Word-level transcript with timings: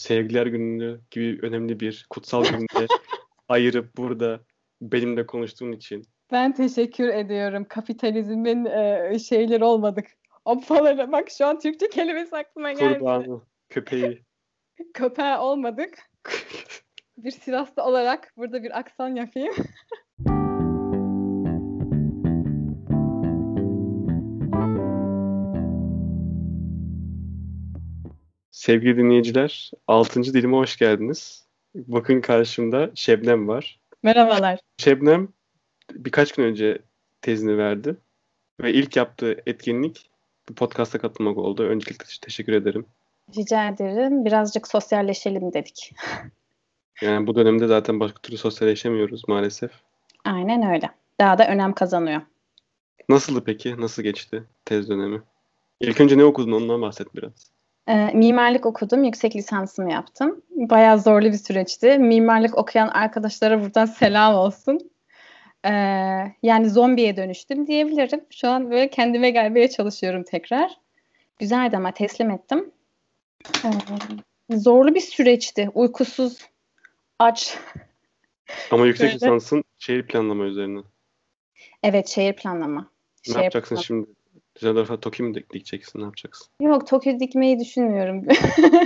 sevgiler 0.00 0.46
gününü 0.46 1.00
gibi 1.10 1.38
önemli 1.42 1.80
bir 1.80 2.06
kutsal 2.10 2.44
günde 2.44 2.86
ayırıp 3.48 3.96
burada 3.96 4.40
benimle 4.82 5.26
konuştuğun 5.26 5.72
için. 5.72 6.04
Ben 6.32 6.54
teşekkür 6.54 7.08
ediyorum. 7.08 7.66
Kapitalizmin 7.68 8.64
e, 8.64 9.18
şeyleri 9.18 9.64
olmadık. 9.64 10.06
Apaları 10.44 11.12
bak 11.12 11.30
şu 11.30 11.46
an 11.46 11.58
Türkçe 11.58 11.88
kelimesi 11.88 12.36
aklıma 12.36 12.72
geldi. 12.72 12.98
Kurbanı, 12.98 13.40
köpeği. 13.68 14.22
Köpeği 14.94 15.36
olmadık. 15.36 15.98
bir 17.16 17.30
Sivaslı 17.30 17.82
olarak 17.82 18.32
burada 18.36 18.62
bir 18.62 18.78
aksan 18.78 19.14
yapayım. 19.16 19.54
Sevgili 28.60 28.96
dinleyiciler, 28.96 29.70
6. 29.86 30.22
dilime 30.22 30.56
hoş 30.56 30.76
geldiniz. 30.76 31.44
Bakın 31.74 32.20
karşımda 32.20 32.90
Şebnem 32.94 33.48
var. 33.48 33.80
Merhabalar. 34.02 34.58
Şebnem 34.78 35.28
birkaç 35.92 36.32
gün 36.32 36.44
önce 36.44 36.78
tezini 37.22 37.58
verdi. 37.58 37.96
Ve 38.60 38.72
ilk 38.72 38.96
yaptığı 38.96 39.42
etkinlik 39.46 40.10
bu 40.48 40.54
podcast'a 40.54 40.98
katılmak 40.98 41.38
oldu. 41.38 41.62
Öncelikle 41.62 42.04
teşekkür 42.22 42.52
ederim. 42.52 42.86
Rica 43.36 43.68
ederim. 43.68 44.24
Birazcık 44.24 44.68
sosyalleşelim 44.68 45.52
dedik. 45.52 45.92
Yani 47.02 47.26
bu 47.26 47.34
dönemde 47.34 47.66
zaten 47.66 48.00
başka 48.00 48.22
türlü 48.22 48.36
sosyalleşemiyoruz 48.36 49.28
maalesef. 49.28 49.70
Aynen 50.24 50.74
öyle. 50.74 50.90
Daha 51.20 51.38
da 51.38 51.48
önem 51.48 51.72
kazanıyor. 51.72 52.20
Nasıldı 53.08 53.44
peki? 53.44 53.80
Nasıl 53.80 54.02
geçti 54.02 54.44
tez 54.64 54.88
dönemi? 54.88 55.22
İlk 55.80 56.00
önce 56.00 56.18
ne 56.18 56.24
okudun 56.24 56.52
ondan 56.52 56.82
bahset 56.82 57.14
biraz. 57.14 57.59
E, 57.90 58.10
mimarlık 58.14 58.66
okudum. 58.66 59.04
Yüksek 59.04 59.36
lisansımı 59.36 59.92
yaptım. 59.92 60.42
Bayağı 60.50 61.00
zorlu 61.00 61.26
bir 61.26 61.38
süreçti. 61.38 61.98
Mimarlık 61.98 62.58
okuyan 62.58 62.88
arkadaşlara 62.88 63.62
buradan 63.62 63.86
selam 64.00 64.34
olsun. 64.34 64.90
E, 65.64 65.72
yani 66.42 66.70
zombiye 66.70 67.16
dönüştüm 67.16 67.66
diyebilirim. 67.66 68.20
Şu 68.30 68.48
an 68.48 68.70
böyle 68.70 68.90
kendime 68.90 69.30
gelmeye 69.30 69.70
çalışıyorum 69.70 70.22
tekrar. 70.22 70.78
Güzeldi 71.38 71.76
ama 71.76 71.92
teslim 71.92 72.30
ettim. 72.30 72.70
E, 73.64 74.56
zorlu 74.56 74.94
bir 74.94 75.00
süreçti. 75.00 75.70
Uykusuz, 75.74 76.38
aç. 77.18 77.58
Ama 78.70 78.86
yüksek 78.86 79.06
böyle. 79.06 79.14
lisansın 79.14 79.64
şehir 79.78 80.06
planlama 80.06 80.44
üzerine. 80.44 80.80
Evet 81.82 82.08
şehir 82.08 82.32
planlama. 82.32 82.80
Ne 83.28 83.32
şehir 83.32 83.44
yapacaksın 83.44 83.74
planlama. 83.74 83.84
şimdi? 83.84 84.19
Düsseldorf'a 84.56 85.00
Tokyo 85.00 85.26
mu 85.26 85.34
dikeceksin? 85.34 86.00
Ne 86.00 86.04
yapacaksın? 86.04 86.46
Yok 86.60 86.86
Tokyo 86.86 87.20
dikmeyi 87.20 87.60
düşünmüyorum. 87.60 88.24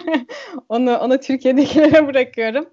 onu 0.69 0.97
onu 0.97 1.21
Türkiye'dekilere 1.21 2.07
bırakıyorum. 2.07 2.67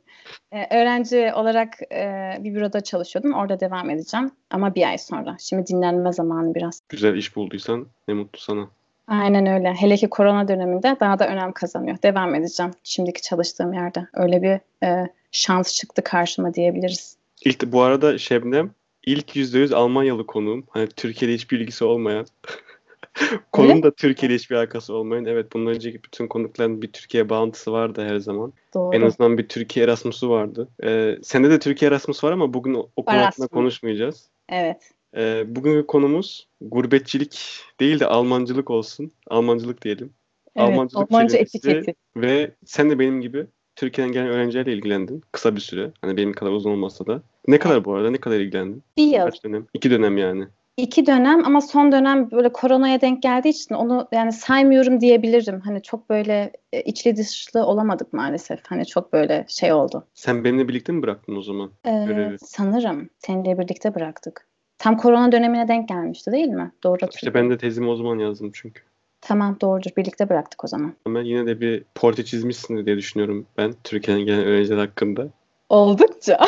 Ee, 0.52 0.82
öğrenci 0.82 1.34
olarak 1.34 1.82
e, 1.94 2.38
bir 2.40 2.56
büroda 2.56 2.82
çalışıyordum. 2.82 3.34
Orada 3.34 3.60
devam 3.60 3.90
edeceğim. 3.90 4.32
Ama 4.50 4.76
bir 4.76 4.88
ay 4.90 4.98
sonra. 4.98 5.38
Şimdi 5.40 5.68
dinlenme 5.68 6.14
zamanı 6.14 6.56
biraz. 6.56 6.82
Güzel 6.90 7.16
iş 7.16 7.36
bulduysan 7.36 7.88
ne 8.08 8.14
mutlu 8.14 8.40
sana. 8.40 8.68
Aynen 9.08 9.46
öyle. 9.46 9.74
Hele 9.74 9.98
ki 9.98 10.10
korona 10.10 10.48
döneminde 10.48 10.98
daha 11.00 11.20
da 11.20 11.28
önem 11.28 11.52
kazanıyor. 11.52 11.98
Devam 12.04 12.36
edeceğim 12.36 12.72
şimdiki 12.84 13.22
çalıştığım 13.22 13.74
yerde. 13.74 14.08
Öyle 14.14 14.42
bir 14.42 14.86
e, 14.88 15.08
şans 15.32 15.76
çıktı 15.76 16.04
karşıma 16.04 16.54
diyebiliriz. 16.54 17.18
İlk 17.46 17.72
bu 17.72 17.82
arada 17.82 18.18
Şebnem 18.18 18.72
ilk 19.06 19.36
%100 19.36 19.76
Almanyalı 19.76 20.26
konuğum. 20.26 20.66
Hani 20.70 20.88
Türkiye'de 20.88 21.36
hiçbir 21.36 21.60
ilgisi 21.60 21.86
olmayan. 21.86 22.26
Konum 23.52 23.84
da 23.84 23.92
Türkiye 23.92 24.30
ile 24.30 24.36
hiçbir 24.36 24.56
alakası 24.56 24.94
olmayan. 24.94 25.26
Evet 25.26 25.54
bundan 25.54 25.76
önceki 25.76 26.04
bütün 26.04 26.28
konukların 26.28 26.82
bir 26.82 26.92
Türkiye 26.92 27.30
bağıntısı 27.30 27.72
vardı 27.72 28.06
her 28.08 28.18
zaman. 28.18 28.54
Doğru. 28.74 28.96
En 28.96 29.02
azından 29.02 29.38
bir 29.38 29.48
Türkiye 29.48 29.86
Erasmus'u 29.86 30.30
vardı. 30.30 30.68
Ee, 30.84 31.18
sende 31.24 31.50
de 31.50 31.60
Türkiye 31.60 31.92
Erasmus 31.92 32.24
var 32.24 32.32
ama 32.32 32.54
bugün 32.54 32.74
o 32.96 33.06
konu 33.06 33.18
hakkında 33.18 33.48
konuşmayacağız. 33.48 34.30
Evet. 34.50 34.92
Ee, 35.18 35.44
bugünkü 35.48 35.88
konumuz 35.88 36.48
gurbetçilik 36.62 37.62
değil 37.80 38.00
de 38.00 38.06
Almancılık 38.06 38.70
olsun. 38.70 39.12
Almancılık 39.28 39.82
diyelim. 39.82 40.14
Evet, 40.56 40.70
Almancılık 40.70 41.12
Almanca 41.12 41.38
etiketi. 41.38 41.96
Ve 42.16 42.52
sen 42.66 42.90
de 42.90 43.00
benim 43.00 43.22
gibi 43.22 43.46
Türkiye'den 43.76 44.14
gelen 44.14 44.28
öğrencilerle 44.28 44.74
ilgilendin. 44.74 45.24
Kısa 45.32 45.56
bir 45.56 45.62
süre. 45.62 45.92
Hani 46.02 46.18
benim 46.18 46.34
kadar 46.34 46.52
uzun 46.52 46.72
olmasa 46.72 47.06
da. 47.08 47.22
Ne 47.48 47.60
kadar 47.60 47.86
bu 47.86 47.94
arada? 47.96 48.12
Ne 48.12 48.18
kadar 48.18 48.40
ilgilendin? 48.40 48.84
Bir 48.98 49.04
yıl. 49.04 49.26
Kaç 49.26 49.44
dönem? 49.44 49.66
İki 49.74 49.92
dönem 49.92 50.18
yani. 50.18 50.48
İki 50.78 51.06
dönem 51.06 51.46
ama 51.46 51.62
son 51.62 51.92
dönem 51.92 52.32
böyle 52.32 52.54
koronaya 52.54 53.02
denk 53.02 53.24
geldiği 53.24 53.50
için 53.50 53.76
onu 53.76 54.08
yani 54.12 54.32
saymıyorum 54.32 55.02
diyebilirim. 55.02 55.60
Hani 55.60 55.82
çok 55.82 56.10
böyle 56.10 56.52
e, 56.74 56.82
içli 56.82 57.18
dışlı 57.18 57.66
olamadık 57.66 58.14
maalesef. 58.14 58.60
Hani 58.68 58.86
çok 58.86 59.14
böyle 59.14 59.46
şey 59.50 59.74
oldu. 59.74 60.08
Sen 60.14 60.44
benimle 60.44 60.68
birlikte 60.68 60.92
mi 60.92 61.02
bıraktın 61.02 61.36
o 61.36 61.42
zaman 61.42 61.72
ee, 61.86 62.06
görevi? 62.08 62.38
Sanırım. 62.40 63.10
Seninle 63.20 63.60
birlikte 63.60 63.96
bıraktık. 63.96 64.48
Tam 64.78 64.98
korona 64.98 65.32
dönemine 65.32 65.68
denk 65.68 65.90
gelmişti 65.90 66.32
değil 66.32 66.48
mi? 66.48 66.72
Doğru 66.84 66.98
İşte 67.16 67.34
ben 67.34 67.50
de 67.50 67.58
tezimi 67.58 67.90
o 67.90 67.96
zaman 67.96 68.20
yazdım 68.20 68.52
çünkü. 68.54 68.82
Tamam 69.22 69.58
doğrudur. 69.62 69.90
Birlikte 69.98 70.30
bıraktık 70.30 70.64
o 70.64 70.68
zaman. 70.68 70.94
Ben 71.08 71.24
yine 71.24 71.46
de 71.46 71.62
bir 71.62 71.84
portre 71.96 72.26
çizmişsin 72.26 72.86
diye 72.86 72.98
düşünüyorum 72.98 73.48
ben 73.58 73.74
Türkiye'den 73.84 74.26
gelen 74.26 74.46
öğrenciler 74.46 74.78
hakkında. 74.78 75.28
Oldukça. 75.70 76.40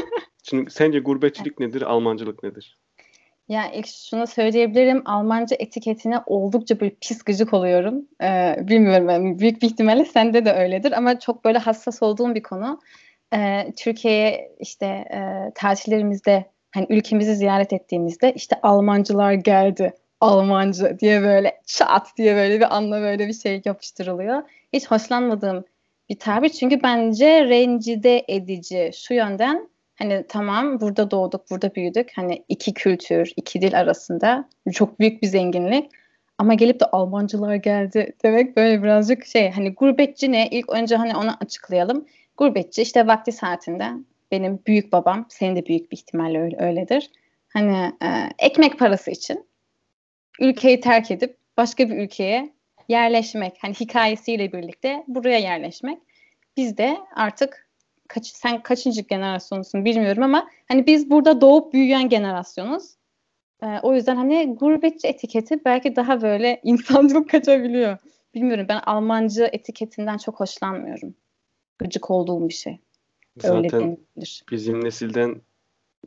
Şimdi 0.42 0.70
sence 0.70 0.98
gurbetçilik 0.98 1.60
nedir, 1.60 1.82
Almancılık 1.82 2.42
nedir? 2.42 2.78
Ya 3.50 3.70
ilk 3.72 3.86
şunu 3.86 4.26
söyleyebilirim. 4.26 5.02
Almanca 5.04 5.56
etiketine 5.60 6.18
oldukça 6.26 6.80
bir 6.80 6.90
pis 6.90 7.22
gıcık 7.22 7.54
oluyorum. 7.54 8.08
Ee, 8.22 8.56
bilmiyorum 8.58 9.08
yani 9.08 9.38
büyük 9.38 9.62
bir 9.62 9.66
ihtimalle 9.66 10.04
sende 10.04 10.44
de 10.44 10.52
öyledir 10.52 10.92
ama 10.92 11.18
çok 11.18 11.44
böyle 11.44 11.58
hassas 11.58 12.02
olduğum 12.02 12.34
bir 12.34 12.42
konu. 12.42 12.80
Ee, 13.34 13.72
Türkiye'ye 13.76 14.56
işte 14.60 14.86
e, 14.86 15.52
tatillerimizde 15.54 16.44
hani 16.74 16.86
ülkemizi 16.90 17.34
ziyaret 17.34 17.72
ettiğimizde 17.72 18.32
işte 18.32 18.56
Almancılar 18.62 19.32
geldi. 19.32 19.92
Almancı 20.20 20.98
diye 21.00 21.22
böyle 21.22 21.60
çat 21.66 22.06
diye 22.16 22.36
böyle 22.36 22.60
bir 22.60 22.76
anla 22.76 23.00
böyle 23.00 23.28
bir 23.28 23.34
şey 23.34 23.62
yapıştırılıyor. 23.64 24.42
Hiç 24.72 24.90
hoşlanmadığım 24.90 25.64
bir 26.08 26.18
tabir 26.18 26.48
çünkü 26.48 26.82
bence 26.82 27.44
rencide 27.44 28.24
edici 28.28 28.90
şu 28.94 29.14
yönden 29.14 29.68
Hani 30.00 30.24
tamam 30.28 30.80
burada 30.80 31.10
doğduk, 31.10 31.50
burada 31.50 31.74
büyüdük. 31.74 32.12
Hani 32.16 32.44
iki 32.48 32.74
kültür, 32.74 33.32
iki 33.36 33.60
dil 33.60 33.78
arasında 33.78 34.48
çok 34.72 35.00
büyük 35.00 35.22
bir 35.22 35.26
zenginlik. 35.26 35.90
Ama 36.38 36.54
gelip 36.54 36.80
de 36.80 36.84
Almancılar 36.84 37.54
geldi 37.54 38.12
demek 38.24 38.56
böyle 38.56 38.82
birazcık 38.82 39.26
şey 39.26 39.50
hani 39.50 39.74
gurbetçi 39.74 40.32
ne? 40.32 40.48
İlk 40.48 40.68
önce 40.70 40.96
hani 40.96 41.16
onu 41.16 41.30
açıklayalım. 41.40 42.06
Gurbetçi 42.36 42.82
işte 42.82 43.06
vakti 43.06 43.32
saatinde 43.32 43.86
benim 44.30 44.60
büyük 44.66 44.92
babam, 44.92 45.26
senin 45.28 45.56
de 45.56 45.66
büyük 45.66 45.92
bir 45.92 45.96
ihtimalle 45.96 46.40
öyle, 46.40 46.56
öyledir. 46.58 47.10
Hani 47.48 47.92
e, 48.02 48.08
ekmek 48.38 48.78
parası 48.78 49.10
için 49.10 49.46
ülkeyi 50.40 50.80
terk 50.80 51.10
edip 51.10 51.36
başka 51.56 51.90
bir 51.90 51.96
ülkeye 51.96 52.52
yerleşmek. 52.88 53.58
Hani 53.60 53.74
hikayesiyle 53.74 54.52
birlikte 54.52 55.04
buraya 55.08 55.38
yerleşmek. 55.38 55.98
Biz 56.56 56.78
de 56.78 56.96
artık 57.16 57.69
kaç, 58.14 58.26
sen 58.26 58.62
kaçıncı 58.62 59.00
generasyonsun 59.00 59.84
bilmiyorum 59.84 60.22
ama 60.22 60.48
hani 60.68 60.86
biz 60.86 61.10
burada 61.10 61.40
doğup 61.40 61.72
büyüyen 61.72 62.08
generasyonuz. 62.08 62.94
Ee, 63.62 63.66
o 63.82 63.94
yüzden 63.94 64.16
hani 64.16 64.56
gurbetçi 64.60 65.08
etiketi 65.08 65.64
belki 65.64 65.96
daha 65.96 66.22
böyle 66.22 66.60
insancılık 66.64 67.30
kaçabiliyor. 67.30 67.98
Bilmiyorum 68.34 68.66
ben 68.68 68.80
Almancı 68.86 69.48
etiketinden 69.52 70.18
çok 70.18 70.40
hoşlanmıyorum. 70.40 71.14
Gıcık 71.78 72.10
olduğum 72.10 72.48
bir 72.48 72.54
şey. 72.54 72.78
Zaten 73.36 73.56
Öyle 73.56 73.70
denilir. 73.70 74.44
bizim 74.50 74.84
nesilden 74.84 75.40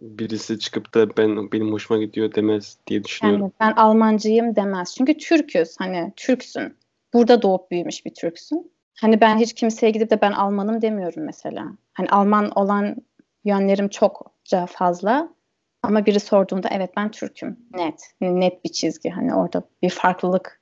birisi 0.02 0.60
çıkıp 0.60 0.94
da 0.94 1.18
ben 1.18 1.52
benim 1.52 1.72
hoşuma 1.72 2.00
gidiyor 2.00 2.36
demez 2.36 2.78
diye 2.88 3.04
düşünüyorum. 3.04 3.42
Yani 3.42 3.54
ben 3.60 3.82
Almancıyım 3.82 4.56
demez. 4.56 4.96
Çünkü 4.96 5.18
Türküz. 5.18 5.76
Hani 5.80 6.14
Türksün. 6.16 6.78
Burada 7.14 7.42
doğup 7.42 7.72
büyümüş 7.72 8.06
bir 8.06 8.14
Türksün. 8.14 8.73
Hani 9.02 9.22
ben 9.22 9.38
hiç 9.38 9.54
kimseye 9.54 9.92
gidip 9.92 10.10
de 10.10 10.22
ben 10.22 10.32
Almanım 10.32 10.82
demiyorum 10.82 11.24
mesela. 11.24 11.66
Hani 11.94 12.10
Alman 12.10 12.52
olan 12.52 12.96
yönlerim 13.46 13.88
çokça 13.88 14.66
fazla. 14.66 15.30
Ama 15.84 16.06
biri 16.06 16.20
sorduğunda 16.20 16.70
evet 16.72 16.92
ben 16.98 17.12
Türk'üm. 17.12 17.58
Net. 17.74 18.14
Net 18.22 18.64
bir 18.64 18.70
çizgi. 18.70 19.10
Hani 19.10 19.36
orada 19.36 19.64
bir 19.82 19.90
farklılık 19.90 20.60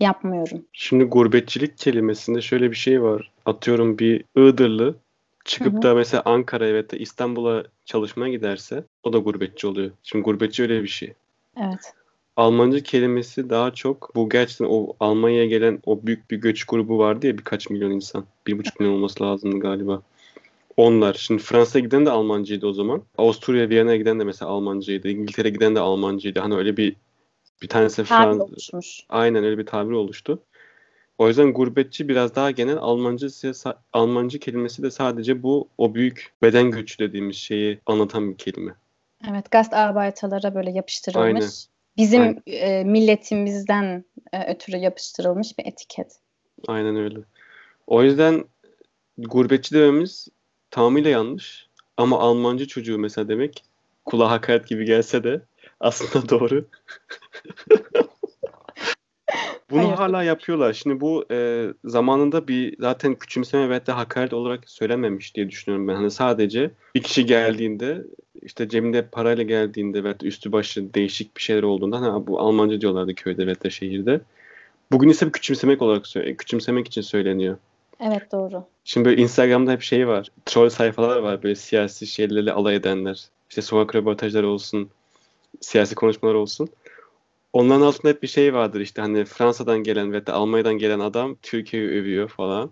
yapmıyorum. 0.00 0.64
Şimdi 0.72 1.04
gurbetçilik 1.04 1.78
kelimesinde 1.78 2.40
şöyle 2.40 2.70
bir 2.70 2.76
şey 2.76 3.02
var. 3.02 3.32
Atıyorum 3.46 3.98
bir 3.98 4.24
Iğdırlı 4.36 4.96
çıkıp 5.44 5.72
Hı-hı. 5.72 5.82
da 5.82 5.94
mesela 5.94 6.22
Ankara'ya 6.24 6.74
ve 6.74 6.84
İstanbul'a 6.92 7.64
çalışmaya 7.84 8.30
giderse 8.30 8.84
o 9.02 9.12
da 9.12 9.18
gurbetçi 9.18 9.66
oluyor. 9.66 9.90
Şimdi 10.02 10.24
gurbetçi 10.24 10.62
öyle 10.62 10.82
bir 10.82 10.88
şey. 10.88 11.14
Evet. 11.56 11.94
Almanca 12.36 12.82
kelimesi 12.82 13.50
daha 13.50 13.74
çok 13.74 14.14
bu 14.14 14.28
gerçekten 14.28 14.66
o 14.68 14.96
Almanya'ya 15.00 15.46
gelen 15.46 15.80
o 15.86 16.06
büyük 16.06 16.30
bir 16.30 16.36
göç 16.36 16.64
grubu 16.64 16.98
vardı 16.98 17.26
ya 17.26 17.38
birkaç 17.38 17.70
milyon 17.70 17.90
insan. 17.90 18.24
Bir 18.46 18.58
buçuk 18.58 18.80
milyon 18.80 18.94
olması 18.94 19.24
lazımdı 19.24 19.58
galiba. 19.58 20.02
Onlar. 20.76 21.14
Şimdi 21.14 21.42
Fransa'ya 21.42 21.84
giden 21.84 22.06
de 22.06 22.10
Almancıydı 22.10 22.66
o 22.66 22.72
zaman. 22.72 23.02
Avusturya, 23.18 23.68
Viyana'ya 23.68 23.96
giden 23.96 24.20
de 24.20 24.24
mesela 24.24 24.50
Almancıydı. 24.50 25.08
İngiltere'ye 25.08 25.54
giden 25.54 25.74
de 25.74 25.80
Almancıydı. 25.80 26.40
Hani 26.40 26.54
öyle 26.54 26.76
bir 26.76 26.96
bir 27.62 27.68
tanesi 27.68 28.04
Fransız. 28.04 28.70
Aynen 29.08 29.44
öyle 29.44 29.58
bir 29.58 29.66
tabir 29.66 29.92
oluştu. 29.92 30.42
O 31.18 31.28
yüzden 31.28 31.52
gurbetçi 31.52 32.08
biraz 32.08 32.34
daha 32.34 32.50
genel 32.50 32.76
Almancı 32.76 33.28
Almancı 33.92 34.38
kelimesi 34.38 34.82
de 34.82 34.90
sadece 34.90 35.42
bu 35.42 35.68
o 35.78 35.94
büyük 35.94 36.32
beden 36.42 36.70
göçü 36.70 36.98
dediğimiz 36.98 37.36
şeyi 37.36 37.78
anlatan 37.86 38.30
bir 38.30 38.36
kelime. 38.36 38.74
Evet, 39.30 39.50
Gastarbeiter'lara 39.50 40.54
böyle 40.54 40.70
yapıştırılmış. 40.70 41.24
Aynen. 41.24 41.48
Bizim 41.96 42.22
Aynen. 42.22 42.42
E, 42.46 42.84
milletimizden 42.84 44.04
e, 44.32 44.52
ötürü 44.54 44.76
yapıştırılmış 44.76 45.58
bir 45.58 45.66
etiket. 45.66 46.12
Aynen 46.68 46.96
öyle. 46.96 47.18
O 47.86 48.02
yüzden 48.02 48.44
gurbetçi 49.18 49.74
dememiz 49.74 50.28
tamamıyla 50.70 51.10
yanlış. 51.10 51.68
Ama 51.96 52.18
Almancı 52.18 52.66
çocuğu 52.66 52.98
mesela 52.98 53.28
demek 53.28 53.64
kulağa 54.04 54.30
hakaret 54.30 54.68
gibi 54.68 54.84
gelse 54.84 55.24
de 55.24 55.42
aslında 55.80 56.28
doğru. 56.28 56.64
Bunu 59.70 59.82
Hayır. 59.82 59.94
hala 59.94 60.22
yapıyorlar. 60.22 60.72
Şimdi 60.72 61.00
bu 61.00 61.24
e, 61.30 61.68
zamanında 61.84 62.48
bir 62.48 62.76
zaten 62.80 63.14
küçümseme 63.14 63.70
ve 63.70 63.86
de 63.86 63.92
hakaret 63.92 64.32
olarak 64.32 64.70
söylememiş 64.70 65.34
diye 65.34 65.50
düşünüyorum 65.50 65.88
ben. 65.88 65.94
Hani 65.94 66.10
sadece 66.10 66.70
bir 66.94 67.02
kişi 67.02 67.26
geldiğinde 67.26 68.04
işte 68.42 68.68
cebinde 68.68 69.06
parayla 69.06 69.42
geldiğinde 69.42 70.04
ve 70.04 70.14
üstü 70.22 70.52
başı 70.52 70.94
değişik 70.94 71.36
bir 71.36 71.42
şeyler 71.42 71.62
olduğunda 71.62 72.00
hani 72.00 72.26
bu 72.26 72.40
Almanca 72.40 72.80
diyorlardı 72.80 73.14
köyde 73.14 73.46
ve 73.46 73.60
de 73.60 73.70
şehirde. 73.70 74.20
Bugün 74.92 75.08
ise 75.08 75.26
bir 75.26 75.32
küçümsemek 75.32 75.82
olarak 75.82 76.04
küçümsemek 76.38 76.86
için 76.86 77.02
söyleniyor. 77.02 77.56
Evet 78.00 78.32
doğru. 78.32 78.64
Şimdi 78.84 79.08
böyle 79.08 79.22
Instagram'da 79.22 79.72
hep 79.72 79.82
şey 79.82 80.08
var. 80.08 80.28
Troll 80.46 80.68
sayfalar 80.68 81.16
var 81.16 81.42
böyle 81.42 81.54
siyasi 81.54 82.06
şeylerle 82.06 82.52
alay 82.52 82.76
edenler. 82.76 83.24
İşte 83.48 83.62
sokak 83.62 83.94
röportajları 83.94 84.48
olsun, 84.48 84.90
siyasi 85.60 85.94
konuşmalar 85.94 86.34
olsun. 86.34 86.68
Onların 87.52 87.80
altında 87.80 88.12
hep 88.12 88.22
bir 88.22 88.28
şey 88.28 88.54
vardır 88.54 88.80
işte 88.80 89.02
hani 89.02 89.24
Fransa'dan 89.24 89.78
gelen 89.78 90.12
ve 90.12 90.26
de 90.26 90.32
Almanya'dan 90.32 90.78
gelen 90.78 91.00
adam 91.00 91.36
Türkiye'yi 91.42 91.88
övüyor 91.88 92.28
falan. 92.28 92.70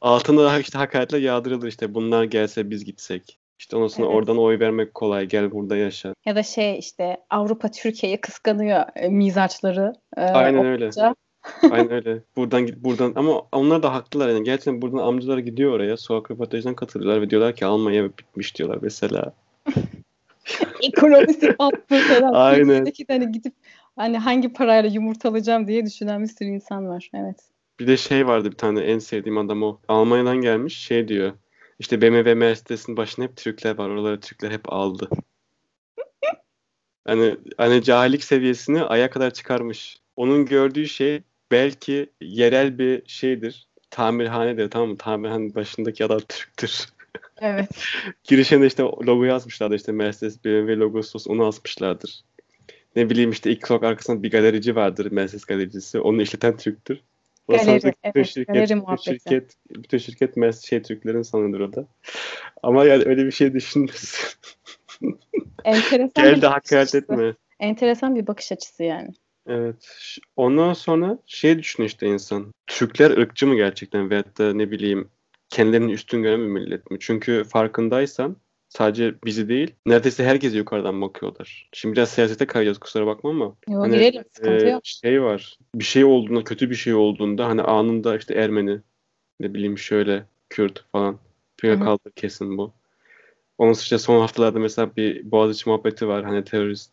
Altında 0.00 0.44
da 0.44 0.58
işte 0.58 0.78
hakaretler 0.78 1.18
yağdırılır 1.18 1.68
işte 1.68 1.94
bunlar 1.94 2.24
gelse 2.24 2.70
biz 2.70 2.84
gitsek. 2.84 3.38
İşte 3.64 3.76
ondan 3.76 3.88
sonra 3.88 4.06
evet. 4.06 4.16
oradan 4.16 4.38
oy 4.38 4.58
vermek 4.58 4.94
kolay 4.94 5.26
gel 5.26 5.50
burada 5.50 5.76
yaşa. 5.76 6.14
Ya 6.24 6.36
da 6.36 6.42
şey 6.42 6.78
işte 6.78 7.16
Avrupa 7.30 7.70
Türkiye'yi 7.70 8.20
kıskanıyor 8.20 8.84
e, 8.96 9.08
mizaçları. 9.08 9.92
E, 10.16 10.20
Aynen 10.20 10.66
öyle. 10.66 10.90
Aynen 11.70 11.92
öyle. 11.92 12.18
Buradan 12.36 12.66
git 12.66 12.76
buradan 12.76 13.12
ama 13.16 13.42
onlar 13.52 13.82
da 13.82 13.94
haklılar 13.94 14.28
yani. 14.28 14.44
Gerçekten 14.44 14.82
buradan 14.82 14.98
amcalar 14.98 15.38
gidiyor 15.38 15.72
oraya. 15.72 15.96
Sokak 15.96 16.30
röportajından 16.30 16.74
katılıyorlar 16.74 17.22
ve 17.22 17.30
diyorlar 17.30 17.56
ki 17.56 17.66
Almanya 17.66 18.04
bitmiş 18.04 18.56
diyorlar 18.56 18.78
mesela. 18.82 19.32
Ekonomisi 20.82 21.58
battı 21.58 21.98
falan. 22.08 22.32
Aynen. 22.32 22.86
Hani 23.08 23.32
gidip 23.32 23.54
hani 23.96 24.18
hangi 24.18 24.52
parayla 24.52 24.90
yumurta 24.90 25.28
alacağım 25.28 25.68
diye 25.68 25.86
düşünen 25.86 26.22
bir 26.22 26.28
sürü 26.28 26.48
insan 26.48 26.88
var. 26.88 27.10
Evet. 27.14 27.38
Bir 27.80 27.86
de 27.86 27.96
şey 27.96 28.26
vardı 28.26 28.50
bir 28.50 28.56
tane 28.56 28.80
en 28.80 28.98
sevdiğim 28.98 29.38
adam 29.38 29.62
o. 29.62 29.78
Almanya'dan 29.88 30.36
gelmiş 30.36 30.78
şey 30.78 31.08
diyor. 31.08 31.32
İşte 31.78 32.02
BMW 32.02 32.34
Mercedes'in 32.34 32.96
başında 32.96 33.26
hep 33.26 33.36
Türkler 33.36 33.78
var. 33.78 33.88
Oraları 33.88 34.20
Türkler 34.20 34.50
hep 34.50 34.72
aldı. 34.72 35.08
hani 37.04 37.36
hani 37.58 37.82
cahillik 37.82 38.24
seviyesini 38.24 38.82
aya 38.82 39.10
kadar 39.10 39.30
çıkarmış. 39.30 39.96
Onun 40.16 40.46
gördüğü 40.46 40.88
şey 40.88 41.22
belki 41.50 42.10
yerel 42.20 42.78
bir 42.78 43.02
şeydir. 43.06 43.68
Tamirhanedir 43.90 44.70
tamam 44.70 44.88
mı? 44.88 44.96
Tamirhanenin 44.98 45.54
başındaki 45.54 46.04
adam 46.04 46.20
Türktür. 46.28 46.86
Evet. 47.40 47.68
Girişinde 48.24 48.66
işte 48.66 48.82
logo 48.82 49.24
yazmışlardı 49.24 49.74
işte 49.74 49.92
Mercedes 49.92 50.44
BMW 50.44 50.76
logosu 50.76 51.18
onu 51.26 51.46
asmışlardır. 51.46 52.24
Ne 52.96 53.10
bileyim 53.10 53.30
işte 53.30 53.50
ilk 53.50 53.66
sokak 53.66 53.90
arkasında 53.90 54.22
bir 54.22 54.30
galerici 54.30 54.76
vardır 54.76 55.12
Mercedes 55.12 55.44
galericisi. 55.44 56.00
Onu 56.00 56.22
işleten 56.22 56.56
Türktür. 56.56 57.00
Galeri, 57.48 57.80
evet, 57.84 57.96
bütün 58.04 58.22
şirket, 58.22 58.54
galeri 58.54 58.80
bütün 58.80 58.96
şirket, 58.96 59.56
bütün 59.70 59.98
şirket 59.98 60.36
Mercedes 60.36 60.64
şey 60.64 60.82
Türklerin 60.82 61.22
sanıdır 61.22 61.60
o 61.60 61.72
da. 61.72 61.86
Ama 62.62 62.84
yani 62.84 63.04
öyle 63.06 63.26
bir 63.26 63.30
şey 63.30 63.54
düşünmesin. 63.54 64.38
Enteresan 65.64 66.24
Gel 66.24 66.42
de 66.42 66.46
hakaret 66.46 66.94
etme. 66.94 67.34
Enteresan 67.60 68.16
bir 68.16 68.26
bakış 68.26 68.52
açısı 68.52 68.82
yani. 68.82 69.10
Evet. 69.46 69.88
Ondan 70.36 70.72
sonra 70.72 71.18
şey 71.26 71.58
düşün 71.58 71.82
işte 71.82 72.06
insan. 72.06 72.52
Türkler 72.66 73.10
ırkçı 73.10 73.46
mı 73.46 73.56
gerçekten 73.56 74.10
veyahut 74.10 74.38
da 74.38 74.54
ne 74.54 74.70
bileyim 74.70 75.08
kendilerini 75.48 75.92
üstün 75.92 76.22
gören 76.22 76.40
bir 76.40 76.46
millet 76.46 76.90
mi? 76.90 76.96
Çünkü 77.00 77.44
farkındaysan 77.44 78.36
sadece 78.76 79.14
bizi 79.24 79.48
değil 79.48 79.74
neredeyse 79.86 80.24
herkese 80.24 80.56
yukarıdan 80.56 81.02
bakıyorlar. 81.02 81.68
Şimdi 81.72 81.96
biraz 81.96 82.08
siyasete 82.08 82.46
kayacağız 82.46 82.78
kusura 82.78 83.06
bakma 83.06 83.30
ama. 83.30 83.44
Yo, 83.68 83.80
hani, 83.80 83.94
girelim 83.94 84.24
sıkıntı 84.32 84.66
e, 84.66 84.70
yok. 84.70 84.80
Şey 84.84 85.22
var 85.22 85.58
bir 85.74 85.84
şey 85.84 86.04
olduğunda 86.04 86.44
kötü 86.44 86.70
bir 86.70 86.74
şey 86.74 86.94
olduğunda 86.94 87.46
hani 87.46 87.62
anında 87.62 88.16
işte 88.16 88.34
Ermeni 88.34 88.80
ne 89.40 89.54
bileyim 89.54 89.78
şöyle 89.78 90.26
Kürt 90.50 90.84
falan 90.92 91.18
kaldı 91.62 92.12
kesin 92.16 92.58
bu. 92.58 92.72
Onun 93.58 93.72
işte 93.72 93.98
son 93.98 94.20
haftalarda 94.20 94.58
mesela 94.58 94.96
bir 94.96 95.30
Boğaziçi 95.30 95.68
muhabbeti 95.68 96.08
var 96.08 96.24
hani 96.24 96.44
terörist. 96.44 96.90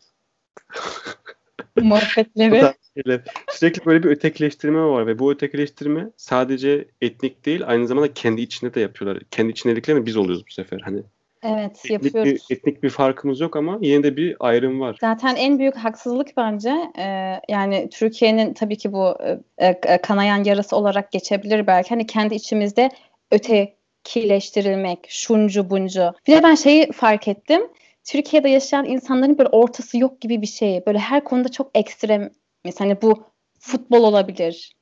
Muhabbetleri. 1.82 3.22
Sürekli 3.52 3.86
böyle 3.86 4.04
bir 4.04 4.10
ötekileştirme 4.10 4.82
var 4.82 5.08
ve 5.08 5.20
bu 5.20 5.32
ötekileştirme 5.32 6.10
sadece 6.18 6.88
etnik 7.02 7.46
değil 7.46 7.62
aynı 7.66 7.88
zamanda 7.88 8.14
kendi 8.14 8.42
içinde 8.42 8.74
de 8.74 8.80
yapıyorlar. 8.80 9.24
Kendi 9.32 9.52
içindeliklerini 9.52 10.06
biz 10.06 10.18
oluyoruz 10.18 10.44
bu 10.48 10.52
sefer. 10.52 10.82
Hani 10.82 11.04
Evet 11.44 11.86
etnik 11.86 11.92
yapıyoruz. 11.92 12.50
Bir, 12.50 12.56
etnik 12.56 12.84
bir 12.84 12.90
farkımız 12.90 13.40
yok 13.40 13.56
ama 13.56 13.78
yine 13.82 14.04
de 14.04 14.18
bir 14.18 14.36
ayrım 14.40 14.80
var. 14.80 14.98
Zaten 15.02 15.36
en 15.36 15.60
büyük 15.60 15.76
haksızlık 15.76 16.38
bence 16.38 16.92
e, 16.98 17.40
yani 17.50 17.90
Türkiye'nin 17.92 18.54
tabii 18.54 18.78
ki 18.78 18.94
bu 18.94 19.18
e, 19.58 19.68
e, 19.68 19.98
kanayan 20.02 20.44
yarası 20.44 20.76
olarak 20.76 21.12
geçebilir 21.12 21.68
belki. 21.68 21.90
Hani 21.90 22.08
kendi 22.08 22.36
içimizde 22.36 22.90
ötekileştirilmek, 23.32 25.06
şuncu 25.10 25.70
buncu. 25.70 26.14
Bir 26.28 26.34
de 26.34 26.44
ben 26.44 26.56
şeyi 26.56 26.92
fark 26.92 27.28
ettim. 27.28 27.62
Türkiye'de 28.04 28.50
yaşayan 28.50 28.86
insanların 28.86 29.38
böyle 29.38 29.50
ortası 29.50 29.98
yok 29.98 30.22
gibi 30.22 30.42
bir 30.42 30.48
şey. 30.48 30.86
Böyle 30.88 31.00
her 31.00 31.24
konuda 31.24 31.50
çok 31.50 31.72
ekstrem. 31.74 32.30
Mesela 32.66 32.90
hani 32.90 33.02
bu 33.02 33.24
futbol 33.60 34.04
olabilir, 34.04 34.74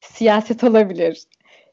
siyaset 0.00 0.64
olabilir. 0.64 1.24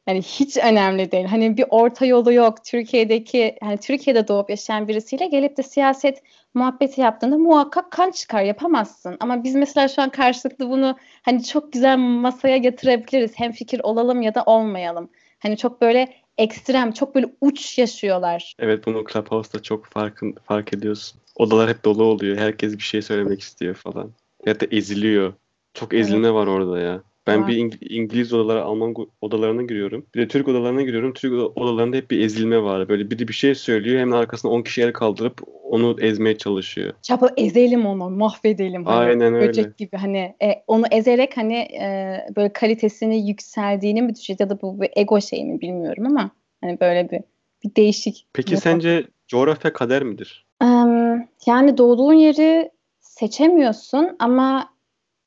Yani 0.08 0.22
hiç 0.22 0.58
önemli 0.58 1.12
değil. 1.12 1.26
Hani 1.26 1.58
bir 1.58 1.66
orta 1.70 2.06
yolu 2.06 2.34
yok. 2.34 2.66
Türkiye'deki 2.66 3.56
hani 3.64 3.78
Türkiye'de 3.78 4.28
doğup 4.28 4.50
yaşayan 4.50 4.88
birisiyle 4.88 5.28
gelip 5.28 5.58
de 5.58 5.64
siyaset 5.64 6.24
muhabbeti 6.54 7.02
yaptığında 7.02 7.38
muhakkak 7.38 7.92
kan 7.92 8.12
çıkar 8.12 8.44
yapamazsın. 8.44 9.18
Ama 9.20 9.44
biz 9.44 9.56
mesela 9.56 9.88
şu 9.88 10.02
an 10.02 10.10
karşılıklı 10.10 10.70
bunu 10.70 10.98
hani 11.22 11.44
çok 11.44 11.74
güzel 11.74 11.98
masaya 11.98 12.58
getirebiliriz. 12.58 13.32
Hem 13.36 13.52
fikir 13.52 13.82
olalım 13.84 14.22
ya 14.22 14.36
da 14.36 14.44
olmayalım. 14.44 15.10
Hani 15.40 15.58
çok 15.58 15.82
böyle 15.82 16.14
ekstrem, 16.38 16.92
çok 16.92 17.16
böyle 17.16 17.28
uç 17.42 17.78
yaşıyorlar. 17.78 18.56
Evet 18.60 18.86
bunu 18.86 19.04
Clubhouse'da 19.14 19.62
çok 19.62 19.86
farkın, 19.86 20.36
fark 20.44 20.74
ediyorsun. 20.74 21.20
Odalar 21.36 21.70
hep 21.70 21.86
dolu 21.86 22.04
oluyor. 22.04 22.38
Herkes 22.38 22.74
bir 22.74 22.84
şey 22.84 23.02
söylemek 23.02 23.42
istiyor 23.42 23.76
falan. 23.76 24.12
Da 24.48 24.66
eziliyor. 24.72 25.34
Çok 25.74 25.94
ezilme 25.94 26.28
evet. 26.28 26.36
var 26.36 26.48
orada 26.48 26.80
ya. 26.80 27.02
Ben 27.28 27.42
var. 27.42 27.48
bir 27.48 27.58
İng- 27.58 27.88
İngiliz 27.90 28.34
odalara, 28.34 28.64
Alman 28.64 28.96
odalarına 29.22 29.62
giriyorum. 29.62 30.06
Bir 30.16 30.22
de 30.22 30.28
Türk 30.28 30.48
odalarına 30.48 30.82
giriyorum. 30.82 31.14
Türk 31.14 31.58
odalarında 31.58 31.98
hep 31.98 32.12
bir 32.12 32.20
ezilme 32.20 32.64
var. 32.64 32.90
Böyle 32.90 33.12
biri 33.12 33.28
bir 33.28 33.34
şey 33.34 33.56
söylüyor. 33.56 34.00
Hemen 34.00 34.18
arkasına 34.18 34.52
10 34.52 34.62
kişi 34.62 34.82
el 34.82 34.94
kaldırıp 34.94 35.42
onu 35.64 35.96
ezmeye 36.02 36.38
çalışıyor. 36.38 36.94
Çapa 37.02 37.30
ezelim 37.38 37.86
onu, 37.86 38.10
mahvedelim. 38.10 38.86
Hani, 38.86 38.98
Aynen 38.98 39.34
öyle. 39.34 39.48
Böcek 39.48 39.78
gibi 39.78 39.98
hani 39.98 40.36
e, 40.44 40.64
onu 40.68 40.84
ezerek 40.92 41.38
hani 41.38 41.58
e, 41.58 42.18
böyle 42.36 42.54
kalitesini 42.54 43.28
yükseldiğini 43.28 44.02
mi 44.02 44.16
düşünüyoruz 44.16 44.40
ya 44.40 44.50
da 44.50 44.62
bu 44.62 44.82
bir 44.82 44.90
ego 44.96 45.22
şey 45.22 45.46
mi 45.46 45.62
bilmiyorum 45.62 46.06
ama 46.06 46.32
hani 46.62 46.80
böyle 46.80 47.10
bir, 47.12 47.22
bir 47.64 47.76
değişik. 47.76 48.28
Peki 48.34 48.54
mesela. 48.54 48.74
sence 48.74 49.08
coğrafya 49.28 49.74
kader 49.74 50.04
midir? 50.04 50.46
Um, 50.64 51.28
yani 51.46 51.78
doğduğun 51.78 52.14
yeri 52.14 52.72
seçemiyorsun 53.00 54.16
ama 54.20 54.70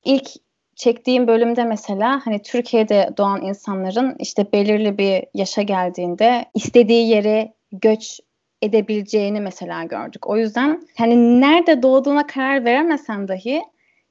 ilk 0.05 0.29
çektiğim 0.79 1.27
bölümde 1.27 1.65
mesela 1.65 2.21
hani 2.27 2.43
Türkiye'de 2.43 3.11
doğan 3.17 3.43
insanların 3.43 4.17
işte 4.19 4.53
belirli 4.53 4.99
bir 4.99 5.25
yaşa 5.35 5.63
geldiğinde 5.63 6.45
istediği 6.55 7.09
yere 7.09 7.53
göç 7.73 8.21
edebileceğini 8.63 9.41
mesela 9.41 9.85
gördük. 9.85 10.29
O 10.29 10.37
yüzden 10.37 10.89
hani 10.99 11.41
nerede 11.41 11.83
doğduğuna 11.83 12.27
karar 12.27 12.65
veremesen 12.65 13.29
dahi 13.29 13.63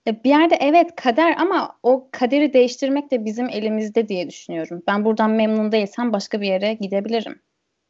bir 0.07 0.29
yerde 0.29 0.55
evet 0.55 0.95
kader 0.95 1.35
ama 1.37 1.77
o 1.83 2.09
kaderi 2.11 2.53
değiştirmek 2.53 3.11
de 3.11 3.25
bizim 3.25 3.49
elimizde 3.49 4.07
diye 4.07 4.29
düşünüyorum. 4.29 4.83
Ben 4.87 5.05
buradan 5.05 5.31
memnun 5.31 5.71
değilsem 5.71 6.13
başka 6.13 6.41
bir 6.41 6.47
yere 6.47 6.73
gidebilirim. 6.73 7.39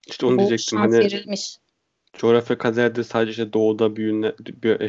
İşte 0.07 0.25
onu 0.25 0.35
Bu 0.35 0.39
diyecektim. 0.39 0.79
Hani 0.79 0.99
verilmiş 0.99 1.57
coğrafya 2.17 2.57
kaderde 2.57 3.03
sadece 3.03 3.53
doğuda 3.53 3.95
büyüne, 3.95 4.31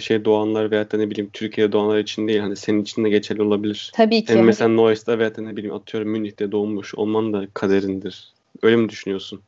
şey 0.00 0.24
doğanlar 0.24 0.70
veya 0.70 0.90
da 0.90 0.96
ne 0.96 1.10
bileyim 1.10 1.30
Türkiye'de 1.32 1.72
doğanlar 1.72 1.98
için 1.98 2.28
değil 2.28 2.40
hani 2.40 2.56
senin 2.56 2.82
için 2.82 3.04
de 3.04 3.08
geçerli 3.08 3.42
olabilir. 3.42 3.92
Tabii 3.94 4.24
ki. 4.24 4.32
Yani 4.32 4.42
mesela 4.42 4.68
Noyes'ta 4.68 5.18
veya 5.18 5.36
da 5.36 5.42
ne 5.42 5.56
bileyim 5.56 5.74
atıyorum 5.74 6.10
Münih'te 6.10 6.52
doğmuş 6.52 6.94
olman 6.94 7.32
da 7.32 7.46
kaderindir. 7.54 8.32
Öyle 8.62 8.76
mi 8.76 8.88
düşünüyorsun? 8.88 9.40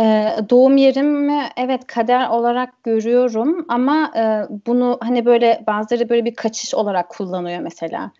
Ee, 0.00 0.36
doğum 0.50 0.76
yerimi 0.76 1.48
evet 1.56 1.86
kader 1.86 2.28
olarak 2.28 2.84
görüyorum 2.84 3.64
ama 3.68 4.12
e, 4.16 4.22
bunu 4.66 4.98
hani 5.00 5.24
böyle 5.24 5.64
bazıları 5.66 6.08
böyle 6.08 6.24
bir 6.24 6.34
kaçış 6.34 6.74
olarak 6.74 7.08
kullanıyor 7.08 7.60
mesela. 7.60 8.12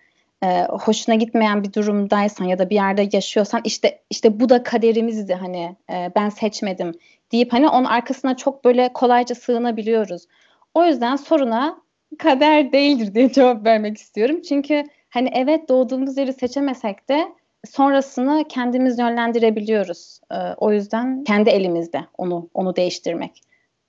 e, 0.45 0.65
hoşuna 0.65 1.15
gitmeyen 1.15 1.65
bir 1.65 1.73
durumdaysan 1.73 2.45
ya 2.45 2.59
da 2.59 2.71
bir 2.71 2.75
yerde 2.75 3.09
yaşıyorsan 3.13 3.61
işte 3.65 4.01
işte 4.11 4.41
bu 4.41 4.49
da 4.49 4.63
kaderimizdi 4.63 5.35
hani 5.35 5.77
e, 5.91 6.13
ben 6.17 6.29
seçmedim 6.29 6.93
deyip 7.35 7.53
hani 7.53 7.69
onun 7.69 7.85
arkasına 7.85 8.37
çok 8.37 8.65
böyle 8.65 8.93
kolayca 8.93 9.35
sığınabiliyoruz. 9.35 10.27
O 10.75 10.85
yüzden 10.85 11.17
soruna 11.17 11.83
kader 12.19 12.73
değildir 12.73 13.15
diye 13.15 13.33
cevap 13.33 13.67
vermek 13.67 13.99
istiyorum. 13.99 14.43
Çünkü 14.49 14.85
hani 15.11 15.31
evet 15.35 15.69
doğduğumuz 15.69 16.19
yeri 16.19 16.33
seçemesek 16.33 17.09
de 17.09 17.25
sonrasını 17.65 18.45
kendimiz 18.49 18.99
yönlendirebiliyoruz. 18.99 20.21
E, 20.31 20.37
o 20.57 20.73
yüzden 20.73 21.25
kendi 21.25 21.51
elimizde 21.51 22.05
onu 22.19 22.49
onu 22.55 22.77
değiştirmek. 22.77 23.41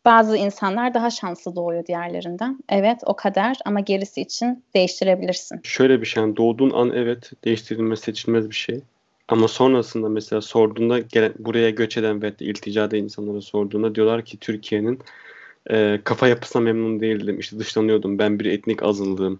Bazı 0.05 0.37
insanlar 0.37 0.93
daha 0.93 1.09
şanslı 1.09 1.55
doğuyor 1.55 1.85
diğerlerinden. 1.85 2.59
Evet 2.69 2.99
o 3.05 3.15
kadar 3.15 3.57
ama 3.65 3.79
gerisi 3.79 4.21
için 4.21 4.63
değiştirebilirsin. 4.75 5.59
Şöyle 5.63 6.01
bir 6.01 6.05
şey 6.05 6.23
yani 6.23 6.37
doğduğun 6.37 6.71
an 6.71 6.91
evet 6.95 7.31
değiştirilmez 7.43 7.99
seçilmez 7.99 8.49
bir 8.49 8.55
şey. 8.55 8.81
Ama 9.27 9.47
sonrasında 9.47 10.09
mesela 10.09 10.41
sorduğunda 10.41 10.99
gelen, 10.99 11.33
buraya 11.39 11.69
göç 11.69 11.97
eden 11.97 12.21
ve 12.21 12.33
iltica 12.39 12.85
eden 12.85 12.97
insanlara 12.97 13.41
sorduğunda 13.41 13.95
diyorlar 13.95 14.25
ki 14.25 14.37
Türkiye'nin 14.37 14.99
e, 15.69 16.01
kafa 16.03 16.27
yapısına 16.27 16.61
memnun 16.61 16.99
değildim. 16.99 17.39
İşte 17.39 17.59
dışlanıyordum. 17.59 18.19
Ben 18.19 18.39
bir 18.39 18.45
etnik 18.45 18.83
azınlığım. 18.83 19.39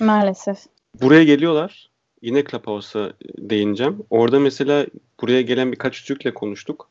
Maalesef. 0.00 0.58
Buraya 1.02 1.24
geliyorlar. 1.24 1.90
Yine 2.22 2.44
Clubhouse'a 2.44 3.12
değineceğim. 3.38 3.98
Orada 4.10 4.40
mesela 4.40 4.86
buraya 5.20 5.42
gelen 5.42 5.72
birkaç 5.72 5.94
çocukla 5.94 6.34
konuştuk. 6.34 6.88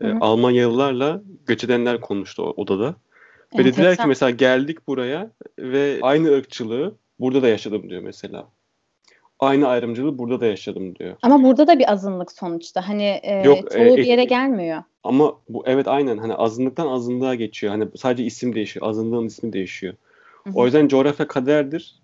E, 0.00 0.10
Almanyalılarla 0.12 1.22
göç 1.46 1.64
edenler 1.64 2.00
konuştu 2.00 2.42
odada. 2.42 2.88
Ve 2.88 3.62
evet, 3.62 3.66
dediler 3.66 3.96
ki 3.96 4.02
mesela 4.06 4.30
geldik 4.30 4.86
buraya 4.86 5.30
ve 5.58 5.98
aynı 6.02 6.32
ırkçılığı 6.32 6.94
burada 7.20 7.42
da 7.42 7.48
yaşadım 7.48 7.90
diyor 7.90 8.02
mesela. 8.02 8.48
Aynı 9.44 9.68
ayrımcılığı 9.68 10.18
burada 10.18 10.40
da 10.40 10.46
yaşadım 10.46 10.96
diyor. 10.96 11.16
Ama 11.22 11.42
burada 11.42 11.66
da 11.66 11.78
bir 11.78 11.92
azınlık 11.92 12.32
sonuçta. 12.32 12.88
Hani 12.88 13.20
e, 13.22 13.42
Yok, 13.42 13.70
çoğu 13.70 13.82
e, 13.82 13.96
bir 13.96 14.04
yere 14.04 14.24
gelmiyor. 14.24 14.82
Ama 15.04 15.36
bu 15.48 15.62
evet 15.66 15.88
aynen 15.88 16.18
hani 16.18 16.34
azınlıktan 16.34 16.86
azınlığa 16.86 17.34
geçiyor. 17.34 17.72
Hani 17.72 17.88
sadece 17.96 18.24
isim 18.24 18.54
değişiyor. 18.54 18.86
Azınlığın 18.86 19.26
ismi 19.26 19.52
değişiyor. 19.52 19.94
Hı-hı. 20.44 20.54
O 20.54 20.64
yüzden 20.64 20.88
coğrafya 20.88 21.26
kaderdir. 21.26 21.94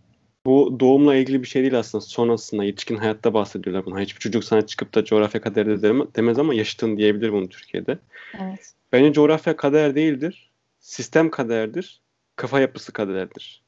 Bu 0.46 0.76
doğumla 0.80 1.14
ilgili 1.14 1.42
bir 1.42 1.48
şey 1.48 1.62
değil 1.62 1.78
aslında. 1.78 2.02
Sonrasında 2.02 2.64
yetişkin 2.64 2.96
hayatta 2.96 3.34
bahsediyorlar 3.34 3.86
bunu. 3.86 4.00
Hiçbir 4.00 4.20
çocuk 4.20 4.44
sana 4.44 4.66
çıkıp 4.66 4.94
da 4.94 5.04
coğrafya 5.04 5.40
kaderi 5.40 5.82
demez 6.16 6.38
ama 6.38 6.54
yaşıtın 6.54 6.96
diyebilir 6.96 7.32
bunu 7.32 7.48
Türkiye'de. 7.48 7.98
Evet. 8.42 8.72
Bence 8.92 9.12
coğrafya 9.12 9.56
kader 9.56 9.94
değildir. 9.94 10.50
Sistem 10.80 11.30
kaderdir. 11.30 12.00
Kafa 12.36 12.60
yapısı 12.60 12.92
kaderdir. 12.92 13.62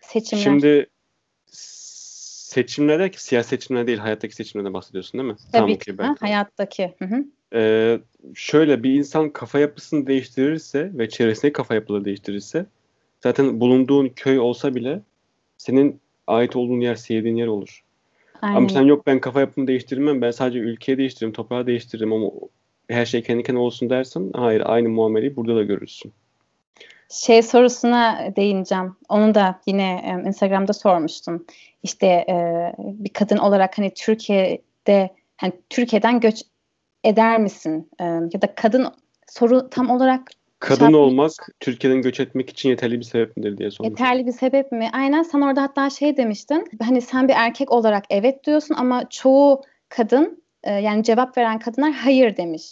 Seçimler. 0.00 0.42
Şimdi 0.42 0.86
seçimlerde 2.48 3.10
siyasi 3.16 3.48
seçimler 3.48 3.86
değil 3.86 3.98
hayattaki 3.98 4.34
seçimlerden 4.34 4.74
bahsediyorsun 4.74 5.20
değil 5.20 5.30
mi? 5.30 5.36
Tabii 5.52 5.78
tamam, 5.78 5.78
ki. 5.78 5.94
Ha, 5.98 6.14
hayattaki. 6.20 6.94
Hı 6.98 7.04
hı. 7.04 7.24
Ee, 7.54 8.00
şöyle 8.34 8.82
bir 8.82 8.94
insan 8.94 9.30
kafa 9.30 9.58
yapısını 9.58 10.06
değiştirirse 10.06 10.90
ve 10.94 11.08
çevresindeki 11.08 11.52
kafa 11.52 11.74
yapıları 11.74 12.04
değiştirirse 12.04 12.66
zaten 13.22 13.60
bulunduğun 13.60 14.08
köy 14.08 14.38
olsa 14.38 14.74
bile 14.74 15.00
senin 15.58 16.00
ait 16.26 16.56
olduğun 16.56 16.80
yer 16.80 16.94
sevdiğin 16.94 17.36
yer 17.36 17.46
olur. 17.46 17.84
Aynen. 18.42 18.56
Ama 18.56 18.68
sen 18.68 18.82
yok 18.82 19.06
ben 19.06 19.20
kafa 19.20 19.40
yapımı 19.40 19.66
değiştirmem 19.66 20.22
ben 20.22 20.30
sadece 20.30 20.58
ülkeyi 20.58 20.98
değiştiririm 20.98 21.32
toprağı 21.32 21.66
değiştiririm 21.66 22.12
ama 22.12 22.30
her 22.88 23.06
şey 23.06 23.22
kendi 23.22 23.42
kendine 23.42 23.62
olsun 23.62 23.90
dersen 23.90 24.30
hayır 24.34 24.62
aynı 24.64 24.88
muameleyi 24.88 25.36
burada 25.36 25.56
da 25.56 25.62
görürsün. 25.62 26.12
Şey 27.10 27.42
sorusuna 27.42 28.32
değineceğim. 28.36 28.96
Onu 29.08 29.34
da 29.34 29.60
yine 29.66 30.22
Instagram'da 30.26 30.72
sormuştum. 30.72 31.46
İşte 31.82 32.06
e, 32.06 32.34
bir 32.78 33.12
kadın 33.12 33.36
olarak 33.36 33.78
hani 33.78 33.94
Türkiye'de 33.94 35.10
hani 35.36 35.52
Türkiye'den 35.70 36.20
göç 36.20 36.42
eder 37.04 37.40
misin? 37.40 37.90
E, 38.00 38.04
ya 38.04 38.42
da 38.42 38.54
kadın 38.54 38.86
soru 39.26 39.70
tam 39.70 39.90
olarak 39.90 40.30
Kadın 40.60 40.92
olmak 40.92 41.32
Türkiye'den 41.60 42.02
göç 42.02 42.20
etmek 42.20 42.50
için 42.50 42.68
yeterli 42.68 42.98
bir 42.98 43.04
sebep 43.04 43.36
midir 43.36 43.58
diye 43.58 43.70
sormuş. 43.70 43.90
Yeterli 43.90 44.26
bir 44.26 44.32
sebep 44.32 44.72
mi? 44.72 44.90
Aynen 44.92 45.22
sen 45.22 45.40
orada 45.40 45.62
hatta 45.62 45.90
şey 45.90 46.16
demiştin. 46.16 46.64
Hani 46.82 47.00
sen 47.00 47.28
bir 47.28 47.34
erkek 47.36 47.72
olarak 47.72 48.04
evet 48.10 48.44
diyorsun 48.44 48.74
ama 48.74 49.08
çoğu 49.08 49.62
kadın 49.88 50.42
e, 50.64 50.72
yani 50.72 51.04
cevap 51.04 51.38
veren 51.38 51.58
kadınlar 51.58 51.92
hayır 51.92 52.36
demiş 52.36 52.62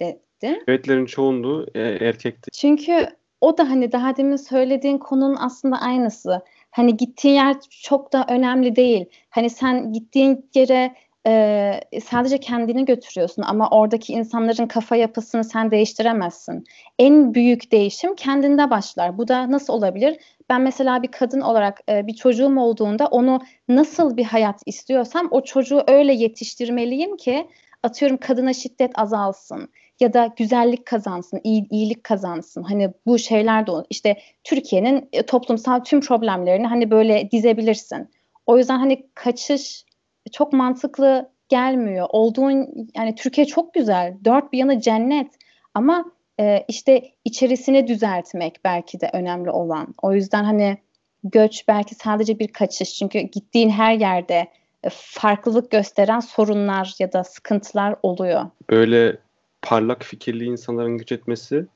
dedin. 0.00 0.62
Evetlerin 0.68 1.06
çoğunluğu 1.06 1.66
e, 1.74 1.80
erkekti. 1.80 2.50
Çünkü 2.50 3.08
o 3.44 3.58
da 3.58 3.70
hani 3.70 3.92
daha 3.92 4.16
demin 4.16 4.36
söylediğin 4.36 4.98
konunun 4.98 5.36
aslında 5.36 5.76
aynısı. 5.76 6.40
Hani 6.70 6.96
gittiğin 6.96 7.34
yer 7.34 7.56
çok 7.82 8.12
da 8.12 8.24
önemli 8.28 8.76
değil. 8.76 9.06
Hani 9.30 9.50
sen 9.50 9.92
gittiğin 9.92 10.50
yere 10.54 10.94
e, 11.26 11.80
sadece 12.04 12.38
kendini 12.38 12.84
götürüyorsun 12.84 13.42
ama 13.42 13.70
oradaki 13.70 14.12
insanların 14.12 14.66
kafa 14.66 14.96
yapısını 14.96 15.44
sen 15.44 15.70
değiştiremezsin. 15.70 16.64
En 16.98 17.34
büyük 17.34 17.72
değişim 17.72 18.14
kendinde 18.14 18.70
başlar. 18.70 19.18
Bu 19.18 19.28
da 19.28 19.50
nasıl 19.50 19.72
olabilir? 19.72 20.16
Ben 20.50 20.60
mesela 20.60 21.02
bir 21.02 21.08
kadın 21.08 21.40
olarak 21.40 21.80
e, 21.88 22.06
bir 22.06 22.14
çocuğum 22.14 22.60
olduğunda 22.60 23.06
onu 23.06 23.40
nasıl 23.68 24.16
bir 24.16 24.24
hayat 24.24 24.60
istiyorsam 24.66 25.28
o 25.30 25.44
çocuğu 25.44 25.84
öyle 25.88 26.12
yetiştirmeliyim 26.12 27.16
ki 27.16 27.48
atıyorum 27.82 28.16
kadına 28.16 28.52
şiddet 28.52 28.98
azalsın 28.98 29.68
ya 30.00 30.12
da 30.12 30.30
güzellik 30.36 30.86
kazansın, 30.86 31.40
iyi, 31.44 31.68
iyilik 31.70 32.04
kazansın. 32.04 32.62
Hani 32.62 32.90
bu 33.06 33.18
şeyler 33.18 33.66
de 33.66 33.72
işte 33.90 34.18
Türkiye'nin 34.44 35.08
e, 35.12 35.22
toplumsal 35.22 35.80
tüm 35.80 36.00
problemlerini 36.00 36.66
hani 36.66 36.90
böyle 36.90 37.30
dizebilirsin. 37.30 38.10
O 38.46 38.58
yüzden 38.58 38.78
hani 38.78 39.06
kaçış 39.14 39.84
çok 40.32 40.52
mantıklı 40.52 41.30
gelmiyor. 41.48 42.06
Olduğun 42.10 42.88
yani 42.96 43.14
Türkiye 43.14 43.46
çok 43.46 43.74
güzel. 43.74 44.14
Dört 44.24 44.52
bir 44.52 44.58
yanı 44.58 44.80
cennet. 44.80 45.32
Ama 45.74 46.04
e, 46.40 46.64
işte 46.68 47.10
içerisini 47.24 47.86
düzeltmek 47.86 48.60
belki 48.64 49.00
de 49.00 49.10
önemli 49.12 49.50
olan. 49.50 49.94
O 50.02 50.12
yüzden 50.12 50.44
hani 50.44 50.78
göç 51.24 51.68
belki 51.68 51.94
sadece 51.94 52.38
bir 52.38 52.48
kaçış. 52.48 52.94
Çünkü 52.94 53.18
gittiğin 53.18 53.70
her 53.70 53.94
yerde 53.94 54.46
e, 54.84 54.88
farklılık 54.90 55.70
gösteren 55.70 56.20
sorunlar 56.20 56.94
ya 56.98 57.12
da 57.12 57.24
sıkıntılar 57.24 57.96
oluyor. 58.02 58.46
Böyle 58.70 59.16
parlak 59.64 60.04
fikirli 60.04 60.44
insanların 60.44 60.98
göç 60.98 61.12
etmesi 61.12 61.66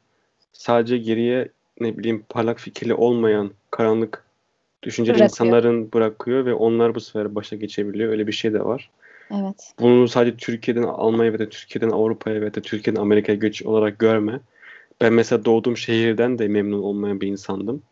sadece 0.53 0.99
geriye 0.99 1.49
ne 1.81 1.99
bileyim 1.99 2.25
parlak 2.29 2.61
fikirli 2.61 2.95
olmayan 2.95 3.51
karanlık 3.71 4.25
düşünceli 4.83 5.19
Bırakıyor. 5.19 5.31
insanların 5.31 5.93
bırakıyor 5.93 6.47
ve 6.47 6.55
onlar 6.55 6.95
bu 6.95 7.01
sefer 7.01 7.35
başa 7.35 7.57
geçebiliyor. 7.57 8.11
Öyle 8.11 8.27
bir 8.27 8.33
şey 8.33 8.53
de 8.53 8.65
var. 8.65 8.91
Evet. 9.31 9.73
Bunu 9.81 10.09
sadece 10.09 10.37
Türkiye'den 10.37 10.83
Almanya 10.83 11.33
ve 11.33 11.39
de 11.39 11.49
Türkiye'den 11.49 11.91
Avrupa'ya 11.91 12.41
ve 12.41 12.55
de 12.55 12.61
Türkiye'den 12.61 13.01
Amerika'ya 13.01 13.39
göç 13.39 13.63
olarak 13.63 13.99
görme. 13.99 14.41
Ben 15.01 15.13
mesela 15.13 15.45
doğduğum 15.45 15.77
şehirden 15.77 16.39
de 16.39 16.49
memnun 16.49 16.83
olmayan 16.83 17.21
bir 17.21 17.29
insandım. 17.29 17.83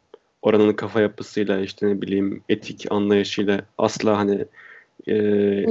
Oranın 0.43 0.73
kafa 0.73 1.01
yapısıyla 1.01 1.61
işte 1.61 1.89
ne 1.89 2.03
bileyim 2.03 2.43
etik 2.49 2.87
anlayışıyla 2.91 3.61
asla 3.79 4.19
hani 4.19 4.45
e, 5.07 5.65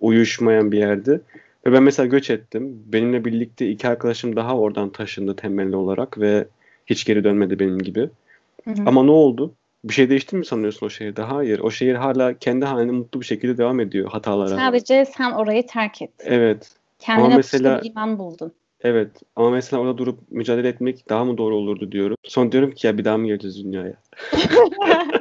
uyuşmayan 0.00 0.72
bir 0.72 0.78
yerdi. 0.78 1.20
Ve 1.66 1.72
ben 1.72 1.82
mesela 1.82 2.06
göç 2.06 2.30
ettim. 2.30 2.82
Benimle 2.86 3.24
birlikte 3.24 3.70
iki 3.70 3.88
arkadaşım 3.88 4.36
daha 4.36 4.58
oradan 4.58 4.90
taşındı 4.90 5.36
temelli 5.36 5.76
olarak 5.76 6.20
ve 6.20 6.48
hiç 6.86 7.04
geri 7.04 7.24
dönmedi 7.24 7.58
benim 7.58 7.78
gibi. 7.78 8.10
Hı 8.64 8.70
hı. 8.70 8.82
Ama 8.86 9.02
ne 9.02 9.10
oldu? 9.10 9.54
Bir 9.84 9.92
şey 9.92 10.10
değişti 10.10 10.36
mi 10.36 10.46
sanıyorsun 10.46 10.86
o 10.86 10.90
şehirde? 10.90 11.22
Hayır. 11.22 11.58
O 11.58 11.70
şehir 11.70 11.94
hala 11.94 12.38
kendi 12.38 12.64
haline 12.64 12.92
mutlu 12.92 13.20
bir 13.20 13.26
şekilde 13.26 13.58
devam 13.58 13.80
ediyor 13.80 14.10
hatalara. 14.10 14.56
Sadece 14.56 15.04
sen 15.04 15.32
orayı 15.32 15.66
terk 15.66 16.02
ettin. 16.02 16.26
Evet. 16.30 16.70
Kendine 16.98 17.26
ama 17.26 17.36
mesela, 17.36 17.80
iman 17.84 18.18
buldun. 18.18 18.52
Evet. 18.80 19.10
Ama 19.36 19.50
mesela 19.50 19.82
orada 19.82 19.98
durup 19.98 20.18
mücadele 20.30 20.68
etmek 20.68 21.08
daha 21.08 21.24
mı 21.24 21.38
doğru 21.38 21.56
olurdu 21.56 21.92
diyorum. 21.92 22.16
Son 22.22 22.52
diyorum 22.52 22.70
ki 22.70 22.86
ya 22.86 22.98
bir 22.98 23.04
daha 23.04 23.18
mı 23.18 23.26
geleceğiz 23.26 23.64
dünyaya? 23.64 23.94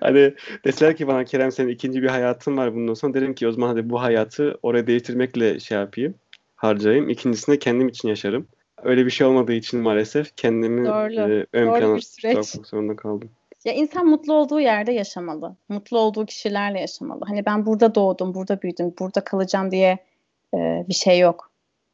hani 0.00 0.34
deseler 0.64 0.96
ki 0.96 1.06
bana 1.06 1.24
Kerem 1.24 1.52
senin 1.52 1.68
ikinci 1.68 2.02
bir 2.02 2.08
hayatın 2.08 2.56
var 2.56 2.74
bundan 2.74 2.94
sonra 2.94 3.14
derim 3.14 3.34
ki 3.34 3.48
o 3.48 3.52
zaman 3.52 3.68
hadi 3.68 3.90
bu 3.90 4.02
hayatı 4.02 4.58
oraya 4.62 4.86
değiştirmekle 4.86 5.60
şey 5.60 5.78
yapayım 5.78 6.14
harcayayım. 6.56 7.08
İkincisinde 7.08 7.58
kendim 7.58 7.88
için 7.88 8.08
yaşarım. 8.08 8.46
Öyle 8.82 9.06
bir 9.06 9.10
şey 9.10 9.26
olmadığı 9.26 9.52
için 9.52 9.80
maalesef 9.80 10.36
kendimi 10.36 10.88
e, 10.88 11.46
ön 11.52 11.78
plana 11.78 11.98
tutmak 11.98 12.66
zorunda 12.66 12.96
kaldım. 12.96 13.30
Ya 13.64 13.72
insan 13.72 14.06
mutlu 14.06 14.32
olduğu 14.32 14.60
yerde 14.60 14.92
yaşamalı. 14.92 15.56
Mutlu 15.68 15.98
olduğu 15.98 16.26
kişilerle 16.26 16.80
yaşamalı. 16.80 17.20
Hani 17.26 17.46
ben 17.46 17.66
burada 17.66 17.94
doğdum, 17.94 18.34
burada 18.34 18.62
büyüdüm, 18.62 18.94
burada 18.98 19.24
kalacağım 19.24 19.70
diye 19.70 19.98
e, 20.54 20.84
bir 20.88 20.94
şey 20.94 21.18
yok 21.18 21.50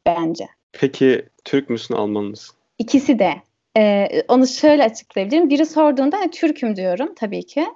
bence. 0.06 0.48
Peki 0.72 1.26
Türk 1.44 1.70
müsün, 1.70 1.94
Alman 1.94 2.24
mısın? 2.24 2.56
İkisi 2.78 3.18
de. 3.18 3.42
Ee, 3.80 4.22
onu 4.28 4.46
şöyle 4.46 4.84
açıklayabilirim. 4.84 5.50
Biri 5.50 5.66
sorduğunda 5.66 6.16
hani, 6.16 6.30
Türk'üm 6.30 6.76
diyorum 6.76 7.14
tabii 7.16 7.42
ki. 7.42 7.66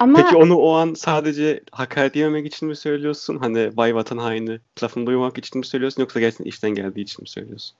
Ama 0.00 0.22
Peki 0.22 0.36
onu 0.36 0.56
o 0.56 0.72
an 0.72 0.94
sadece 0.94 1.60
hakaret 1.72 2.16
yememek 2.16 2.46
için 2.46 2.68
mi 2.68 2.76
söylüyorsun? 2.76 3.38
Hani 3.38 3.76
vay 3.76 3.94
vatan 3.94 4.18
haini 4.18 4.58
lafını 4.82 5.06
duymak 5.06 5.38
için 5.38 5.58
mi 5.58 5.66
söylüyorsun 5.66 6.02
yoksa 6.02 6.20
gerçekten 6.20 6.44
içten 6.44 6.70
geldiği 6.70 7.00
için 7.00 7.22
mi 7.22 7.28
söylüyorsun? 7.28 7.76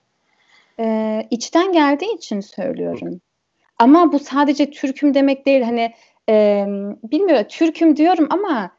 e, 0.80 1.26
içten 1.30 1.73
geldiği 1.73 2.16
için 2.16 2.40
söylüyorum. 2.40 3.21
Ama 3.78 4.12
bu 4.12 4.18
sadece 4.18 4.71
Türk'üm 4.71 5.14
demek 5.14 5.47
değil. 5.47 5.62
Hani 5.62 5.95
e, 6.28 6.64
bilmiyorum 7.02 7.47
Türk'üm 7.49 7.97
diyorum 7.97 8.26
ama 8.30 8.71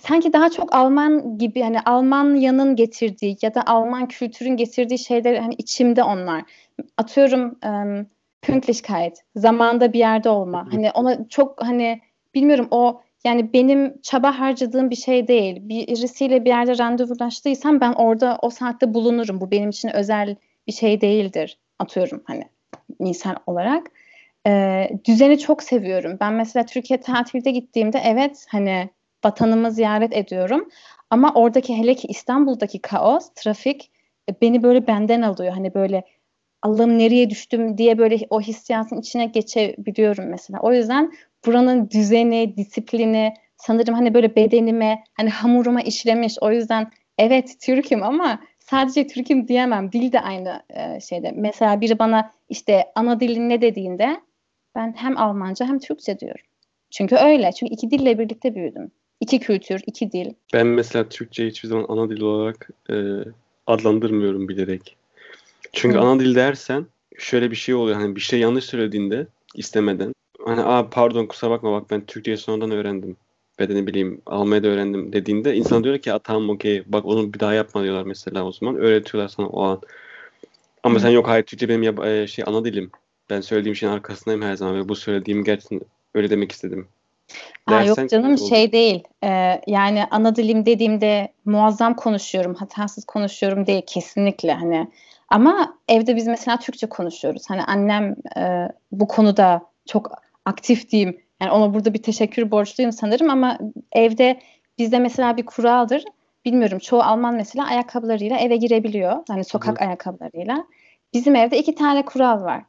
sanki 0.00 0.32
daha 0.32 0.50
çok 0.50 0.74
Alman 0.74 1.38
gibi 1.38 1.62
hani 1.62 1.80
Almanya'nın 1.80 2.76
getirdiği 2.76 3.36
ya 3.42 3.54
da 3.54 3.62
Alman 3.66 4.08
kültürün 4.08 4.56
getirdiği 4.56 4.98
şeyler 4.98 5.36
hani 5.36 5.54
içimde 5.54 6.02
onlar. 6.02 6.42
Atıyorum 6.96 7.58
um, 7.64 8.06
Pünktlichkeit, 8.42 9.18
zamanda 9.36 9.92
bir 9.92 9.98
yerde 9.98 10.28
olma. 10.28 10.68
Hani 10.72 10.90
ona 10.90 11.28
çok 11.28 11.62
hani 11.62 12.00
bilmiyorum 12.34 12.68
o 12.70 13.00
yani 13.24 13.52
benim 13.52 14.00
çaba 14.02 14.38
harcadığım 14.38 14.90
bir 14.90 14.96
şey 14.96 15.28
değil. 15.28 15.68
Birisiyle 15.68 16.44
bir 16.44 16.50
yerde 16.50 16.78
randevulaştıysam 16.78 17.80
ben 17.80 17.92
orada 17.92 18.38
o 18.42 18.50
saatte 18.50 18.94
bulunurum. 18.94 19.40
Bu 19.40 19.50
benim 19.50 19.70
için 19.70 19.88
özel 19.88 20.36
bir 20.66 20.72
şey 20.72 21.00
değildir. 21.00 21.58
Atıyorum 21.78 22.22
hani 22.26 22.44
misal 22.98 23.34
olarak. 23.46 23.86
Ee, 24.46 24.90
düzeni 25.04 25.38
çok 25.38 25.62
seviyorum. 25.62 26.16
Ben 26.20 26.32
mesela 26.32 26.66
Türkiye 26.66 27.00
tatilde 27.00 27.50
gittiğimde 27.50 28.02
evet 28.04 28.46
hani 28.48 28.90
vatanımı 29.24 29.72
ziyaret 29.72 30.16
ediyorum. 30.16 30.68
Ama 31.10 31.32
oradaki 31.34 31.76
hele 31.76 31.94
ki 31.94 32.08
İstanbul'daki 32.08 32.78
kaos, 32.78 33.30
trafik 33.34 33.90
e, 34.30 34.40
beni 34.42 34.62
böyle 34.62 34.86
benden 34.86 35.22
alıyor. 35.22 35.52
Hani 35.52 35.74
böyle 35.74 36.04
Allah'ım 36.62 36.98
nereye 36.98 37.30
düştüm 37.30 37.78
diye 37.78 37.98
böyle 37.98 38.18
o 38.30 38.40
hissiyatın 38.40 39.00
içine 39.00 39.26
geçebiliyorum 39.26 40.24
mesela. 40.24 40.60
O 40.62 40.72
yüzden 40.72 41.12
buranın 41.46 41.90
düzeni, 41.90 42.56
disiplini 42.56 43.34
sanırım 43.56 43.94
hani 43.94 44.14
böyle 44.14 44.36
bedenime, 44.36 45.04
hani 45.16 45.30
hamuruma 45.30 45.80
işlemiş. 45.80 46.36
O 46.40 46.52
yüzden 46.52 46.90
evet 47.18 47.56
Türk'üm 47.60 48.02
ama 48.02 48.40
sadece 48.58 49.06
Türk'üm 49.06 49.48
diyemem. 49.48 49.92
Dil 49.92 50.12
de 50.12 50.20
aynı 50.20 50.62
e, 50.70 51.00
şeyde. 51.00 51.32
Mesela 51.36 51.80
biri 51.80 51.98
bana 51.98 52.30
işte 52.48 52.84
ana 52.94 53.20
dilin 53.20 53.48
ne 53.48 53.62
dediğinde 53.62 54.20
ben 54.74 54.94
hem 54.96 55.18
Almanca 55.18 55.66
hem 55.66 55.78
Türkçe 55.78 56.20
diyorum. 56.20 56.44
Çünkü 56.90 57.16
öyle. 57.16 57.52
Çünkü 57.52 57.74
iki 57.74 57.90
dille 57.90 58.18
birlikte 58.18 58.54
büyüdüm. 58.54 58.90
İki 59.20 59.40
kültür, 59.40 59.82
iki 59.86 60.12
dil. 60.12 60.32
Ben 60.54 60.66
mesela 60.66 61.08
Türkçe 61.08 61.46
hiçbir 61.46 61.68
zaman 61.68 61.86
ana 61.88 62.10
dil 62.10 62.20
olarak 62.20 62.70
e, 62.90 62.94
adlandırmıyorum 63.66 64.48
bilerek. 64.48 64.96
Çünkü 65.72 65.98
Hı. 65.98 66.00
ana 66.02 66.20
dil 66.20 66.34
dersen 66.34 66.86
şöyle 67.18 67.50
bir 67.50 67.56
şey 67.56 67.74
oluyor. 67.74 68.00
Hani 68.00 68.16
bir 68.16 68.20
şey 68.20 68.40
yanlış 68.40 68.64
söylediğinde 68.64 69.26
istemeden 69.54 70.14
hani 70.46 70.62
Aa, 70.62 70.90
pardon 70.90 71.26
kusura 71.26 71.50
bakma 71.50 71.72
bak 71.72 71.90
ben 71.90 72.06
Türkçeyi 72.06 72.36
sonradan 72.36 72.70
öğrendim. 72.70 73.16
Ve 73.60 73.68
de 73.68 73.74
ne 73.74 73.86
bileyim 73.86 74.22
Almanya'da 74.26 74.68
öğrendim 74.68 75.12
dediğinde 75.12 75.56
insan 75.56 75.84
diyor 75.84 75.98
ki 75.98 76.12
tamam 76.24 76.50
okey 76.50 76.82
bak 76.86 77.04
onu 77.04 77.34
bir 77.34 77.40
daha 77.40 77.54
yapma 77.54 77.82
diyorlar 77.82 78.02
mesela 78.02 78.44
o 78.44 78.52
zaman. 78.52 78.76
Öğretiyorlar 78.76 79.28
sana 79.28 79.46
o 79.46 79.62
an. 79.62 79.80
Ama 80.82 80.94
Hı. 80.94 81.00
sen 81.00 81.10
yok 81.10 81.28
hayır 81.28 81.42
Türkçe 81.42 81.68
benim 81.68 81.82
yap- 81.82 82.06
e, 82.06 82.26
şey 82.26 82.44
ana 82.48 82.64
dilim. 82.64 82.90
Ben 83.30 83.40
söylediğim 83.40 83.76
şeyin 83.76 83.92
arkasındayım 83.92 84.42
her 84.42 84.56
zaman 84.56 84.76
ve 84.76 84.88
bu 84.88 84.96
söylediğim 84.96 85.44
gerçekten 85.44 85.80
öyle 86.14 86.30
demek 86.30 86.52
istedim. 86.52 86.88
Aa, 87.66 87.82
yok 87.82 88.10
canım 88.10 88.30
olur. 88.32 88.48
şey 88.48 88.72
değil. 88.72 89.02
Ee, 89.24 89.60
yani 89.66 90.04
ana 90.10 90.36
dilim 90.36 90.66
dediğimde 90.66 91.32
muazzam 91.44 91.96
konuşuyorum, 91.96 92.54
hatasız 92.54 93.04
konuşuyorum 93.04 93.66
değil 93.66 93.82
kesinlikle 93.86 94.52
hani. 94.52 94.88
Ama 95.30 95.78
evde 95.88 96.16
biz 96.16 96.26
mesela 96.26 96.58
Türkçe 96.58 96.88
konuşuyoruz. 96.88 97.42
Hani 97.48 97.64
annem 97.64 98.16
e, 98.36 98.68
bu 98.92 99.08
konuda 99.08 99.62
çok 99.86 100.12
aktif 100.44 100.90
diyeyim. 100.90 101.20
Yani 101.42 101.52
ona 101.52 101.74
burada 101.74 101.94
bir 101.94 102.02
teşekkür 102.02 102.50
borçluyum 102.50 102.92
sanırım 102.92 103.30
ama 103.30 103.58
evde 103.92 104.40
bizde 104.78 104.98
mesela 104.98 105.36
bir 105.36 105.46
kuraldır. 105.46 106.04
Bilmiyorum 106.44 106.78
çoğu 106.78 107.02
Alman 107.02 107.34
mesela 107.34 107.66
ayakkabılarıyla 107.66 108.38
eve 108.38 108.56
girebiliyor. 108.56 109.16
Hani 109.28 109.44
sokak 109.44 109.80
Hı. 109.80 109.84
ayakkabılarıyla. 109.84 110.64
Bizim 111.14 111.36
evde 111.36 111.58
iki 111.58 111.74
tane 111.74 112.04
kural 112.04 112.42
var 112.42 112.62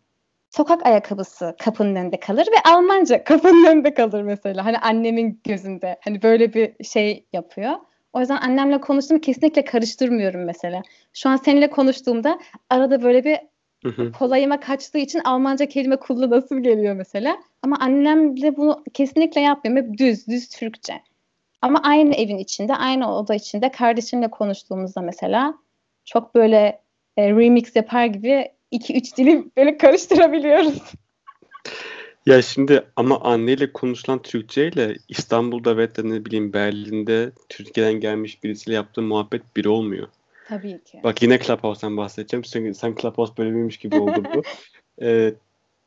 sokak 0.52 0.86
ayakkabısı 0.86 1.56
kapının 1.60 1.96
önünde 1.96 2.20
kalır 2.20 2.48
ve 2.48 2.72
Almanca 2.72 3.24
kapının 3.24 3.66
önünde 3.66 3.94
kalır 3.94 4.22
mesela. 4.22 4.66
Hani 4.66 4.78
annemin 4.78 5.42
gözünde. 5.44 6.00
Hani 6.02 6.24
böyle 6.24 6.54
bir 6.54 6.84
şey 6.84 7.26
yapıyor. 7.34 7.72
O 8.14 8.20
yüzden 8.20 8.38
annemle 8.38 8.82
konuştuğumu 8.82 9.22
kesinlikle 9.22 9.66
karıştırmıyorum 9.66 10.44
mesela. 10.46 10.82
Şu 11.14 11.30
an 11.30 11.36
seninle 11.36 11.70
konuştuğumda 11.70 12.40
arada 12.70 13.04
böyle 13.04 13.24
bir 13.24 13.38
kolayıma 14.20 14.60
kaçtığı 14.60 14.98
için 14.98 15.20
Almanca 15.20 15.66
kelime 15.66 15.96
kullanasım 15.96 16.64
geliyor 16.64 16.96
mesela. 16.96 17.38
Ama 17.62 17.78
annemle 17.80 18.58
bunu 18.58 18.84
kesinlikle 18.94 19.42
yapmıyorum. 19.42 19.84
Hep 19.84 19.98
düz, 19.98 20.28
düz 20.28 20.50
Türkçe. 20.50 21.02
Ama 21.62 21.82
aynı 21.84 22.16
evin 22.16 22.38
içinde, 22.38 22.76
aynı 22.76 23.16
oda 23.18 23.36
içinde 23.36 23.72
kardeşimle 23.72 24.28
konuştuğumuzda 24.28 25.02
mesela 25.02 25.54
çok 26.06 26.36
böyle 26.36 26.82
e, 27.18 27.30
remix 27.30 27.76
yapar 27.76 28.06
gibi 28.06 28.52
iki 28.72 28.98
üç 28.98 29.18
dili 29.18 29.46
böyle 29.58 29.78
karıştırabiliyoruz. 29.78 30.82
Ya 32.26 32.42
şimdi 32.42 32.84
ama 32.96 33.22
anneyle 33.22 33.74
konuşulan 33.74 34.22
Türkçe 34.22 34.68
ile 34.68 34.96
İstanbul'da 35.10 35.78
ve 35.78 35.96
de 35.96 36.10
ne 36.10 36.26
bileyim 36.26 36.54
Berlin'de 36.54 37.32
Türkiye'den 37.50 37.94
gelmiş 37.94 38.44
birisiyle 38.44 38.76
yaptığı 38.76 39.02
muhabbet 39.02 39.42
bir 39.56 39.66
olmuyor. 39.66 40.08
Tabii 40.48 40.84
ki. 40.84 41.00
Bak 41.04 41.24
yine 41.24 41.40
Clubhouse'dan 41.40 41.98
bahsedeceğim. 41.98 42.42
Çünkü 42.42 42.74
sen 42.74 42.96
Clubhouse 43.02 43.34
bölümüymüş 43.38 43.78
gibi 43.78 44.00
oldu 44.00 44.24
bu. 44.36 44.42
ee, 45.06 45.34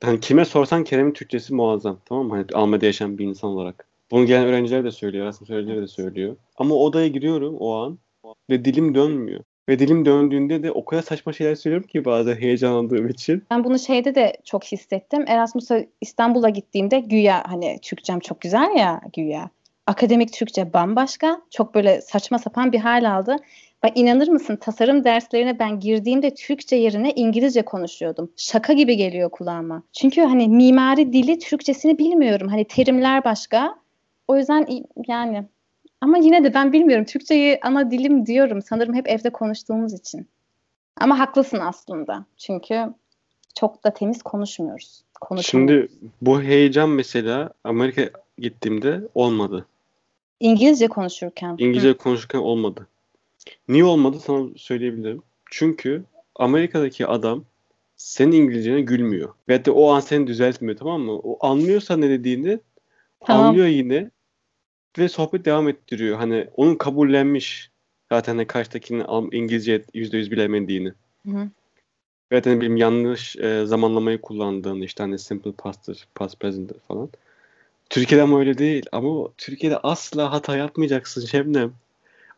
hani 0.02 0.20
kime 0.20 0.44
sorsan 0.44 0.84
Kerem'in 0.84 1.12
Türkçesi 1.12 1.54
muazzam. 1.54 2.00
Tamam 2.04 2.26
mı? 2.26 2.34
Hani 2.34 2.46
Almanya'da 2.54 2.86
yaşayan 2.86 3.18
bir 3.18 3.24
insan 3.24 3.50
olarak. 3.50 3.86
Bunu 4.10 4.26
gelen 4.26 4.46
öğrenciler 4.46 4.84
de 4.84 4.90
söylüyor. 4.90 5.24
Erasmus 5.24 5.50
öğrenciler 5.50 5.82
de 5.82 5.88
söylüyor. 5.88 6.36
Ama 6.56 6.74
odaya 6.74 7.08
giriyorum 7.08 7.56
o 7.58 7.74
an 7.74 7.98
ve 8.50 8.64
dilim 8.64 8.94
dönmüyor. 8.94 9.40
Ve 9.68 9.78
dilim 9.78 10.04
döndüğünde 10.04 10.62
de 10.62 10.70
o 10.72 10.84
kadar 10.84 11.02
saçma 11.02 11.32
şeyler 11.32 11.54
söylüyorum 11.54 11.88
ki 11.88 12.04
bazen 12.04 12.36
heyecanlandığım 12.36 13.08
için. 13.08 13.44
Ben 13.50 13.64
bunu 13.64 13.78
şeyde 13.78 14.14
de 14.14 14.36
çok 14.44 14.64
hissettim. 14.64 15.24
Erasmus'a 15.26 15.84
İstanbul'a 16.00 16.48
gittiğimde 16.48 17.00
güya 17.00 17.42
hani 17.46 17.78
Türkçem 17.82 18.20
çok 18.20 18.40
güzel 18.40 18.76
ya 18.76 19.00
güya. 19.12 19.50
Akademik 19.86 20.32
Türkçe 20.32 20.72
bambaşka. 20.72 21.40
Çok 21.50 21.74
böyle 21.74 22.00
saçma 22.00 22.38
sapan 22.38 22.72
bir 22.72 22.78
hal 22.78 23.10
aldı. 23.10 23.36
Bak 23.82 23.92
inanır 23.94 24.28
mısın 24.28 24.56
tasarım 24.56 25.04
derslerine 25.04 25.58
ben 25.58 25.80
girdiğimde 25.80 26.34
Türkçe 26.34 26.76
yerine 26.76 27.12
İngilizce 27.12 27.62
konuşuyordum. 27.62 28.30
Şaka 28.36 28.72
gibi 28.72 28.96
geliyor 28.96 29.30
kulağıma. 29.30 29.82
Çünkü 29.92 30.20
hani 30.20 30.48
mimari 30.48 31.12
dili 31.12 31.38
Türkçesini 31.38 31.98
bilmiyorum. 31.98 32.48
Hani 32.48 32.64
terimler 32.64 33.24
başka. 33.24 33.76
O 34.28 34.36
yüzden 34.36 34.66
yani 35.08 35.44
ama 36.04 36.18
yine 36.18 36.44
de 36.44 36.54
ben 36.54 36.72
bilmiyorum. 36.72 37.04
Türkçeyi 37.04 37.58
ana 37.62 37.90
dilim 37.90 38.26
diyorum. 38.26 38.62
Sanırım 38.62 38.94
hep 38.94 39.08
evde 39.08 39.30
konuştuğumuz 39.30 39.92
için. 39.92 40.28
Ama 41.00 41.18
haklısın 41.18 41.58
aslında. 41.58 42.24
Çünkü 42.36 42.94
çok 43.54 43.84
da 43.84 43.94
temiz 43.94 44.22
konuşmuyoruz. 44.22 45.02
Şimdi 45.40 45.88
bu 46.22 46.42
heyecan 46.42 46.90
mesela 46.90 47.50
Amerika 47.64 48.10
gittiğimde 48.38 49.00
olmadı. 49.14 49.66
İngilizce 50.40 50.88
konuşurken. 50.88 51.56
İngilizce 51.58 51.88
Hı. 51.88 51.96
konuşurken 51.96 52.38
olmadı. 52.38 52.86
Niye 53.68 53.84
olmadı 53.84 54.16
sana 54.20 54.48
söyleyebilirim. 54.56 55.22
Çünkü 55.50 56.04
Amerika'daki 56.36 57.06
adam 57.06 57.44
senin 57.96 58.32
İngilizcene 58.32 58.80
gülmüyor. 58.80 59.34
Ve 59.48 59.64
de 59.64 59.70
o 59.70 59.90
an 59.90 60.00
seni 60.00 60.26
düzeltmiyor 60.26 60.78
tamam 60.78 61.00
mı? 61.00 61.12
O 61.12 61.46
anlıyorsa 61.46 61.96
ne 61.96 62.08
dediğini 62.08 62.58
tamam. 63.20 63.46
anlıyor 63.46 63.66
yine 63.66 64.10
ve 64.98 65.08
sohbet 65.08 65.44
devam 65.44 65.68
ettiriyor. 65.68 66.18
Hani 66.18 66.46
onun 66.56 66.74
kabullenmiş 66.74 67.70
zaten 68.12 68.38
de 68.38 68.46
karşıdakinin 68.46 69.32
İngilizce 69.32 69.84
%100 69.94 70.30
bilemediğini. 70.30 70.92
Hı. 71.26 71.48
Ve 72.32 72.40
hani 72.44 72.60
benim 72.60 72.76
yanlış 72.76 73.36
e, 73.36 73.66
zamanlamayı 73.66 74.20
kullandığını 74.20 74.84
işte 74.84 75.02
hani 75.02 75.18
simple 75.18 75.52
past'tır, 75.52 76.08
past 76.14 76.40
present'tir 76.40 76.78
falan. 76.88 77.08
Türkiye'de 77.90 78.22
ama 78.22 78.38
öyle 78.38 78.58
değil. 78.58 78.86
Ama 78.92 79.28
Türkiye'de 79.38 79.78
asla 79.78 80.32
hata 80.32 80.56
yapmayacaksın 80.56 81.26
Şebnem. 81.26 81.72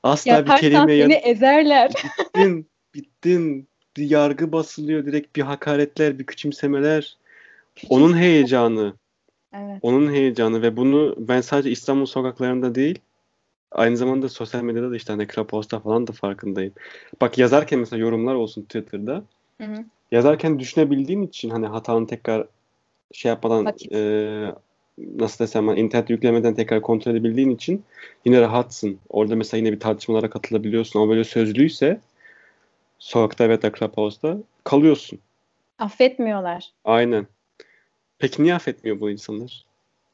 Asla 0.03 0.33
Yaparsan 0.33 0.57
bir 0.57 0.61
kelime 0.61 1.03
seni 1.03 1.15
ezerler. 1.15 1.93
Bittin, 2.35 2.67
bittin. 2.95 3.69
Bir 3.97 4.11
yargı 4.11 4.53
basılıyor 4.53 5.07
direkt 5.07 5.37
bir 5.37 5.43
hakaretler, 5.43 6.19
bir 6.19 6.27
küçümsemeler. 6.27 7.17
Onun 7.89 8.17
heyecanı. 8.17 8.95
Evet. 9.53 9.79
Onun 9.83 10.13
heyecanı 10.13 10.63
ve 10.63 10.77
bunu 10.77 11.15
ben 11.19 11.41
sadece 11.41 11.71
İstanbul 11.71 12.07
sokaklarında 12.07 12.75
değil 12.75 12.99
aynı 13.73 13.97
zamanda 13.97 14.29
sosyal 14.29 14.63
medyada 14.63 14.91
da 14.91 14.97
işte 14.97 15.13
hani 15.13 15.29
Clubhouse'da 15.35 15.81
falan 15.81 16.07
da 16.07 16.13
farkındayım. 16.13 16.73
Bak 17.21 17.39
yazarken 17.39 17.79
mesela 17.79 18.01
yorumlar 18.01 18.35
olsun 18.35 18.63
Twitter'da. 18.63 19.23
Hı 19.61 19.65
hı. 19.65 19.85
Yazarken 20.13 20.59
düşünebildiğin 20.59 21.23
için 21.23 21.51
hani 21.51 21.67
hatanı 21.67 22.07
tekrar 22.07 22.47
şey 23.13 23.29
yapmadan 23.29 23.75
e, 23.93 24.53
nasıl 25.17 25.45
desem 25.45 25.69
ben 25.69 25.77
internet 25.77 26.11
yüklemeden 26.11 26.55
tekrar 26.55 26.83
kontrol 26.83 27.13
edebildiğin 27.13 27.51
için 27.51 27.85
yine 28.25 28.41
rahatsın. 28.41 28.99
Orada 29.09 29.37
mesela 29.37 29.59
yine 29.59 29.73
bir 29.73 29.81
tartışmalara 29.81 30.31
katılabiliyorsun. 30.31 31.01
Ama 31.01 31.11
böyle 31.11 31.25
sözlüyse 31.25 32.01
sokakta 32.99 33.49
ve 33.49 33.63
da 33.63 33.73
Clubhouse'da 33.79 34.39
kalıyorsun. 34.65 35.19
Affetmiyorlar. 35.79 36.71
Aynen. 36.85 37.27
Peki 38.19 38.43
niye 38.43 38.55
affetmiyor 38.55 39.01
bu 39.01 39.11
insanlar? 39.11 39.65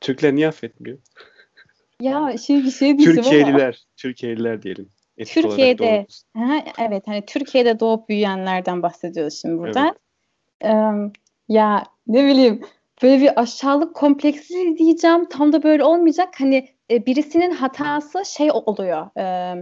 Türkler 0.01 0.35
niye 0.35 0.49
affetmiyor? 0.49 0.99
Ya 2.01 2.37
şey 2.47 2.65
bir 2.65 2.71
şey 2.71 2.99
diyeceğim 2.99 3.23
Türkiye'liler, 3.23 3.65
ama. 3.65 3.93
Türkiye'liler 3.97 4.62
diyelim. 4.62 4.88
Türkiye'de, 5.27 6.07
ha, 6.37 6.65
evet 6.79 7.03
hani 7.07 7.27
Türkiye'de 7.27 7.81
doğup 7.81 8.09
büyüyenlerden 8.09 8.83
bahsediyoruz 8.83 9.41
şimdi 9.43 9.59
burada. 9.59 9.95
Evet. 10.61 10.75
Ee, 10.75 11.12
ya 11.49 11.85
ne 12.07 12.25
bileyim 12.25 12.62
böyle 13.03 13.21
bir 13.23 13.41
aşağılık 13.41 13.95
kompleksi 13.95 14.75
diyeceğim 14.79 15.29
tam 15.29 15.53
da 15.53 15.62
böyle 15.62 15.85
olmayacak. 15.85 16.29
Hani 16.38 16.69
e, 16.91 17.07
birisinin 17.07 17.51
hatası 17.51 18.23
şey 18.25 18.51
oluyor. 18.53 19.19
E, 19.19 19.55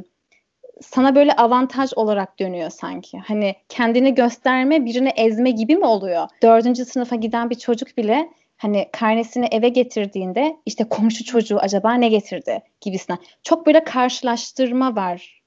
sana 0.80 1.14
böyle 1.14 1.32
avantaj 1.32 1.90
olarak 1.96 2.38
dönüyor 2.38 2.70
sanki. 2.70 3.18
Hani 3.18 3.54
kendini 3.68 4.14
gösterme, 4.14 4.84
birini 4.84 5.08
ezme 5.08 5.50
gibi 5.50 5.76
mi 5.76 5.86
oluyor? 5.86 6.28
Dördüncü 6.42 6.84
sınıfa 6.84 7.16
giden 7.16 7.50
bir 7.50 7.54
çocuk 7.54 7.96
bile 7.96 8.30
hani 8.56 8.88
karnesini 8.92 9.46
eve 9.50 9.68
getirdiğinde 9.68 10.56
işte 10.66 10.84
komşu 10.84 11.24
çocuğu 11.24 11.58
acaba 11.58 11.94
ne 11.94 12.08
getirdi 12.08 12.62
gibisinden. 12.80 13.18
Çok 13.42 13.66
böyle 13.66 13.84
karşılaştırma 13.84 14.96
var. 14.96 15.42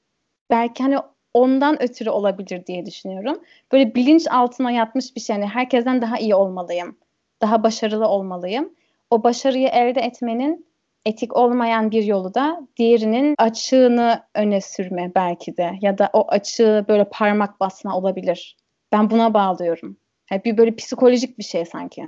Belki 0.49 0.83
hani 0.83 0.97
ondan 1.33 1.83
ötürü 1.83 2.09
olabilir 2.09 2.65
diye 2.65 2.85
düşünüyorum. 2.85 3.41
Böyle 3.71 3.95
bilinç 3.95 4.27
altına 4.31 4.71
yatmış 4.71 5.15
bir 5.15 5.21
şey. 5.21 5.35
Yani 5.35 5.45
herkesten 5.45 6.01
daha 6.01 6.17
iyi 6.17 6.35
olmalıyım. 6.35 6.97
Daha 7.41 7.63
başarılı 7.63 8.07
olmalıyım. 8.07 8.73
O 9.09 9.23
başarıyı 9.23 9.67
elde 9.67 10.01
etmenin 10.01 10.65
etik 11.05 11.37
olmayan 11.37 11.91
bir 11.91 12.03
yolu 12.03 12.33
da 12.33 12.67
diğerinin 12.77 13.35
açığını 13.37 14.23
öne 14.35 14.61
sürme 14.61 15.11
belki 15.15 15.57
de 15.57 15.71
ya 15.81 15.97
da 15.97 16.09
o 16.13 16.27
açığı 16.31 16.85
böyle 16.87 17.09
parmak 17.11 17.59
basma 17.59 17.97
olabilir. 17.97 18.57
Ben 18.91 19.09
buna 19.09 19.33
bağlıyorum. 19.33 19.97
Hep 20.25 20.45
bir 20.45 20.57
böyle 20.57 20.75
psikolojik 20.75 21.37
bir 21.37 21.43
şey 21.43 21.65
sanki. 21.65 22.07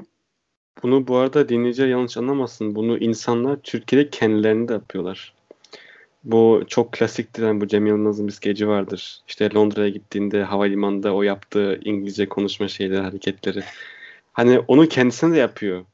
Bunu 0.83 1.07
bu 1.07 1.17
arada 1.17 1.49
dinleyiciler 1.49 1.87
yanlış 1.87 2.17
anlamasın. 2.17 2.75
Bunu 2.75 2.97
insanlar 2.97 3.55
Türkiye'de 3.55 4.09
kendilerini 4.09 4.67
de 4.67 4.73
yapıyorlar. 4.73 5.33
Bu 6.23 6.63
çok 6.67 6.91
klasiktir. 6.91 7.43
Yani 7.43 7.61
bu 7.61 7.67
Cem 7.67 7.85
Yılmaz'ın 7.85 8.27
bir 8.27 8.31
skeci 8.31 8.67
vardır. 8.67 9.19
İşte 9.27 9.53
Londra'ya 9.53 9.89
gittiğinde 9.89 10.43
havalimanında 10.43 11.13
o 11.13 11.23
yaptığı 11.23 11.79
İngilizce 11.85 12.29
konuşma 12.29 12.67
şeyleri, 12.67 13.01
hareketleri. 13.01 13.63
Hani 14.33 14.59
onu 14.59 14.87
kendisine 14.87 15.35
de 15.35 15.37
yapıyor. 15.37 15.85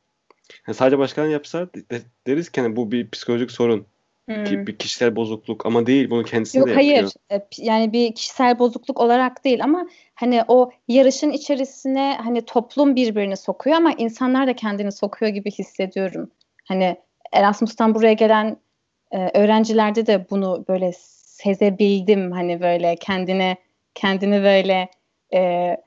Yani 0.67 0.75
sadece 0.75 0.97
başkan 0.97 1.27
yapsa 1.27 1.67
de, 1.91 2.01
deriz 2.27 2.49
ki 2.49 2.61
hani 2.61 2.75
bu 2.75 2.91
bir 2.91 3.09
psikolojik 3.09 3.51
sorun. 3.51 3.85
Hmm. 4.29 4.67
Bir 4.67 4.77
kişisel 4.77 5.15
bozukluk 5.15 5.65
ama 5.65 5.85
değil 5.85 6.09
bunu 6.09 6.23
kendisi 6.23 6.57
Yok, 6.57 6.67
de 6.67 6.71
yapıyor. 6.71 6.97
Yok 7.03 7.11
hayır 7.29 7.43
yani 7.57 7.93
bir 7.93 8.15
kişisel 8.15 8.59
bozukluk 8.59 8.99
olarak 8.99 9.43
değil 9.43 9.63
ama 9.63 9.87
hani 10.15 10.43
o 10.47 10.71
yarışın 10.87 11.31
içerisine 11.31 12.17
hani 12.23 12.45
toplum 12.45 12.95
birbirini 12.95 13.37
sokuyor 13.37 13.77
ama 13.77 13.93
insanlar 13.97 14.47
da 14.47 14.55
kendini 14.55 14.91
sokuyor 14.91 15.31
gibi 15.31 15.51
hissediyorum. 15.51 16.31
Hani 16.67 16.97
Erasmus'tan 17.33 17.95
buraya 17.95 18.13
gelen 18.13 18.57
e, 19.11 19.39
öğrencilerde 19.39 20.07
de 20.07 20.25
bunu 20.29 20.65
böyle 20.67 20.91
sezebildim 20.95 22.31
hani 22.31 22.61
böyle 22.61 22.95
kendine 22.95 23.57
kendini 23.95 24.43
böyle 24.43 24.89
e, 25.33 25.77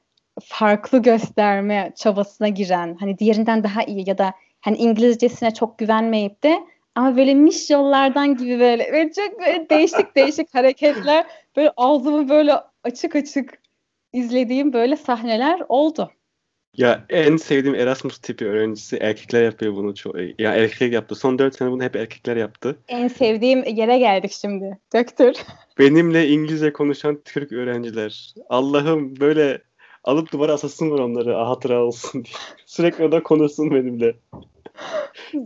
farklı 0.42 1.03
gösterme 1.03 1.92
çabasına 1.96 2.48
giren 2.48 2.96
hani 3.00 3.18
diğerinden 3.18 3.64
daha 3.64 3.83
iyi 3.83 4.09
ya 4.09 4.18
da 4.18 4.35
hani 4.64 4.77
İngilizcesine 4.77 5.55
çok 5.55 5.79
güvenmeyip 5.79 6.42
de 6.42 6.64
ama 6.94 7.16
böyle 7.16 7.35
miş 7.35 7.70
yollardan 7.70 8.37
gibi 8.37 8.61
böyle, 8.61 8.92
böyle 8.92 9.12
çok 9.12 9.40
böyle 9.40 9.66
değişik 9.70 10.16
değişik 10.16 10.55
hareketler 10.55 11.27
böyle 11.57 11.72
ağzımı 11.77 12.29
böyle 12.29 12.55
açık 12.85 13.16
açık 13.16 13.59
izlediğim 14.12 14.72
böyle 14.72 14.96
sahneler 14.96 15.62
oldu. 15.68 16.11
Ya 16.77 17.05
en 17.09 17.37
sevdiğim 17.37 17.74
Erasmus 17.74 18.18
tipi 18.18 18.46
öğrencisi 18.46 18.96
erkekler 18.96 19.42
yapıyor 19.42 19.77
bunu 19.77 19.94
çok. 19.94 20.14
Ya 20.38 20.55
erkekler 20.55 20.88
yaptı. 20.88 21.14
Son 21.14 21.38
4 21.38 21.57
sene 21.57 21.70
bunu 21.70 21.83
hep 21.83 21.96
erkekler 21.96 22.37
yaptı. 22.37 22.79
En 22.88 23.09
sevdiğim 23.09 23.64
yere 23.64 23.98
geldik 23.98 24.33
şimdi. 24.33 24.79
Döktür. 24.94 25.35
Benimle 25.79 26.29
İngilizce 26.29 26.72
konuşan 26.72 27.20
Türk 27.24 27.53
öğrenciler. 27.53 28.35
Allah'ım 28.48 29.20
böyle 29.20 29.62
alıp 30.05 30.33
duvara 30.33 30.53
asasın 30.53 30.90
var 30.90 30.98
onları 30.98 31.35
hatıra 31.35 31.85
olsun 31.85 32.24
diye. 32.24 32.35
Sürekli 32.66 33.05
o 33.05 33.12
da 33.12 33.22
konuşsun 33.22 33.70
benimle. 33.70 34.14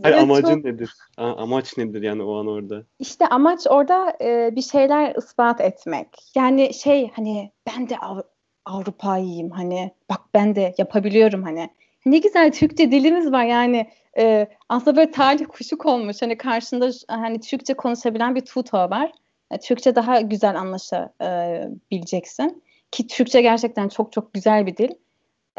Hayır, 0.03 0.17
amacın 0.17 0.55
çok... 0.55 0.65
nedir? 0.65 0.93
A- 1.17 1.35
amaç 1.35 1.77
nedir 1.77 2.01
yani 2.01 2.23
o 2.23 2.39
an 2.39 2.47
orada? 2.47 2.83
İşte 2.99 3.27
amaç 3.27 3.67
orada 3.69 4.17
e, 4.21 4.55
bir 4.55 4.61
şeyler 4.61 5.15
ispat 5.15 5.61
etmek. 5.61 6.07
Yani 6.35 6.73
şey 6.73 7.11
hani 7.15 7.51
ben 7.67 7.89
de 7.89 7.97
Av- 7.97 8.21
Avrupa'yım 8.65 9.51
hani 9.51 9.91
bak 10.09 10.21
ben 10.33 10.55
de 10.55 10.75
yapabiliyorum 10.77 11.43
hani. 11.43 11.69
Ne 12.05 12.17
güzel 12.17 12.51
Türkçe 12.51 12.91
dilimiz 12.91 13.31
var 13.31 13.43
yani. 13.43 13.89
E, 14.17 14.47
aslında 14.69 14.97
böyle 14.97 15.11
talih 15.11 15.45
kuşuk 15.45 15.85
olmuş. 15.85 16.21
Hani 16.21 16.37
karşında 16.37 16.89
hani 17.07 17.39
Türkçe 17.39 17.73
konuşabilen 17.73 18.35
bir 18.35 18.41
tuto 18.41 18.77
var. 18.77 19.11
E, 19.51 19.59
Türkçe 19.59 19.95
daha 19.95 20.21
güzel 20.21 20.59
anlaşabileceksin. 20.59 22.63
Ki 22.91 23.07
Türkçe 23.07 23.41
gerçekten 23.41 23.89
çok 23.89 24.11
çok 24.11 24.33
güzel 24.33 24.65
bir 24.65 24.77
dil. 24.77 24.89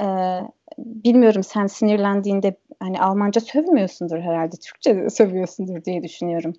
Ee, 0.00 0.40
bilmiyorum 0.78 1.42
sen 1.42 1.66
sinirlendiğinde 1.66 2.56
hani 2.80 3.00
Almanca 3.00 3.40
sövmüyorsundur 3.40 4.18
herhalde. 4.18 4.56
Türkçe 4.56 5.10
sövüyorsundur 5.10 5.84
diye 5.84 6.02
düşünüyorum. 6.02 6.54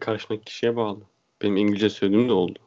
Karşındaki 0.00 0.44
kişiye 0.44 0.76
bağlı. 0.76 1.00
Benim 1.42 1.56
İngilizce 1.56 1.90
sövdüğüm 1.90 2.28
de 2.28 2.32
oldu. 2.32 2.58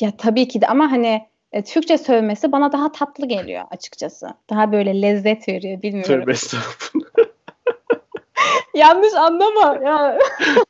Ya 0.00 0.16
tabii 0.16 0.48
ki 0.48 0.60
de 0.60 0.66
ama 0.66 0.90
hani 0.92 1.26
e, 1.52 1.64
Türkçe 1.64 1.98
sövmesi 1.98 2.52
bana 2.52 2.72
daha 2.72 2.92
tatlı 2.92 3.26
geliyor 3.28 3.64
açıkçası. 3.70 4.28
Daha 4.50 4.72
böyle 4.72 5.02
lezzet 5.02 5.48
veriyor 5.48 5.82
bilmiyorum. 5.82 6.20
Tövbe 6.20 6.32
estağfurullah. 6.32 7.08
Yanlış 8.74 9.14
anlama 9.14 9.78
ya. 9.84 10.18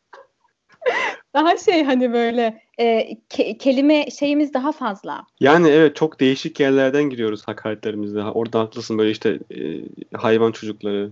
daha 1.36 1.56
şey 1.56 1.84
hani 1.84 2.12
böyle 2.12 2.62
e, 2.78 3.12
ke- 3.30 3.58
kelime 3.58 4.10
şeyimiz 4.10 4.54
daha 4.54 4.72
fazla. 4.72 5.26
Yani 5.40 5.68
evet 5.68 5.96
çok 5.96 6.20
değişik 6.20 6.60
yerlerden 6.60 7.04
giriyoruz 7.04 7.48
hakaretlerimizde. 7.48 8.22
Orada 8.22 8.60
haklısın 8.60 8.98
böyle 8.98 9.10
işte 9.10 9.38
e, 9.54 9.82
hayvan 10.16 10.52
çocukları 10.52 11.10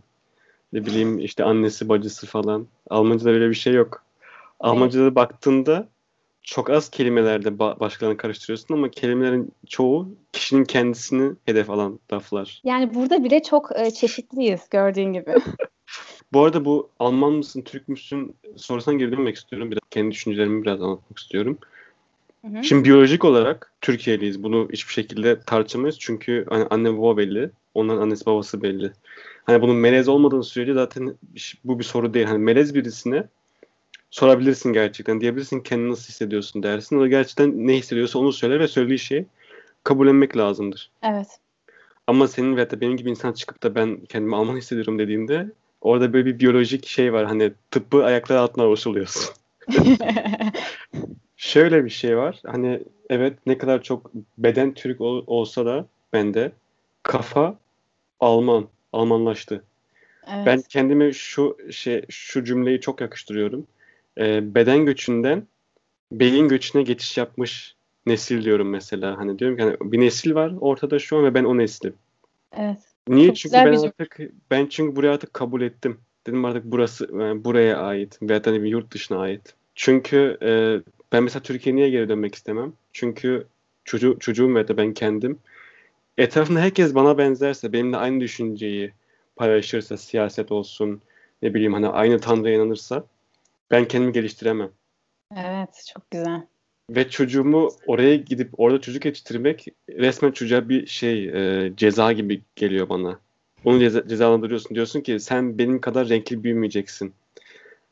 ne 0.73 0.87
bileyim 0.87 1.19
işte 1.19 1.45
annesi 1.45 1.89
bacısı 1.89 2.27
falan. 2.27 2.67
Almanca'da 2.91 3.31
öyle 3.31 3.51
bir 3.51 3.55
şey 3.55 3.73
yok. 3.73 4.03
Almanca'da 4.61 5.05
evet. 5.05 5.15
baktığında 5.15 5.89
çok 6.43 6.71
az 6.71 6.91
kelimelerde 6.91 7.49
ba- 7.49 7.81
başkalarını 7.81 8.17
karıştırıyorsun 8.17 8.75
ama 8.75 8.91
kelimelerin 8.91 9.53
çoğu 9.69 10.09
kişinin 10.33 10.65
kendisini 10.65 11.33
hedef 11.47 11.71
alan 11.71 11.99
laflar. 12.13 12.61
Yani 12.65 12.95
burada 12.95 13.25
bile 13.25 13.43
çok 13.43 13.79
e, 13.79 13.91
çeşitliyiz 13.91 14.69
gördüğün 14.71 15.13
gibi. 15.13 15.35
Bu 16.35 16.44
arada 16.44 16.64
bu 16.64 16.88
Alman 16.99 17.33
mısın, 17.33 17.62
Türk 17.62 17.88
müsün 17.88 18.37
sorusuna 18.57 18.94
geri 18.94 19.12
dönmek 19.12 19.37
istiyorum. 19.37 19.70
Biraz 19.70 19.81
kendi 19.90 20.11
düşüncelerimi 20.11 20.62
biraz 20.62 20.83
anlatmak 20.83 21.18
istiyorum. 21.18 21.59
Hı 22.44 22.59
hı. 22.59 22.64
Şimdi 22.64 22.85
biyolojik 22.85 23.25
olarak 23.25 23.73
Türkiye'liyiz. 23.81 24.42
Bunu 24.42 24.68
hiçbir 24.73 24.92
şekilde 24.92 25.40
tartışamayız. 25.40 25.97
Çünkü 25.99 26.47
hani 26.49 26.64
anne 26.64 26.99
baba 26.99 27.16
belli. 27.16 27.51
Onların 27.75 28.03
annesi 28.03 28.27
babası 28.27 28.62
belli. 28.62 28.92
Hani 29.44 29.62
bunun 29.62 29.77
melez 29.77 30.09
olmadığı 30.09 30.42
sürece 30.42 30.75
zaten 30.75 31.14
bu 31.64 31.79
bir 31.79 31.85
soru 31.85 32.14
değil. 32.14 32.27
Hani 32.27 32.38
melez 32.38 32.75
birisine 32.75 33.25
sorabilirsin 34.11 34.73
gerçekten. 34.73 35.20
Diyebilirsin 35.20 35.61
kendini 35.61 35.90
nasıl 35.90 36.09
hissediyorsun 36.09 36.62
dersin. 36.62 36.99
O 36.99 37.07
gerçekten 37.07 37.66
ne 37.66 37.77
hissediyorsa 37.77 38.18
onu 38.18 38.33
söyler 38.33 38.61
ve 38.61 38.68
söylediği 38.68 38.99
şeyi 38.99 39.27
kabullenmek 39.85 40.37
lazımdır. 40.37 40.90
Evet. 41.03 41.29
Ama 42.07 42.29
senin 42.29 42.57
veya 42.57 42.70
da 42.70 42.81
benim 42.81 42.97
gibi 42.97 43.11
insan 43.11 43.33
çıkıp 43.33 43.62
da 43.62 43.75
ben 43.75 43.97
kendimi 44.09 44.37
Alman 44.37 44.57
hissediyorum 44.57 44.99
dediğinde 44.99 45.51
orada 45.85 46.12
böyle 46.12 46.27
bir 46.27 46.38
biyolojik 46.38 46.87
şey 46.87 47.12
var. 47.12 47.27
Hani 47.27 47.53
tıbbı 47.70 48.05
ayaklar 48.05 48.37
altına 48.37 48.64
avuçluyorsun. 48.64 49.35
Şöyle 51.37 51.85
bir 51.85 51.90
şey 51.90 52.16
var. 52.16 52.40
Hani 52.47 52.83
evet 53.11 53.38
ne 53.47 53.59
kadar 53.59 53.83
çok 53.83 54.11
beden 54.38 54.75
Türk 54.75 55.01
ol, 55.01 55.25
olsa 55.27 55.66
da 55.66 55.87
bende 56.12 56.53
kafa 57.03 57.59
Alman, 58.20 58.68
Almanlaştı. 58.92 59.64
Evet. 60.27 60.47
Ben 60.47 60.62
kendime 60.62 61.12
şu 61.12 61.57
şey 61.70 62.05
şu 62.09 62.44
cümleyi 62.44 62.81
çok 62.81 63.01
yakıştırıyorum. 63.01 63.66
Ee, 64.18 64.55
beden 64.55 64.87
göçünden 64.87 65.47
beyin 66.12 66.49
göçüne 66.49 66.83
geçiş 66.83 67.18
yapmış 67.18 67.75
nesil 68.07 68.44
diyorum 68.44 68.70
mesela. 68.70 69.18
Hani 69.18 69.38
diyorum 69.38 69.57
ki 69.57 69.62
hani 69.62 69.77
bir 69.81 70.01
nesil 70.01 70.35
var 70.35 70.53
ortada 70.61 70.99
şu 70.99 71.16
an 71.16 71.25
ve 71.25 71.35
ben 71.35 71.44
o 71.44 71.59
neslim. 71.59 71.94
Evet. 72.57 72.93
Niye? 73.09 73.27
Çok 73.27 73.37
çünkü 73.37 73.55
ben 73.55 73.73
artık 73.73 74.19
ben 74.51 74.67
çünkü 74.67 74.97
buraya 74.97 75.12
artık 75.12 75.35
kabul 75.35 75.62
ettim. 75.62 76.01
Dedim 76.27 76.45
artık 76.45 76.64
burası 76.64 77.09
yani 77.12 77.45
buraya 77.45 77.79
ait 77.79 78.19
veya 78.23 78.45
da 78.45 78.51
hani 78.51 78.62
bir 78.62 78.69
yurt 78.69 78.93
dışına 78.95 79.21
ait. 79.21 79.55
Çünkü 79.75 80.38
e, 80.43 80.51
ben 81.12 81.23
mesela 81.23 81.43
Türkiye'ye 81.43 81.77
niye 81.77 81.90
geri 81.90 82.09
dönmek 82.09 82.35
istemem? 82.35 82.73
Çünkü 82.93 83.47
çocuğu, 83.85 84.19
çocuğum 84.21 84.55
veya 84.55 84.69
da 84.69 84.77
ben 84.77 84.95
kendim 84.95 85.38
etrafında 86.19 86.61
herkes 86.61 86.95
bana 86.95 87.19
benzerse, 87.19 87.73
benimle 87.73 87.97
aynı 87.97 88.21
düşünceyi 88.21 88.93
paylaşırsa, 89.37 89.97
siyaset 89.97 90.53
olsun, 90.53 91.03
ne 91.43 91.55
bileyim 91.55 91.73
hani 91.73 91.88
aynı 91.88 92.19
Tanrı'ya 92.21 92.55
inanırsa 92.55 93.05
ben 93.71 93.88
kendimi 93.88 94.12
geliştiremem. 94.12 94.71
Evet, 95.37 95.85
çok 95.95 96.11
güzel. 96.11 96.47
Ve 96.90 97.11
çocuğumu 97.11 97.70
oraya 97.87 98.16
gidip 98.16 98.51
orada 98.59 98.81
çocuk 98.81 99.05
yetiştirmek 99.05 99.66
resmen 99.88 100.31
çocuğa 100.31 100.68
bir 100.68 100.87
şey 100.87 101.29
e, 101.29 101.73
ceza 101.77 102.12
gibi 102.12 102.42
geliyor 102.57 102.88
bana. 102.88 103.18
Onu 103.64 103.81
ceza, 103.81 104.09
cezalandırıyorsun. 104.09 104.75
Diyorsun 104.75 105.01
ki 105.01 105.20
sen 105.20 105.59
benim 105.59 105.81
kadar 105.81 106.09
renkli 106.09 106.44
büyümeyeceksin. 106.44 107.14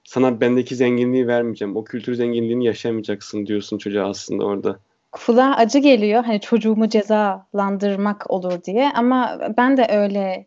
Sana 0.04 0.40
bendeki 0.40 0.76
zenginliği 0.76 1.26
vermeyeceğim. 1.26 1.76
O 1.76 1.84
kültür 1.84 2.14
zenginliğini 2.14 2.64
yaşamayacaksın 2.64 3.46
diyorsun 3.46 3.78
çocuğa 3.78 4.08
aslında 4.08 4.44
orada. 4.44 4.78
Kulağa 5.12 5.54
acı 5.56 5.78
geliyor. 5.78 6.24
Hani 6.24 6.40
çocuğumu 6.40 6.88
cezalandırmak 6.88 8.30
olur 8.30 8.64
diye. 8.64 8.90
Ama 8.94 9.40
ben 9.58 9.76
de 9.76 9.86
öyle 9.90 10.46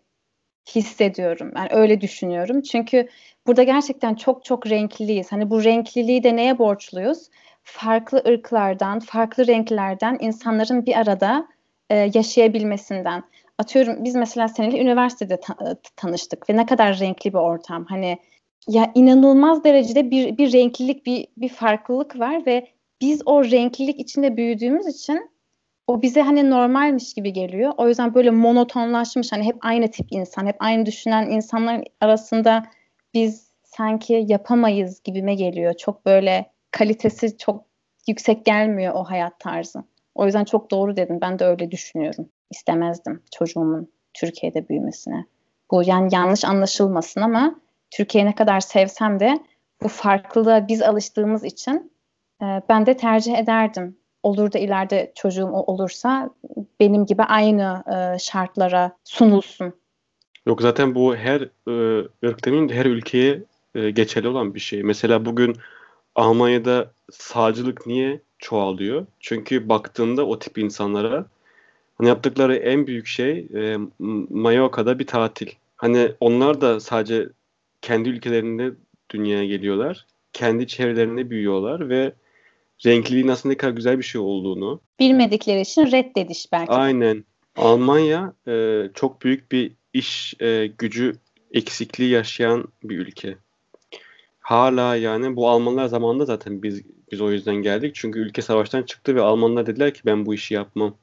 hissediyorum. 0.75 1.51
Yani 1.55 1.69
öyle 1.71 2.01
düşünüyorum. 2.01 2.61
Çünkü 2.61 3.07
burada 3.47 3.63
gerçekten 3.63 4.15
çok 4.15 4.45
çok 4.45 4.69
renkliliyiz. 4.69 5.31
Hani 5.31 5.49
bu 5.49 5.63
renkliliği 5.63 6.23
de 6.23 6.35
neye 6.35 6.59
borçluyuz? 6.59 7.29
Farklı 7.65 8.23
ırklardan, 8.27 8.99
farklı 8.99 9.47
renklerden 9.47 10.17
insanların 10.19 10.85
bir 10.85 10.95
arada 10.95 11.47
e, 11.89 11.95
yaşayabilmesinden. 12.13 13.23
Atıyorum 13.57 14.03
biz 14.03 14.15
mesela 14.15 14.47
seninle 14.47 14.81
üniversitede 14.81 15.39
ta- 15.39 15.75
tanıştık 15.95 16.49
ve 16.49 16.57
ne 16.57 16.65
kadar 16.65 16.99
renkli 16.99 17.33
bir 17.33 17.37
ortam. 17.37 17.85
Hani 17.85 18.17
ya 18.67 18.91
inanılmaz 18.95 19.63
derecede 19.63 20.11
bir 20.11 20.37
bir 20.37 20.53
renklilik, 20.53 21.05
bir 21.05 21.27
bir 21.37 21.49
farklılık 21.49 22.19
var 22.19 22.45
ve 22.45 22.67
biz 23.01 23.21
o 23.25 23.43
renklilik 23.45 23.99
içinde 23.99 24.37
büyüdüğümüz 24.37 24.87
için 24.87 25.29
o 25.87 26.01
bize 26.01 26.21
hani 26.21 26.49
normalmiş 26.49 27.13
gibi 27.13 27.33
geliyor. 27.33 27.73
O 27.77 27.87
yüzden 27.87 28.13
böyle 28.13 28.29
monotonlaşmış 28.29 29.31
hani 29.31 29.43
hep 29.43 29.55
aynı 29.61 29.91
tip 29.91 30.07
insan, 30.11 30.45
hep 30.45 30.55
aynı 30.59 30.85
düşünen 30.85 31.29
insanların 31.29 31.83
arasında 32.01 32.63
biz 33.13 33.51
sanki 33.63 34.25
yapamayız 34.27 35.01
gibime 35.03 35.35
geliyor. 35.35 35.73
Çok 35.73 36.05
böyle 36.05 36.54
kalitesi 36.75 37.37
çok 37.37 37.65
yüksek 38.07 38.45
gelmiyor 38.45 38.93
o 38.93 39.03
hayat 39.03 39.39
tarzı. 39.39 39.83
O 40.15 40.25
yüzden 40.25 40.45
çok 40.45 40.71
doğru 40.71 40.95
dedin. 40.95 41.21
Ben 41.21 41.39
de 41.39 41.45
öyle 41.45 41.71
düşünüyorum. 41.71 42.29
İstemezdim 42.51 43.21
çocuğumun 43.37 43.91
Türkiye'de 44.13 44.69
büyümesine. 44.69 45.25
Bu 45.71 45.83
yani 45.85 46.15
yanlış 46.15 46.45
anlaşılmasın 46.45 47.21
ama 47.21 47.55
Türkiye'yi 47.91 48.29
ne 48.29 48.35
kadar 48.35 48.59
sevsem 48.59 49.19
de 49.19 49.39
bu 49.83 49.87
farklılığa 49.87 50.67
biz 50.67 50.81
alıştığımız 50.81 51.43
için 51.43 51.91
e, 52.41 52.45
ben 52.69 52.85
de 52.85 52.97
tercih 52.97 53.37
ederdim. 53.37 53.97
Olur 54.23 54.51
da 54.51 54.59
ileride 54.59 55.11
çocuğum 55.15 55.51
olursa 55.51 56.29
benim 56.79 57.05
gibi 57.05 57.23
aynı 57.23 57.83
e, 57.87 58.19
şartlara 58.19 58.97
sunulsun. 59.03 59.73
Yok 60.45 60.61
zaten 60.61 60.95
bu 60.95 61.15
her 61.15 61.41
e, 61.41 61.99
ırk 62.25 62.45
demeyeyim 62.45 62.69
de 62.69 62.75
her 62.75 62.85
ülkeye 62.85 63.43
e, 63.75 63.91
geçerli 63.91 64.27
olan 64.27 64.55
bir 64.55 64.59
şey. 64.59 64.83
Mesela 64.83 65.25
bugün 65.25 65.55
Almanya'da 66.15 66.91
sağcılık 67.11 67.87
niye 67.87 68.21
çoğalıyor? 68.39 69.05
Çünkü 69.19 69.69
baktığında 69.69 70.25
o 70.25 70.39
tip 70.39 70.57
insanlara 70.57 71.25
hani 71.97 72.07
yaptıkları 72.07 72.55
en 72.55 72.87
büyük 72.87 73.07
şey 73.07 73.47
e, 73.55 73.77
Mallorca'da 74.29 74.99
bir 74.99 75.07
tatil. 75.07 75.47
Hani 75.75 76.11
onlar 76.19 76.61
da 76.61 76.79
sadece 76.79 77.29
kendi 77.81 78.09
ülkelerinde 78.09 78.71
dünyaya 79.09 79.45
geliyorlar. 79.45 80.05
Kendi 80.33 80.67
çevrelerinde 80.67 81.29
büyüyorlar 81.29 81.89
ve 81.89 82.13
renkliliğin 82.85 83.27
aslında 83.27 83.53
ne 83.53 83.57
kadar 83.57 83.73
güzel 83.73 83.97
bir 83.97 84.03
şey 84.03 84.21
olduğunu. 84.21 84.81
Bilmedikleri 84.99 85.61
için 85.61 85.91
reddediş 85.91 86.51
belki. 86.51 86.71
Aynen. 86.71 87.23
Almanya 87.55 88.33
e, 88.47 88.83
çok 88.93 89.21
büyük 89.21 89.51
bir 89.51 89.71
iş 89.93 90.33
e, 90.39 90.67
gücü 90.77 91.15
eksikliği 91.51 92.09
yaşayan 92.09 92.67
bir 92.83 92.97
ülke. 92.99 93.37
Hala 94.45 94.95
yani 94.95 95.35
bu 95.35 95.49
Almanlar 95.49 95.87
zamanında 95.87 96.25
zaten 96.25 96.63
biz 96.63 96.81
biz 97.11 97.21
o 97.21 97.31
yüzden 97.31 97.55
geldik. 97.55 97.95
Çünkü 97.95 98.19
ülke 98.19 98.41
savaştan 98.41 98.83
çıktı 98.83 99.15
ve 99.15 99.21
Almanlar 99.21 99.65
dediler 99.65 99.93
ki 99.93 100.01
ben 100.05 100.25
bu 100.25 100.33
işi 100.33 100.53
yapmam. 100.53 100.93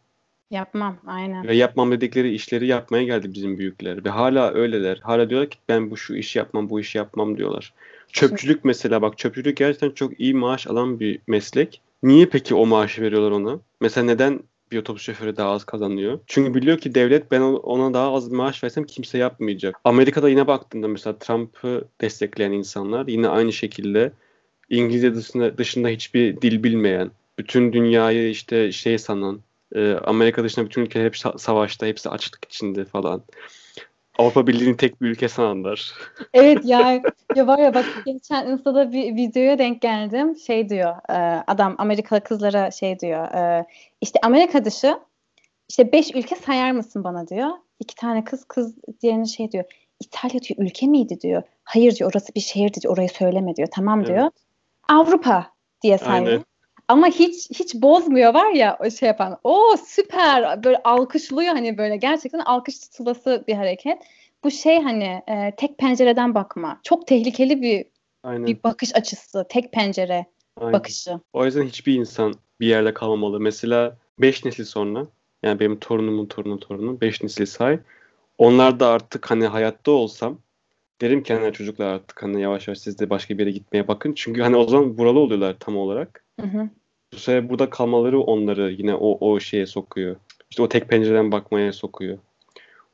Yapmam 0.50 0.96
aynen. 1.06 1.48
Ve 1.48 1.56
yapmam 1.56 1.92
dedikleri 1.92 2.34
işleri 2.34 2.66
yapmaya 2.66 3.04
geldi 3.04 3.34
bizim 3.34 3.58
büyükler. 3.58 4.04
Ve 4.04 4.10
hala 4.10 4.54
öyleler. 4.54 5.00
Hala 5.02 5.30
diyorlar 5.30 5.50
ki 5.50 5.58
ben 5.68 5.90
bu 5.90 5.96
şu 5.96 6.14
işi 6.14 6.38
yapmam, 6.38 6.70
bu 6.70 6.80
işi 6.80 6.98
yapmam 6.98 7.36
diyorlar. 7.36 7.74
Çöpçülük 8.12 8.64
mesela 8.64 9.02
bak 9.02 9.18
çöpçülük 9.18 9.56
gerçekten 9.56 9.90
çok 9.90 10.20
iyi 10.20 10.34
maaş 10.34 10.66
alan 10.66 11.00
bir 11.00 11.18
meslek. 11.26 11.80
Niye 12.02 12.26
peki 12.26 12.54
o 12.54 12.66
maaşı 12.66 13.02
veriyorlar 13.02 13.30
ona? 13.30 13.58
Mesela 13.80 14.04
neden 14.04 14.40
bir 14.72 14.78
otobüs 14.78 15.02
şoförü 15.02 15.36
daha 15.36 15.50
az 15.50 15.64
kazanıyor? 15.64 16.20
Çünkü 16.26 16.54
biliyor 16.54 16.78
ki 16.78 16.94
devlet 16.94 17.30
ben 17.30 17.40
ona 17.40 17.94
daha 17.94 18.14
az 18.14 18.28
maaş 18.28 18.64
versem 18.64 18.84
kimse 18.84 19.18
yapmayacak. 19.18 19.76
Amerika'da 19.84 20.28
yine 20.28 20.46
baktığında 20.46 20.88
mesela 20.88 21.18
Trump'ı 21.18 21.88
destekleyen 22.00 22.52
insanlar 22.52 23.06
yine 23.06 23.28
aynı 23.28 23.52
şekilde 23.52 24.12
İngilizce 24.70 25.14
dışında, 25.14 25.58
dışında 25.58 25.88
hiçbir 25.88 26.42
dil 26.42 26.62
bilmeyen, 26.62 27.10
bütün 27.38 27.72
dünyayı 27.72 28.30
işte 28.30 28.72
şey 28.72 28.98
sanan, 28.98 29.40
e, 29.74 29.92
Amerika 29.92 30.44
dışında 30.44 30.64
bütün 30.64 30.82
ülkeler 30.82 31.04
hep 31.04 31.16
savaşta, 31.36 31.86
hepsi 31.86 32.08
açlık 32.08 32.44
içinde 32.44 32.84
falan. 32.84 33.22
Avrupa 34.18 34.46
Birliği'nin 34.46 34.74
tek 34.74 35.02
bir 35.02 35.10
ülke 35.10 35.28
sananlar. 35.28 35.92
evet 36.34 36.64
ya, 36.64 37.02
ya 37.36 37.46
var 37.46 37.58
ya 37.58 37.74
bak 37.74 37.84
geçen 38.06 38.46
Insta'da 38.46 38.92
bir 38.92 39.16
videoya 39.16 39.58
denk 39.58 39.80
geldim. 39.80 40.36
Şey 40.36 40.68
diyor 40.68 40.94
e, 41.10 41.44
adam 41.46 41.74
Amerikalı 41.78 42.20
kızlara 42.20 42.70
şey 42.70 42.98
diyor. 42.98 43.24
E, 43.34 43.66
işte 44.00 44.18
Amerika 44.22 44.64
dışı 44.64 44.98
işte 45.68 45.92
beş 45.92 46.14
ülke 46.14 46.36
sayar 46.36 46.72
mısın 46.72 47.04
bana 47.04 47.28
diyor. 47.28 47.50
İki 47.80 47.94
tane 47.94 48.24
kız 48.24 48.44
kız 48.44 48.74
diğerine 49.02 49.26
şey 49.26 49.52
diyor. 49.52 49.64
İtalya 50.00 50.40
diyor 50.40 50.58
ülke 50.58 50.86
miydi 50.86 51.20
diyor. 51.20 51.42
Hayır 51.64 51.96
diyor 51.96 52.10
orası 52.10 52.34
bir 52.34 52.40
şehirdi 52.40 52.80
diyor 52.80 52.94
orayı 52.94 53.08
söyleme 53.08 53.56
diyor. 53.56 53.68
Tamam 53.72 54.06
diyor. 54.06 54.22
Evet. 54.22 54.32
Avrupa 54.88 55.46
diye 55.82 55.98
sayıyor. 55.98 56.42
Ama 56.88 57.06
hiç 57.06 57.50
hiç 57.50 57.74
bozmuyor 57.74 58.34
var 58.34 58.50
ya 58.50 58.78
o 58.80 58.90
şey 58.90 59.06
yapan. 59.06 59.38
O 59.44 59.76
süper 59.86 60.64
böyle 60.64 60.80
alkışlıyor 60.84 61.54
hani 61.54 61.78
böyle 61.78 61.96
gerçekten 61.96 62.38
alkış 62.38 62.78
tutulası 62.78 63.44
bir 63.48 63.54
hareket. 63.54 64.02
Bu 64.44 64.50
şey 64.50 64.82
hani 64.82 65.22
e, 65.28 65.52
tek 65.56 65.78
pencereden 65.78 66.34
bakma. 66.34 66.80
Çok 66.82 67.06
tehlikeli 67.06 67.62
bir 67.62 67.84
Aynen. 68.22 68.46
bir 68.46 68.62
bakış 68.62 68.94
açısı. 68.94 69.46
Tek 69.48 69.72
pencere 69.72 70.26
Aynen. 70.56 70.72
bakışı. 70.72 71.20
O 71.32 71.44
yüzden 71.44 71.62
hiçbir 71.62 71.94
insan 71.94 72.34
bir 72.60 72.66
yerde 72.66 72.94
kalmamalı. 72.94 73.40
Mesela 73.40 73.96
5 74.18 74.44
nesil 74.44 74.64
sonra 74.64 75.06
yani 75.42 75.60
benim 75.60 75.78
torunumun 75.78 76.26
torunu 76.26 76.60
torunu 76.60 77.00
5 77.00 77.22
nesil 77.22 77.46
say. 77.46 77.78
Onlar 78.38 78.80
da 78.80 78.88
artık 78.88 79.30
hani 79.30 79.46
hayatta 79.46 79.90
olsam 79.90 80.38
derim 81.00 81.22
ki 81.22 81.34
hani 81.34 81.52
çocuklar 81.52 81.86
artık 81.86 82.22
hani 82.22 82.42
yavaş 82.42 82.68
yavaş 82.68 82.78
siz 82.78 82.98
de 82.98 83.10
başka 83.10 83.34
bir 83.34 83.42
yere 83.42 83.50
gitmeye 83.50 83.88
bakın. 83.88 84.12
Çünkü 84.16 84.42
hani 84.42 84.56
o 84.56 84.68
zaman 84.68 84.98
buralı 84.98 85.18
oluyorlar 85.18 85.56
tam 85.60 85.76
olarak. 85.76 86.21
Hı 86.40 86.46
hı. 86.46 86.68
Bu 87.12 87.16
sefer 87.16 87.48
burada 87.48 87.70
kalmaları 87.70 88.20
onları 88.20 88.72
yine 88.72 88.94
o, 88.94 89.30
o 89.30 89.40
şeye 89.40 89.66
sokuyor. 89.66 90.16
İşte 90.50 90.62
o 90.62 90.68
tek 90.68 90.88
pencereden 90.88 91.32
bakmaya 91.32 91.72
sokuyor. 91.72 92.18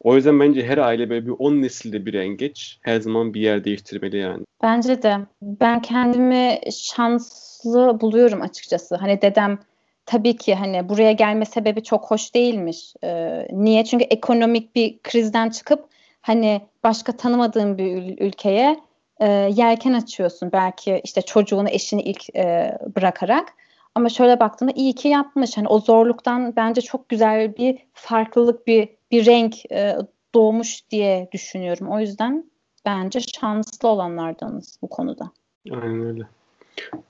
O 0.00 0.16
yüzden 0.16 0.40
bence 0.40 0.66
her 0.66 0.78
aile 0.78 1.10
böyle 1.10 1.26
bir 1.26 1.34
10 1.38 1.62
nesilde 1.62 2.06
bir 2.06 2.14
en 2.14 2.28
geç 2.28 2.78
her 2.82 3.00
zaman 3.00 3.34
bir 3.34 3.40
yer 3.40 3.64
değiştirmeli 3.64 4.16
yani. 4.16 4.44
Bence 4.62 5.02
de. 5.02 5.16
Ben 5.42 5.82
kendimi 5.82 6.58
şanslı 6.72 8.00
buluyorum 8.00 8.42
açıkçası. 8.42 8.96
Hani 8.96 9.22
dedem 9.22 9.58
tabii 10.06 10.36
ki 10.36 10.54
hani 10.54 10.88
buraya 10.88 11.12
gelme 11.12 11.44
sebebi 11.44 11.82
çok 11.82 12.10
hoş 12.10 12.34
değilmiş. 12.34 12.94
Ee, 13.04 13.48
niye? 13.52 13.84
Çünkü 13.84 14.04
ekonomik 14.04 14.74
bir 14.74 14.98
krizden 14.98 15.50
çıkıp 15.50 15.84
hani 16.20 16.60
başka 16.84 17.16
tanımadığın 17.16 17.78
bir 17.78 18.18
ülkeye 18.18 18.80
e, 19.20 19.28
yelken 19.56 19.92
açıyorsun. 19.92 20.52
Belki 20.52 21.00
işte 21.04 21.22
çocuğunu, 21.22 21.68
eşini 21.68 22.02
ilk 22.02 22.36
e, 22.36 22.78
bırakarak. 22.96 23.48
Ama 23.94 24.08
şöyle 24.08 24.40
baktığında 24.40 24.72
iyi 24.74 24.94
ki 24.94 25.08
yapmış. 25.08 25.56
Hani 25.56 25.68
o 25.68 25.80
zorluktan 25.80 26.56
bence 26.56 26.80
çok 26.80 27.08
güzel 27.08 27.56
bir 27.56 27.78
farklılık, 27.92 28.66
bir 28.66 28.88
bir 29.10 29.26
renk 29.26 29.72
e, 29.72 29.96
doğmuş 30.34 30.90
diye 30.90 31.28
düşünüyorum. 31.32 31.88
O 31.88 32.00
yüzden 32.00 32.50
bence 32.84 33.20
şanslı 33.20 33.88
olanlardanız 33.88 34.78
bu 34.82 34.88
konuda. 34.88 35.32
Aynen 35.70 36.06
öyle. 36.06 36.22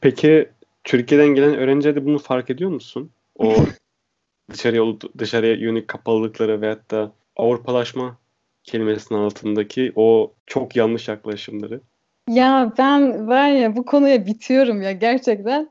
Peki 0.01 0.51
Türkiye'den 0.85 1.29
gelen 1.29 1.55
öğrenciler 1.55 1.97
de 1.97 2.07
bunu 2.07 2.18
fark 2.18 2.51
ediyor 2.51 2.71
musun? 2.71 3.11
O 3.38 3.55
dışarıya 4.51 4.83
dışarıya 5.18 5.55
yönelik 5.55 5.88
kapalılıkları 5.88 6.61
veyahut 6.61 6.90
da 6.90 7.12
Avrupalaşma 7.37 8.18
kelimesinin 8.64 9.18
altındaki 9.18 9.92
o 9.97 10.33
çok 10.47 10.77
yanlış 10.77 11.09
yaklaşımları. 11.09 11.81
Ya 12.29 12.73
ben 12.79 13.29
var 13.29 13.49
ya 13.49 13.77
bu 13.77 13.85
konuya 13.85 14.27
bitiyorum 14.27 14.83
ya 14.83 14.93
gerçekten. 14.93 15.71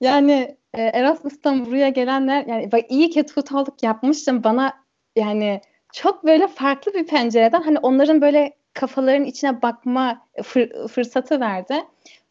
Yani 0.00 0.56
e, 0.74 0.82
Erasmus'tan 0.82 1.66
buraya 1.66 1.88
gelenler 1.88 2.46
yani 2.46 2.72
bak 2.72 2.84
iyi 2.90 3.10
ki 3.10 3.26
tutallık 3.26 3.82
yapmışım 3.82 4.44
bana 4.44 4.72
yani 5.16 5.60
çok 5.92 6.24
böyle 6.24 6.48
farklı 6.48 6.94
bir 6.94 7.06
pencereden 7.06 7.62
hani 7.62 7.78
onların 7.78 8.20
böyle 8.20 8.52
kafaların 8.74 9.24
içine 9.24 9.62
bakma 9.62 10.26
fır, 10.42 10.88
fırsatı 10.88 11.40
verdi. 11.40 11.74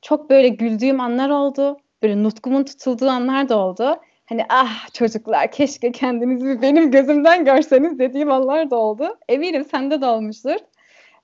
Çok 0.02 0.30
böyle 0.30 0.48
güldüğüm 0.50 1.00
anlar 1.00 1.30
oldu. 1.30 1.78
Böyle 2.04 2.24
nutkumun 2.24 2.64
tutulduğu 2.64 3.10
anlar 3.10 3.50
da 3.50 3.58
oldu. 3.58 4.00
Hani 4.26 4.46
ah 4.50 4.94
çocuklar 4.94 5.52
keşke 5.52 5.92
kendinizi 5.92 6.62
benim 6.62 6.92
gözümden 6.92 7.46
görseniz 7.46 8.00
dediğim 8.00 8.32
anlar 8.32 8.72
da 8.72 8.76
oldu. 8.76 9.18
Eminim 9.30 9.66
sende 9.66 10.02
de 10.02 10.06
olmuştur. 10.06 10.58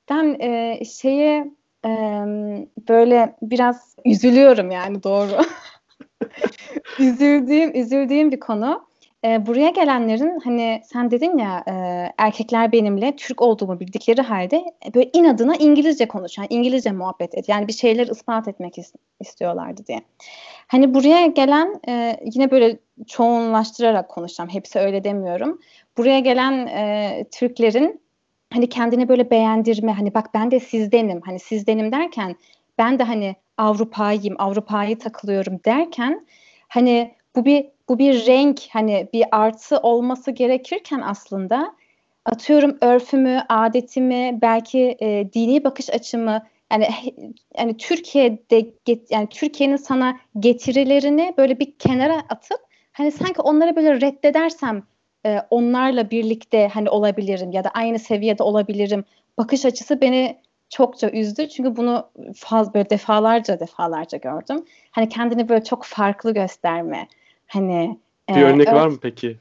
Ben 0.10 0.38
e, 0.40 0.80
şeye 0.86 1.58
e, 1.88 1.92
böyle 2.90 3.36
biraz 3.42 3.96
üzülüyorum 4.06 4.72
yani 4.72 5.04
doğru. 5.04 5.32
üzüldüğüm, 7.00 7.76
üzüldüğüm 7.76 8.32
bir 8.32 8.40
konu. 8.40 8.88
E, 9.26 9.46
buraya 9.46 9.70
gelenlerin 9.70 10.40
hani 10.40 10.82
sen 10.86 11.12
dedin 11.12 11.38
ya 11.38 11.64
e, 11.68 11.74
erkekler 12.18 12.72
benimle 12.72 13.16
Türk 13.16 13.42
olduğumu 13.42 13.80
bildikleri 13.80 14.22
halde 14.22 14.56
e, 14.58 14.94
böyle 14.94 15.10
inadına 15.14 15.56
İngilizce 15.56 16.08
konuşan, 16.08 16.46
İngilizce 16.50 16.92
muhabbet 16.92 17.36
et. 17.36 17.50
Yani 17.50 17.68
bir 17.68 17.74
şeyler 17.74 18.08
ispat 18.08 18.48
etmek 18.48 18.76
istiyorlardı 19.20 19.86
diye. 19.88 20.02
Hani 20.68 20.94
buraya 20.94 21.26
gelen 21.26 21.80
e, 21.90 22.20
yine 22.34 22.52
böyle 22.52 22.80
çoğunlaştırarak 23.08 24.10
konuşacağım. 24.10 24.50
Hepsi 24.50 24.80
öyle 24.80 25.04
demiyorum. 25.04 25.60
Buraya 25.98 26.20
gelen 26.20 26.68
e, 26.68 27.26
Türklerin 27.32 28.02
hani 28.54 28.70
kendini 28.70 29.10
böyle 29.10 29.32
beğendirme 29.32 29.92
hani 29.94 30.14
bak 30.14 30.34
ben 30.34 30.52
de 30.52 30.60
sizdenim 30.60 31.22
hani 31.22 31.40
sizdenim 31.40 31.92
derken 31.92 32.36
ben 32.78 33.00
de 33.00 33.04
hani 33.04 33.36
Avrupa'yım 33.58 34.36
Avrupa'yı 34.40 35.00
takılıyorum 35.00 35.60
derken 35.66 36.28
hani 36.68 37.16
bu 37.36 37.46
bir 37.46 37.66
bu 37.90 38.00
bir 38.00 38.28
renk 38.28 38.62
hani 38.70 39.08
bir 39.14 39.26
artı 39.32 39.78
olması 39.78 40.32
gerekirken 40.32 41.02
aslında 41.02 41.76
atıyorum 42.26 42.78
örfümü, 42.82 43.42
adetimi, 43.50 44.40
belki 44.42 44.98
e, 45.00 45.34
dini 45.34 45.64
bakış 45.64 45.90
açımı 45.90 46.44
yani 46.72 46.88
yani 47.58 47.78
Türkiye'de 47.78 48.74
yani 49.10 49.28
Türkiye'nin 49.30 49.76
sana 49.76 50.20
getirilerini 50.40 51.34
böyle 51.38 51.60
bir 51.60 51.78
kenara 51.80 52.20
atıp 52.30 52.60
hani 52.92 53.12
sanki 53.12 53.42
onları 53.42 53.76
böyle 53.76 54.02
reddedersem 54.02 54.84
e, 55.28 55.42
onlarla 55.50 56.12
birlikte 56.12 56.68
hani 56.74 56.90
olabilirim 56.90 57.52
ya 57.52 57.64
da 57.64 57.70
aynı 57.70 58.00
seviyede 58.00 58.44
olabilirim 58.44 59.04
bakış 59.38 59.66
açısı 59.66 60.02
beni 60.02 60.38
çokça 60.70 61.10
üzdü. 61.10 61.50
Çünkü 61.50 61.76
bunu 61.76 62.10
faz 62.36 62.74
böyle 62.74 62.90
defalarca 62.90 63.60
defalarca 63.60 64.18
gördüm. 64.18 64.66
Hani 64.92 65.10
kendini 65.10 65.50
böyle 65.50 65.64
çok 65.64 65.84
farklı 65.84 66.34
gösterme. 66.34 67.08
Hani 67.48 68.00
bir 68.30 68.42
e, 68.42 68.44
örnek 68.44 68.74
var 68.74 68.88
mı 68.88 68.98
peki? 69.02 69.38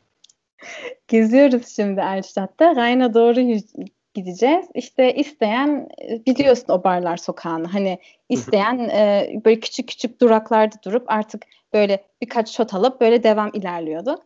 Geziyoruz 1.09 1.69
şimdi 1.77 2.01
Erşat'ta. 2.01 2.77
Rayna 2.77 3.15
doğru 3.15 3.41
gideceğiz. 4.15 4.67
İşte 4.75 5.15
isteyen 5.15 5.89
biliyorsun 6.27 6.67
o 6.69 6.85
barlar 6.85 7.17
sokağını. 7.17 7.67
Hani 7.67 7.99
isteyen 8.29 8.79
e, 8.79 9.31
böyle 9.45 9.61
küçük 9.61 9.89
küçük 9.89 10.21
duraklarda 10.21 10.77
durup 10.85 11.05
artık 11.07 11.47
böyle 11.73 12.05
birkaç 12.21 12.51
shot 12.51 12.75
alıp 12.75 13.01
böyle 13.01 13.23
devam 13.23 13.51
ilerliyordu. 13.55 14.23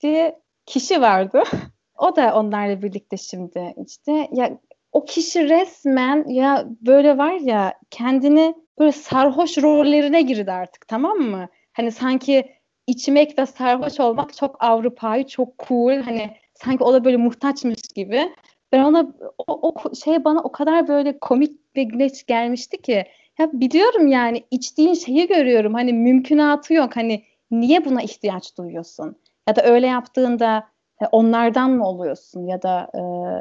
diye 0.00 0.43
kişi 0.66 1.00
vardı. 1.00 1.42
o 1.98 2.16
da 2.16 2.34
onlarla 2.34 2.82
birlikte 2.82 3.16
şimdi 3.16 3.74
işte 3.86 4.28
ya 4.32 4.58
o 4.92 5.04
kişi 5.04 5.48
resmen 5.48 6.28
ya 6.28 6.66
böyle 6.80 7.18
var 7.18 7.32
ya 7.32 7.74
kendini 7.90 8.54
böyle 8.78 8.92
sarhoş 8.92 9.58
rollerine 9.58 10.22
girdi 10.22 10.52
artık 10.52 10.88
tamam 10.88 11.16
mı? 11.18 11.48
Hani 11.72 11.92
sanki 11.92 12.44
içmek 12.86 13.38
ve 13.38 13.46
sarhoş 13.46 14.00
olmak 14.00 14.34
çok 14.36 14.64
Avrupa'yı 14.64 15.26
çok 15.26 15.58
cool 15.68 16.02
hani 16.02 16.30
sanki 16.54 16.84
o 16.84 16.92
da 16.92 17.04
böyle 17.04 17.16
muhtaçmış 17.16 17.82
gibi. 17.94 18.32
Ben 18.72 18.84
ona 18.84 19.14
o, 19.46 19.72
o 19.72 19.94
şey 19.94 20.24
bana 20.24 20.40
o 20.40 20.52
kadar 20.52 20.88
böyle 20.88 21.18
komik 21.18 21.76
ve 21.76 21.82
güneş 21.82 22.26
gelmişti 22.26 22.82
ki 22.82 23.04
ya 23.38 23.50
biliyorum 23.52 24.06
yani 24.06 24.44
içtiğin 24.50 24.94
şeyi 24.94 25.26
görüyorum 25.26 25.74
hani 25.74 25.92
mümkünatı 25.92 26.74
yok 26.74 26.96
hani 26.96 27.24
niye 27.50 27.84
buna 27.84 28.02
ihtiyaç 28.02 28.58
duyuyorsun 28.58 29.16
ya 29.48 29.56
da 29.56 29.62
öyle 29.62 29.86
yaptığında 29.86 30.68
e, 31.02 31.06
onlardan 31.12 31.70
mı 31.70 31.88
oluyorsun 31.88 32.46
ya 32.46 32.62
da 32.62 32.90
e, 32.94 33.00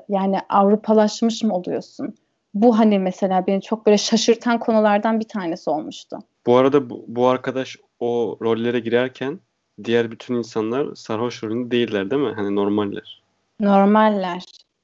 yani 0.10 0.40
Avrupalaşmış 0.50 1.44
mı 1.44 1.56
oluyorsun? 1.56 2.16
Bu 2.54 2.80
hani 2.80 3.00
mesela 3.00 3.48
beni 3.48 3.62
çok 3.62 3.86
böyle 3.86 3.98
şaşırtan 3.98 4.60
konulardan 4.60 5.20
bir 5.20 5.28
tanesi 5.28 5.70
olmuştu. 5.70 6.20
Bu 6.46 6.58
arada 6.58 6.90
bu, 6.90 7.06
bu 7.08 7.28
arkadaş 7.28 7.78
o 8.00 8.38
rollere 8.42 8.80
girerken 8.80 9.40
diğer 9.84 10.12
bütün 10.12 10.36
insanlar 10.36 10.96
sarhoş 10.96 11.44
rolünde 11.44 11.72
değiller 11.72 12.12
değil 12.12 12.22
mi? 12.22 12.34
Hani 12.36 12.56
normaller. 12.56 13.24
Normaller. 13.60 14.44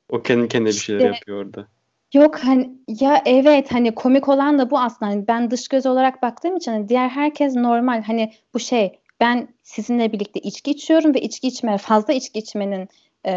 O 0.10 0.22
kendi 0.22 0.48
kendine 0.48 0.70
bir 0.70 0.74
şeyler 0.74 1.00
işte, 1.00 1.16
yapıyor 1.16 1.46
orada. 1.46 1.68
Yok 2.14 2.40
hani 2.44 2.72
ya 2.88 3.22
evet 3.26 3.72
hani 3.72 3.96
komik 3.96 4.30
olan 4.30 4.60
da 4.60 4.72
bu 4.72 4.80
aslında. 4.80 5.12
Hani 5.12 5.28
ben 5.28 5.52
dış 5.52 5.68
göz 5.68 5.86
olarak 5.86 6.22
baktığım 6.22 6.58
için 6.58 6.72
hani 6.72 6.90
diğer 6.90 7.10
herkes 7.10 7.56
normal. 7.56 8.04
Hani 8.04 8.34
bu 8.54 8.60
şey 8.60 9.00
ben 9.20 9.48
sizinle 9.64 10.12
birlikte 10.12 10.40
içki 10.40 10.72
içiyorum 10.72 11.14
ve 11.14 11.22
içki 11.22 11.48
içme 11.48 11.78
fazla 11.78 12.14
içki 12.14 12.40
içmenin 12.40 12.90
e, 13.26 13.34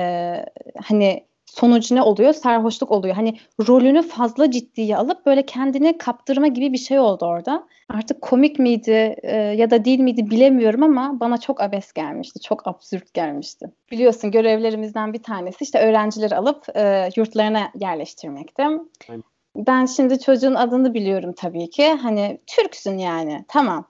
hani 0.83 1.25
sonucu 1.47 1.95
ne 1.95 2.03
oluyor? 2.03 2.33
Sarhoşluk 2.33 2.91
oluyor. 2.91 3.15
Hani 3.15 3.39
rolünü 3.69 4.03
fazla 4.03 4.51
ciddiye 4.51 4.97
alıp 4.97 5.27
böyle 5.27 5.47
kendini 5.47 5.99
kaptırma 5.99 6.47
gibi 6.47 6.73
bir 6.73 6.79
şey 6.79 6.99
oldu 6.99 7.27
orada. 7.27 7.67
Artık 7.89 8.23
komik 8.23 8.59
miydi 8.59 9.17
e, 9.23 9.37
ya 9.37 9.71
da 9.71 9.85
değil 9.85 10.01
miydi 10.01 10.31
bilemiyorum 10.31 10.83
ama 10.83 11.21
bana 11.21 11.39
çok 11.39 11.63
abes 11.63 11.93
gelmişti. 11.93 12.41
Çok 12.41 12.67
absürt 12.67 13.15
gelmişti. 13.15 13.67
Biliyorsun 13.91 14.31
görevlerimizden 14.31 15.13
bir 15.13 15.23
tanesi 15.23 15.65
işte 15.65 15.79
öğrencileri 15.79 16.37
alıp 16.37 16.77
e, 16.77 17.09
yurtlarına 17.17 17.71
yerleştirmekti. 17.81 18.63
Aynen. 19.09 19.25
Ben 19.57 19.87
şimdi 19.87 20.21
çocuğun 20.21 20.55
adını 20.55 20.95
biliyorum 20.95 21.33
tabii 21.37 21.71
ki. 21.71 21.93
Hani 21.93 22.41
Türksün 22.47 22.99
yani. 22.99 23.45
Tamam. 23.49 23.85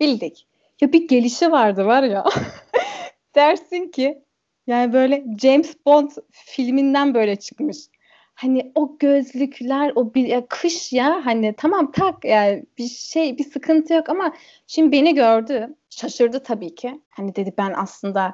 Bildik. 0.00 0.46
Ya 0.82 0.92
bir 0.92 1.08
gelişi 1.08 1.52
vardı 1.52 1.86
var 1.86 2.02
ya. 2.02 2.24
Dersin 3.34 3.88
ki 3.88 4.24
yani 4.66 4.92
böyle 4.92 5.24
James 5.42 5.76
Bond 5.86 6.10
filminden 6.30 7.14
böyle 7.14 7.36
çıkmış. 7.36 7.78
Hani 8.34 8.72
o 8.74 8.96
gözlükler, 8.98 9.92
o 9.94 10.14
bir 10.14 10.26
ya 10.26 10.46
kış 10.46 10.92
ya 10.92 11.26
hani 11.26 11.54
tamam 11.56 11.92
tak 11.92 12.24
yani 12.24 12.64
bir 12.78 12.88
şey 12.88 13.38
bir 13.38 13.44
sıkıntı 13.44 13.94
yok 13.94 14.08
ama 14.08 14.32
şimdi 14.66 14.92
beni 14.92 15.14
gördü. 15.14 15.76
Şaşırdı 15.90 16.42
tabii 16.42 16.74
ki. 16.74 17.00
Hani 17.10 17.36
dedi 17.36 17.54
ben 17.58 17.72
aslında 17.76 18.32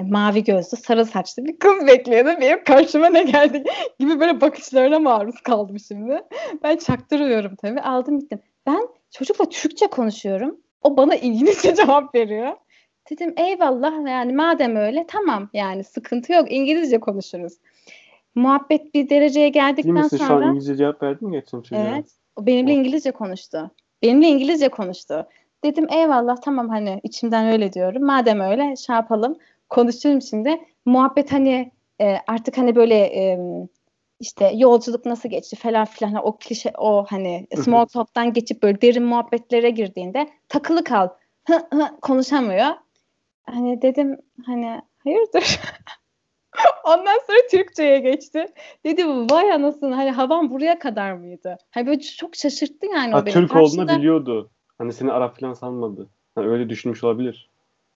e, 0.00 0.02
mavi 0.02 0.44
gözlü, 0.44 0.76
sarı 0.76 1.04
saçlı 1.04 1.44
bir 1.44 1.58
kız 1.58 1.86
bekliyordum. 1.86 2.40
Benim 2.40 2.64
karşıma 2.64 3.08
ne 3.08 3.22
geldi 3.22 3.64
gibi 3.98 4.20
böyle 4.20 4.40
bakışlarına 4.40 4.98
maruz 4.98 5.40
kaldım 5.40 5.78
şimdi. 5.78 6.22
Ben 6.62 6.76
çaktırıyorum 6.76 7.56
tabii. 7.56 7.80
Aldım 7.80 8.20
gittim. 8.20 8.40
Ben 8.66 8.88
çocukla 9.10 9.48
Türkçe 9.48 9.86
konuşuyorum. 9.86 10.67
O 10.82 10.96
bana 10.96 11.14
İngilizce 11.14 11.74
cevap 11.76 12.14
veriyor. 12.14 12.52
Dedim 13.10 13.34
eyvallah 13.36 14.10
yani 14.10 14.32
madem 14.32 14.76
öyle 14.76 15.04
tamam 15.08 15.48
yani 15.52 15.84
sıkıntı 15.84 16.32
yok 16.32 16.52
İngilizce 16.52 17.00
konuşuruz. 17.00 17.52
Muhabbet 18.34 18.94
bir 18.94 19.08
dereceye 19.08 19.48
geldikten 19.48 19.94
Değil 19.94 20.04
misin? 20.04 20.16
sonra. 20.16 20.28
Şu 20.28 20.34
an 20.34 20.42
İngilizce 20.42 20.76
cevap 20.76 21.02
verdin 21.02 21.28
mi 21.28 21.32
geçen 21.32 21.60
çocuğa? 21.60 21.78
Evet. 21.78 22.06
O 22.36 22.46
benimle 22.46 22.72
İngilizce 22.72 23.10
konuştu. 23.10 23.70
Benimle 24.02 24.28
İngilizce 24.28 24.68
konuştu. 24.68 25.26
Dedim 25.64 25.86
eyvallah 25.90 26.36
tamam 26.36 26.68
hani 26.68 27.00
içimden 27.02 27.52
öyle 27.52 27.72
diyorum. 27.72 28.04
Madem 28.04 28.40
öyle 28.40 28.76
şey 28.76 28.96
yapalım 28.96 29.38
konuşurum 29.68 30.22
şimdi. 30.22 30.60
Muhabbet 30.84 31.32
hani 31.32 31.72
e, 32.00 32.16
artık 32.26 32.58
hani 32.58 32.76
böyle 32.76 32.94
e, 32.94 33.38
işte 34.20 34.52
yolculuk 34.54 35.06
nasıl 35.06 35.28
geçti 35.28 35.56
falan 35.56 35.84
filan 35.84 36.14
o 36.14 36.36
klişe 36.38 36.72
o 36.78 37.04
hani 37.08 37.46
small 37.64 37.84
talk'tan 37.84 38.32
geçip 38.32 38.62
böyle 38.62 38.80
derin 38.80 39.02
muhabbetlere 39.02 39.70
girdiğinde 39.70 40.28
takılı 40.48 40.84
kal. 40.84 41.08
Hı 41.48 41.54
hı 41.54 42.00
konuşamıyor. 42.02 42.66
Hani 43.46 43.82
dedim 43.82 44.20
hani 44.46 44.82
hayırdır? 45.04 45.60
Ondan 46.84 47.18
sonra 47.26 47.38
Türkçe'ye 47.50 47.98
geçti. 47.98 48.46
Dedim 48.84 49.30
vay 49.30 49.52
anasını 49.52 49.94
hani 49.94 50.10
havan 50.10 50.50
buraya 50.50 50.78
kadar 50.78 51.12
mıydı? 51.12 51.56
Hani 51.70 51.86
böyle 51.86 52.00
çok 52.00 52.36
şaşırttı 52.36 52.86
yani 52.86 53.12
ha, 53.12 53.20
o 53.20 53.26
beni. 53.26 53.34
Türk 53.34 53.50
Karşında... 53.50 53.82
olduğunu 53.82 53.98
biliyordu. 53.98 54.50
Hani 54.78 54.92
seni 54.92 55.12
Arap 55.12 55.40
falan 55.40 55.52
sanmadı. 55.52 56.08
Hani 56.34 56.48
öyle 56.48 56.68
düşünmüş 56.68 57.04
olabilir. 57.04 57.50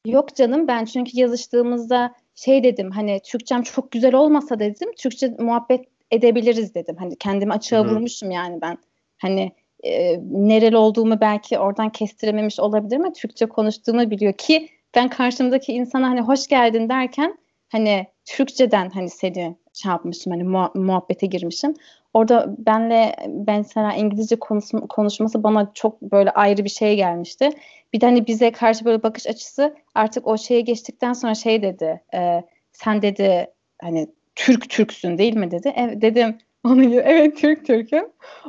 Yok 0.07 0.35
canım 0.35 0.69
ben 0.69 0.85
çünkü 0.85 1.11
yazıştığımızda 1.15 2.15
şey 2.35 2.65
dedim 2.65 2.91
hani 2.91 3.21
Türkçem 3.25 3.63
çok 3.63 3.91
güzel 3.91 4.15
olmasa 4.15 4.59
dedim 4.59 4.93
Türkçe 4.99 5.37
muhabbet 5.39 5.85
edebiliriz 6.13 6.75
dedim. 6.75 6.97
Hani 6.99 7.17
kendimi 7.17 7.53
açığa 7.53 7.81
Hı-hı. 7.81 7.91
vurmuşum 7.91 8.31
yani 8.31 8.61
ben. 8.63 8.79
Hani 9.19 9.53
e, 9.83 10.21
nereli 10.31 10.77
olduğumu 10.77 11.21
belki 11.21 11.59
oradan 11.59 11.91
kestirememiş 11.91 12.61
olabilir 12.61 12.97
ama 12.97 13.13
Türkçe 13.13 13.47
konuştuğumu 13.47 14.11
biliyor 14.11 14.33
ki 14.33 14.69
ben 14.95 15.09
karşımdaki 15.09 15.73
insana 15.73 16.11
hani 16.11 16.21
hoş 16.21 16.47
geldin 16.47 16.89
derken 16.89 17.39
hani 17.69 18.07
Türkçeden 18.25 18.91
hani 18.91 19.11
seni 19.11 19.57
şey 19.73 19.91
yapmışım 19.91 20.33
hani 20.33 20.43
muha- 20.43 20.79
muhabbete 20.79 21.27
girmişim. 21.27 21.75
Orada 22.15 22.55
benle 22.59 23.17
ben 23.29 23.63
sana 23.63 23.95
İngilizce 23.95 24.37
konuş- 24.37 24.89
konuşması 24.89 25.43
bana 25.43 25.71
çok 25.75 26.03
böyle 26.03 26.31
ayrı 26.31 26.65
bir 26.65 26.69
şey 26.69 26.97
gelmişti. 26.97 27.51
Bir 27.93 28.01
de 28.01 28.07
hani 28.07 28.27
bize 28.27 28.53
karşı 28.53 28.85
böyle 28.85 29.03
bakış 29.03 29.27
açısı 29.27 29.75
artık 29.95 30.27
o 30.27 30.39
şeye 30.39 30.61
geçtikten 30.61 31.13
sonra 31.13 31.35
şey 31.35 31.63
dedi. 31.63 32.03
E, 32.15 32.43
sen 32.73 33.03
dedi 33.03 33.47
hani 33.83 34.09
Türk 34.35 34.71
Türksün 34.71 35.19
değil 35.19 35.37
mi 35.37 35.51
dedi. 35.51 35.73
Evet 35.77 36.03
dedim 36.03 36.39
onu 36.65 36.85
evet 36.85 37.37
Türk 37.37 37.67
Türk'üm. 37.67 38.05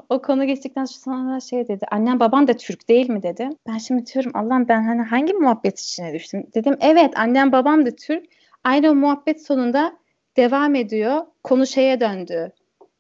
O 0.10 0.22
konu 0.22 0.46
geçtikten 0.46 0.86
sonra 0.86 1.40
şey 1.40 1.68
dedi. 1.68 1.86
Annem 1.92 2.20
baban 2.20 2.48
da 2.48 2.54
Türk 2.54 2.90
değil 2.90 3.10
mi 3.10 3.24
dedi. 3.24 3.50
Ben 3.68 3.78
şimdi 3.78 4.06
diyorum 4.06 4.32
Allah'ım 4.36 4.68
ben 4.68 4.84
hani 4.84 5.02
hangi 5.02 5.34
muhabbet 5.34 5.80
içine 5.80 6.14
düştüm? 6.14 6.48
Dedim 6.56 6.78
evet 6.82 7.14
annem 7.16 7.52
babam 7.52 7.86
da 7.86 7.96
Türk. 7.96 8.26
Aynı 8.64 8.90
o 8.90 8.96
muhabbet 8.96 9.46
sonunda 9.46 9.98
devam 10.38 10.76
ediyor. 10.76 11.26
Konu 11.44 11.68
şeye 11.68 12.00
döndü. 12.00 12.52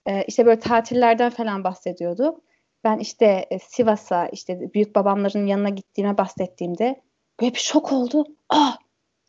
Ee, 0.08 0.24
işte 0.28 0.45
böyle 0.45 0.60
tatillerden 0.60 1.30
falan 1.30 1.64
bahsediyorduk. 1.64 2.41
Ben 2.84 2.99
işte 2.99 3.45
e, 3.49 3.60
Sivas'a 3.60 4.28
işte 4.28 4.74
büyük 4.74 4.95
babamların 4.95 5.45
yanına 5.45 5.70
gittiğime 5.70 6.18
bahsettiğimde 6.18 7.01
böyle 7.41 7.53
bir 7.53 7.60
şok 7.60 7.91
oldu. 7.93 8.26
Ah 8.49 8.78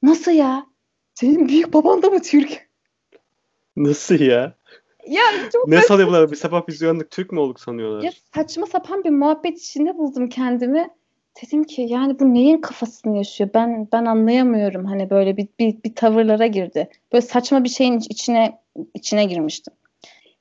nasıl 0.03 0.33
ya? 0.33 0.66
Senin 1.14 1.49
büyük 1.49 1.72
baban 1.72 2.03
da 2.03 2.11
mı 2.11 2.22
Türk? 2.22 2.74
Nasıl 3.77 4.20
ya? 4.20 4.55
Ya 5.09 5.22
çok 5.53 5.68
ne 5.68 5.83
sanıyorlar? 5.83 6.31
Bir 6.31 6.37
sabah 6.37 6.68
biz 6.68 6.83
uyandık 6.83 7.11
Türk 7.11 7.33
mü 7.33 7.41
olduk 7.41 7.61
sanıyorlar? 7.61 8.03
Ya 8.03 8.11
saçma 8.35 8.66
sapan 8.66 9.05
bir 9.05 9.11
muhabbet 9.11 9.59
içinde 9.59 9.99
buldum 9.99 10.29
kendimi. 10.29 10.89
Dedim 11.43 11.64
ki 11.64 11.83
yani 11.83 12.20
bu 12.20 12.35
neyin 12.35 12.61
kafasını 12.61 13.16
yaşıyor? 13.16 13.51
Ben 13.55 13.89
ben 13.93 14.05
anlayamıyorum. 14.05 14.85
Hani 14.85 15.11
böyle 15.11 15.37
bir, 15.37 15.49
bir, 15.59 15.83
bir 15.83 15.95
tavırlara 15.95 16.47
girdi. 16.47 16.89
Böyle 17.12 17.22
saçma 17.22 17.64
bir 17.64 17.68
şeyin 17.68 17.99
içine 17.99 18.59
içine 18.95 19.25
girmiştim. 19.25 19.75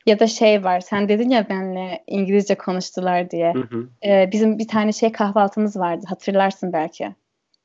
Ya 0.05 0.19
da 0.19 0.27
şey 0.27 0.63
var 0.63 0.79
sen 0.79 1.09
dedin 1.09 1.29
ya 1.29 1.49
benle 1.49 2.03
İngilizce 2.07 2.55
konuştular 2.55 3.31
diye. 3.31 3.53
Hı 3.53 3.59
hı. 3.59 3.89
Ee, 4.05 4.29
bizim 4.31 4.59
bir 4.59 4.67
tane 4.67 4.93
şey 4.93 5.11
kahvaltımız 5.11 5.77
vardı 5.77 6.05
hatırlarsın 6.09 6.73
belki. 6.73 7.15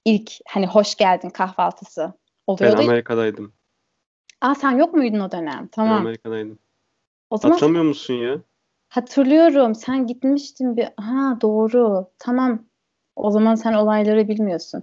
İlk 0.04 0.32
hani 0.48 0.66
hoş 0.66 0.94
geldin 0.94 1.30
kahvaltısı 1.30 2.00
Ben 2.00 2.12
oluyordu. 2.46 2.82
Amerika'daydım. 2.82 3.52
Aa 4.40 4.54
sen 4.54 4.70
yok 4.70 4.94
muydun 4.94 5.20
o 5.20 5.30
dönem? 5.30 5.60
Ben 5.62 5.68
Tamam. 5.72 6.00
Amerika'daydım. 6.00 6.58
O 7.30 7.36
zaman 7.36 7.52
Hatırlamıyor 7.54 7.84
musun 7.84 8.14
ya? 8.14 8.38
hatırlıyorum 8.88 9.74
sen 9.74 10.06
gitmiştin 10.06 10.76
bir 10.76 10.88
ha 10.96 11.38
doğru 11.40 12.10
tamam 12.18 12.64
o 13.16 13.30
zaman 13.30 13.54
sen 13.54 13.72
olayları 13.72 14.28
bilmiyorsun. 14.28 14.82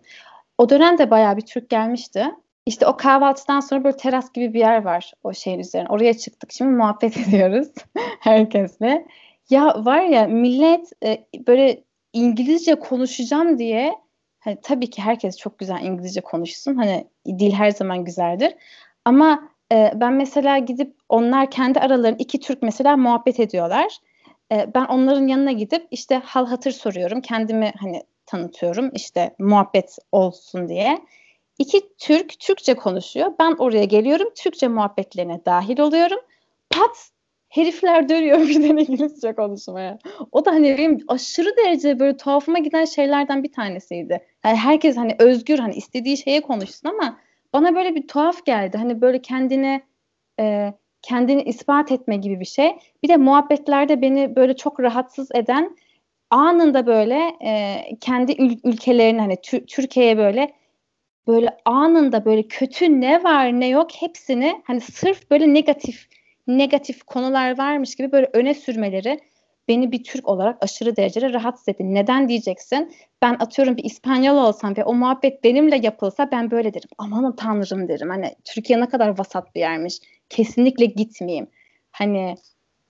O 0.58 0.70
dönemde 0.70 1.12
bayağı 1.12 1.38
bir 1.38 1.42
Türk 1.42 1.70
gelmişti. 1.70 2.26
İşte 2.66 2.88
o 2.88 2.98
kahvaltıdan 2.98 3.60
sonra 3.60 3.84
böyle 3.84 3.98
teras 3.98 4.32
gibi 4.32 4.54
bir 4.54 4.60
yer 4.60 4.84
var 4.84 5.12
o 5.24 5.34
şeyin 5.34 5.60
üzerine. 5.60 5.90
Oraya 5.90 6.18
çıktık. 6.18 6.52
Şimdi 6.52 6.72
muhabbet 6.72 7.18
ediyoruz 7.28 7.68
herkesle. 8.20 9.08
Ya 9.50 9.86
var 9.86 10.02
ya 10.02 10.28
millet 10.28 10.92
e, 11.04 11.26
böyle 11.48 11.84
İngilizce 12.14 12.76
konuşacağım 12.76 13.60
diye 13.60 13.96
hani 14.40 14.58
tabii 14.64 14.90
ki 14.90 15.02
herkes 15.02 15.38
çok 15.38 15.60
güzel 15.60 15.84
İngilizce 15.84 16.22
konuşsun. 16.22 16.76
Hani 16.76 17.08
dil 17.28 17.52
her 17.52 17.72
zaman 17.72 18.06
güzeldir. 18.06 18.54
Ama 19.06 19.50
e, 19.72 19.92
ben 19.96 20.14
mesela 20.14 20.58
gidip 20.58 20.96
onlar 21.10 21.52
kendi 21.52 21.80
aralarında 21.80 22.18
iki 22.20 22.40
Türk 22.40 22.62
mesela 22.62 22.98
muhabbet 22.98 23.40
ediyorlar. 23.40 23.98
E, 24.52 24.74
ben 24.76 24.86
onların 24.86 25.28
yanına 25.28 25.52
gidip 25.52 25.88
işte 25.92 26.16
hal 26.16 26.46
hatır 26.46 26.72
soruyorum. 26.72 27.22
Kendimi 27.22 27.74
hani 27.80 28.04
tanıtıyorum 28.26 28.92
işte 28.94 29.36
muhabbet 29.40 29.98
olsun 30.12 30.68
diye. 30.70 31.00
İki 31.60 31.82
Türk 31.98 32.40
Türkçe 32.40 32.74
konuşuyor. 32.74 33.32
Ben 33.40 33.52
oraya 33.52 33.86
geliyorum. 33.86 34.28
Türkçe 34.36 34.68
muhabbetlerine 34.68 35.42
dahil 35.46 35.80
oluyorum. 35.80 36.20
Pat 36.70 37.10
herifler 37.50 38.10
dönüyor 38.10 38.40
birden 38.48 38.78
İngilizce 38.78 39.36
konuşmaya. 39.36 40.00
O 40.32 40.46
da 40.46 40.52
hani 40.52 40.78
benim 40.78 41.00
aşırı 41.08 41.58
derece 41.58 42.00
böyle 42.00 42.18
tuhafıma 42.18 42.60
giden 42.60 42.86
şeylerden 42.86 43.44
bir 43.44 43.52
tanesiydi. 43.52 44.26
Yani 44.46 44.56
herkes 44.58 44.98
hani 44.98 45.16
özgür 45.20 45.60
hani 45.60 45.76
istediği 45.76 46.18
şeye 46.18 46.42
konuşsun 46.42 46.90
ama 46.90 47.18
bana 47.56 47.76
böyle 47.76 47.96
bir 47.96 48.08
tuhaf 48.08 48.46
geldi. 48.46 48.78
Hani 48.78 49.02
böyle 49.02 49.22
kendine 49.22 49.82
e, 50.40 50.74
kendini 51.02 51.44
ispat 51.44 51.92
etme 51.92 52.18
gibi 52.18 52.40
bir 52.40 52.46
şey. 52.46 52.72
Bir 53.04 53.10
de 53.10 53.18
muhabbetlerde 53.18 54.02
beni 54.02 54.36
böyle 54.36 54.56
çok 54.56 54.80
rahatsız 54.80 55.30
eden 55.36 55.78
anında 56.30 56.88
böyle 56.88 57.32
e, 57.46 57.82
kendi 58.02 58.32
ül- 58.32 58.60
ülkelerini 58.64 59.20
hani 59.22 59.36
Tür- 59.42 59.66
Türkiye'ye 59.68 60.18
böyle 60.18 60.54
böyle 61.28 61.58
anında 61.66 62.26
böyle 62.26 62.48
kötü 62.48 63.02
ne 63.02 63.24
var 63.24 63.60
ne 63.60 63.68
yok 63.68 63.92
hepsini 64.00 64.62
hani 64.64 64.82
sırf 64.82 65.32
böyle 65.32 65.54
negatif 65.54 66.08
negatif 66.48 67.04
konular 67.04 67.58
varmış 67.58 67.96
gibi 67.96 68.12
böyle 68.12 68.30
öne 68.34 68.54
sürmeleri 68.54 69.20
beni 69.68 69.92
bir 69.92 70.04
Türk 70.04 70.28
olarak 70.28 70.64
aşırı 70.64 70.96
derecede 70.96 71.34
rahatsız 71.34 71.70
etti. 71.70 71.94
Neden 71.94 72.30
diyeceksin? 72.30 72.94
Ben 73.22 73.34
atıyorum 73.34 73.78
bir 73.78 73.84
İspanyol 73.84 74.38
olsam 74.38 74.78
ve 74.78 74.84
o 74.84 74.94
muhabbet 74.94 75.44
benimle 75.44 75.80
yapılsa 75.84 76.32
ben 76.32 76.52
böyle 76.52 76.74
derim. 76.74 76.90
Aman 76.98 77.36
tanrım 77.36 77.88
derim. 77.88 78.10
Hani 78.10 78.36
Türkiye 78.46 78.80
ne 78.80 78.90
kadar 78.90 79.20
vasat 79.20 79.56
bir 79.56 79.60
yermiş. 79.60 80.00
Kesinlikle 80.30 80.86
gitmeyeyim. 80.86 81.48
Hani 81.92 82.36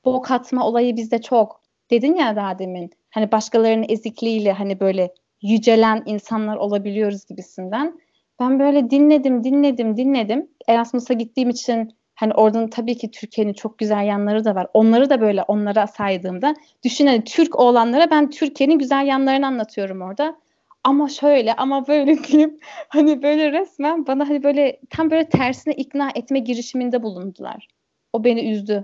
bok 0.06 0.32
atma 0.32 0.68
olayı 0.68 0.96
bizde 0.96 1.22
çok. 1.22 1.62
Dedin 1.92 2.16
ya 2.16 2.36
daha 2.36 2.60
demin. 2.60 2.92
Hani 3.10 3.32
başkalarının 3.32 3.86
ezikliğiyle 3.90 4.52
hani 4.52 4.80
böyle 4.80 5.14
yücelen 5.42 6.04
insanlar 6.06 6.58
olabiliyoruz 6.58 7.26
gibisinden. 7.26 8.00
Ben 8.40 8.60
böyle 8.60 8.90
dinledim, 8.90 9.44
dinledim, 9.44 9.98
dinledim. 9.98 10.48
Erasmus'a 10.68 11.14
gittiğim 11.14 11.50
için 11.50 11.96
hani 12.16 12.34
oradan 12.34 12.70
tabii 12.70 12.97
ki 12.97 13.11
Türkiye'nin 13.11 13.53
çok 13.53 13.78
güzel 13.78 14.05
yanları 14.05 14.45
da 14.45 14.55
var. 14.55 14.68
Onları 14.74 15.09
da 15.09 15.22
böyle 15.22 15.43
onlara 15.43 15.88
saydığımda 15.88 16.55
düşün 16.84 17.07
hani 17.07 17.24
Türk 17.24 17.59
olanlara 17.59 18.11
ben 18.11 18.30
Türkiye'nin 18.30 18.80
güzel 18.80 19.07
yanlarını 19.07 19.47
anlatıyorum 19.47 20.01
orada. 20.01 20.36
Ama 20.84 21.09
şöyle 21.09 21.53
ama 21.53 21.88
böyle 21.88 22.24
diyeyim 22.24 22.59
hani 22.89 23.24
böyle 23.24 23.51
resmen 23.51 24.07
bana 24.07 24.30
hani 24.30 24.43
böyle 24.43 24.80
tam 24.89 25.11
böyle 25.11 25.30
tersine 25.30 25.74
ikna 25.74 26.09
etme 26.16 26.39
girişiminde 26.39 27.03
bulundular. 27.03 27.68
O 28.13 28.24
beni 28.24 28.51
üzdü. 28.51 28.84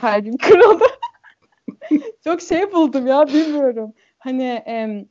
Kalbim 0.00 0.36
kırıldı. 0.36 0.84
çok 2.24 2.42
şey 2.42 2.72
buldum 2.72 3.06
ya 3.06 3.26
bilmiyorum. 3.26 3.94
Hani 4.18 4.44
e, 4.44 5.06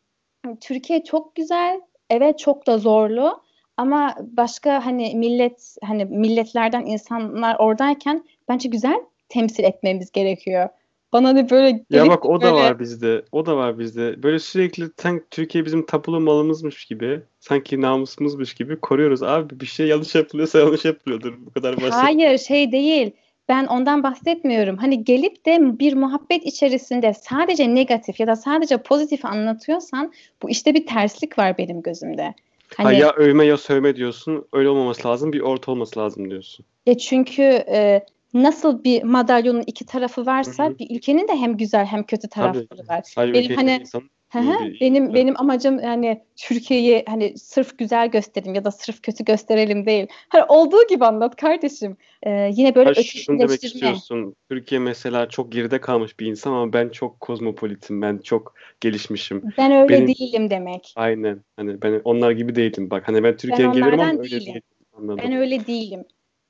Türkiye 0.61 1.03
çok 1.03 1.35
güzel. 1.35 1.81
Evet 2.09 2.39
çok 2.39 2.67
da 2.67 2.77
zorlu. 2.77 3.43
Ama 3.82 4.15
başka 4.32 4.86
hani 4.86 5.15
millet 5.15 5.75
hani 5.84 6.05
milletlerden 6.05 6.86
insanlar 6.86 7.55
oradayken 7.59 8.23
bence 8.49 8.69
güzel 8.69 9.01
temsil 9.29 9.63
etmemiz 9.63 10.11
gerekiyor. 10.11 10.69
Bana 11.13 11.36
da 11.36 11.49
böyle 11.49 11.86
Ya 11.89 12.07
bak 12.07 12.25
o 12.25 12.41
da 12.41 12.45
böyle- 12.45 12.55
var 12.55 12.79
bizde. 12.79 13.25
O 13.32 13.45
da 13.45 13.57
var 13.57 13.79
bizde. 13.79 14.23
Böyle 14.23 14.39
sürekli 14.39 14.86
sen 14.97 15.21
Türkiye 15.32 15.65
bizim 15.65 15.86
tapulu 15.86 16.19
malımızmış 16.19 16.86
gibi, 16.86 17.21
sanki 17.39 17.82
namusumuzmuş 17.82 18.53
gibi 18.53 18.79
koruyoruz. 18.79 19.23
Abi 19.23 19.59
bir 19.59 19.65
şey 19.65 19.88
yanlış 19.88 20.15
yapılıyorsa 20.15 20.59
yanlış 20.59 20.86
yapılıyordur. 20.86 21.34
Bu 21.45 21.51
kadar 21.51 21.77
basit. 21.77 21.93
Hayır 21.93 22.38
şey 22.38 22.71
değil. 22.71 23.11
Ben 23.49 23.65
ondan 23.65 24.03
bahsetmiyorum. 24.03 24.77
Hani 24.77 25.03
gelip 25.03 25.45
de 25.45 25.79
bir 25.79 25.93
muhabbet 25.93 26.45
içerisinde 26.45 27.13
sadece 27.13 27.75
negatif 27.75 28.19
ya 28.19 28.27
da 28.27 28.36
sadece 28.36 28.77
pozitif 28.77 29.25
anlatıyorsan 29.25 30.13
bu 30.43 30.49
işte 30.49 30.73
bir 30.73 30.86
terslik 30.86 31.39
var 31.39 31.57
benim 31.57 31.82
gözümde. 31.82 32.34
Ha, 32.78 32.84
Hani 32.84 32.99
ya 32.99 33.11
övme 33.11 33.45
ya 33.45 33.57
sövme 33.57 33.95
diyorsun. 33.95 34.45
Öyle 34.53 34.69
olmaması 34.69 35.07
lazım. 35.07 35.34
Bir 35.34 35.39
orta 35.41 35.72
olması 35.72 35.99
lazım 35.99 36.30
diyorsun. 36.30 36.65
Ya 36.86 36.97
çünkü 36.97 37.41
e, 37.43 38.05
nasıl 38.34 38.84
bir 38.84 39.03
madalyonun 39.03 39.63
iki 39.67 39.86
tarafı 39.86 40.26
varsa 40.26 40.65
Hı 40.65 40.69
hı. 40.69 40.80
bir 40.80 40.95
ülkenin 40.97 41.28
de 41.28 41.36
hem 41.36 41.57
güzel 41.57 41.86
hem 41.86 42.03
kötü 42.03 42.30
tarafları 42.30 42.88
var. 42.88 43.01
Sadece 43.05 43.34
Benim 43.34 43.55
hani- 43.55 43.78
insan 43.82 43.99
Hı 43.99 44.03
iyi 44.03 44.07
hı, 44.07 44.09
bir- 44.36 44.79
benim 44.82 45.03
Evet. 45.03 45.13
benim 45.13 45.39
amacım 45.41 45.79
yani 45.79 46.23
Türkiye'yi 46.36 47.03
hani 47.07 47.38
sırf 47.38 47.77
güzel 47.77 48.07
gösterelim 48.11 48.53
ya 48.55 48.65
da 48.65 48.71
sırf 48.71 49.01
kötü 49.01 49.25
gösterelim 49.25 49.86
değil. 49.86 50.07
Hani 50.29 50.43
olduğu 50.43 50.88
gibi 50.88 51.05
anlat 51.05 51.36
kardeşim. 51.36 51.97
Ee, 52.23 52.51
yine 52.53 52.75
böyle 52.75 52.89
Ha, 52.89 53.03
şunu 53.03 53.39
demek 53.39 53.49
ötekileştirme. 53.51 53.91
istiyorsun. 53.93 54.36
Türkiye 54.49 54.79
mesela 54.82 55.29
çok 55.29 55.51
geride 55.51 55.82
kalmış 55.82 56.19
bir 56.19 56.25
insan 56.25 56.51
ama 56.51 56.73
ben 56.73 56.89
çok 56.89 57.19
kozmopolitim. 57.19 58.01
Ben 58.01 58.17
çok 58.17 58.53
gelişmişim. 58.82 59.43
Ben 59.57 59.71
öyle 59.71 59.93
Benim- 59.93 60.07
değilim 60.07 60.49
demek. 60.49 60.93
Aynen. 60.95 61.41
Hani 61.55 61.82
ben 61.82 62.01
onlar 62.03 62.32
gibi 62.32 62.55
değilim. 62.55 62.89
Bak 62.89 63.07
hani 63.07 63.23
ben 63.23 63.38
Türkiye'ye 63.38 63.73
geliyorum 63.73 63.99
ama 63.99 64.09
öyle 64.11 64.23
değilim. 64.23 64.45
değilim. 64.45 64.61
Anladım. 64.97 65.19
Ben 65.23 65.34
öyle 65.34 65.67
değilim. 65.67 66.03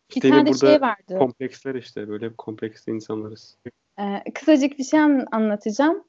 Bir 0.10 0.16
İşte 0.16 0.30
tane 0.30 0.46
burada 0.50 0.68
şey 0.72 0.82
vardı. 0.82 1.18
kompleksler 1.20 1.76
işte. 1.76 2.10
Böyle 2.10 2.34
kompleksli 2.38 2.92
insanlarız. 2.92 3.58
Ee, 4.00 4.32
kısacık 4.34 4.80
bir 4.80 4.84
şey 4.84 5.00
an- 5.00 5.26
anlatacağım. 5.32 6.04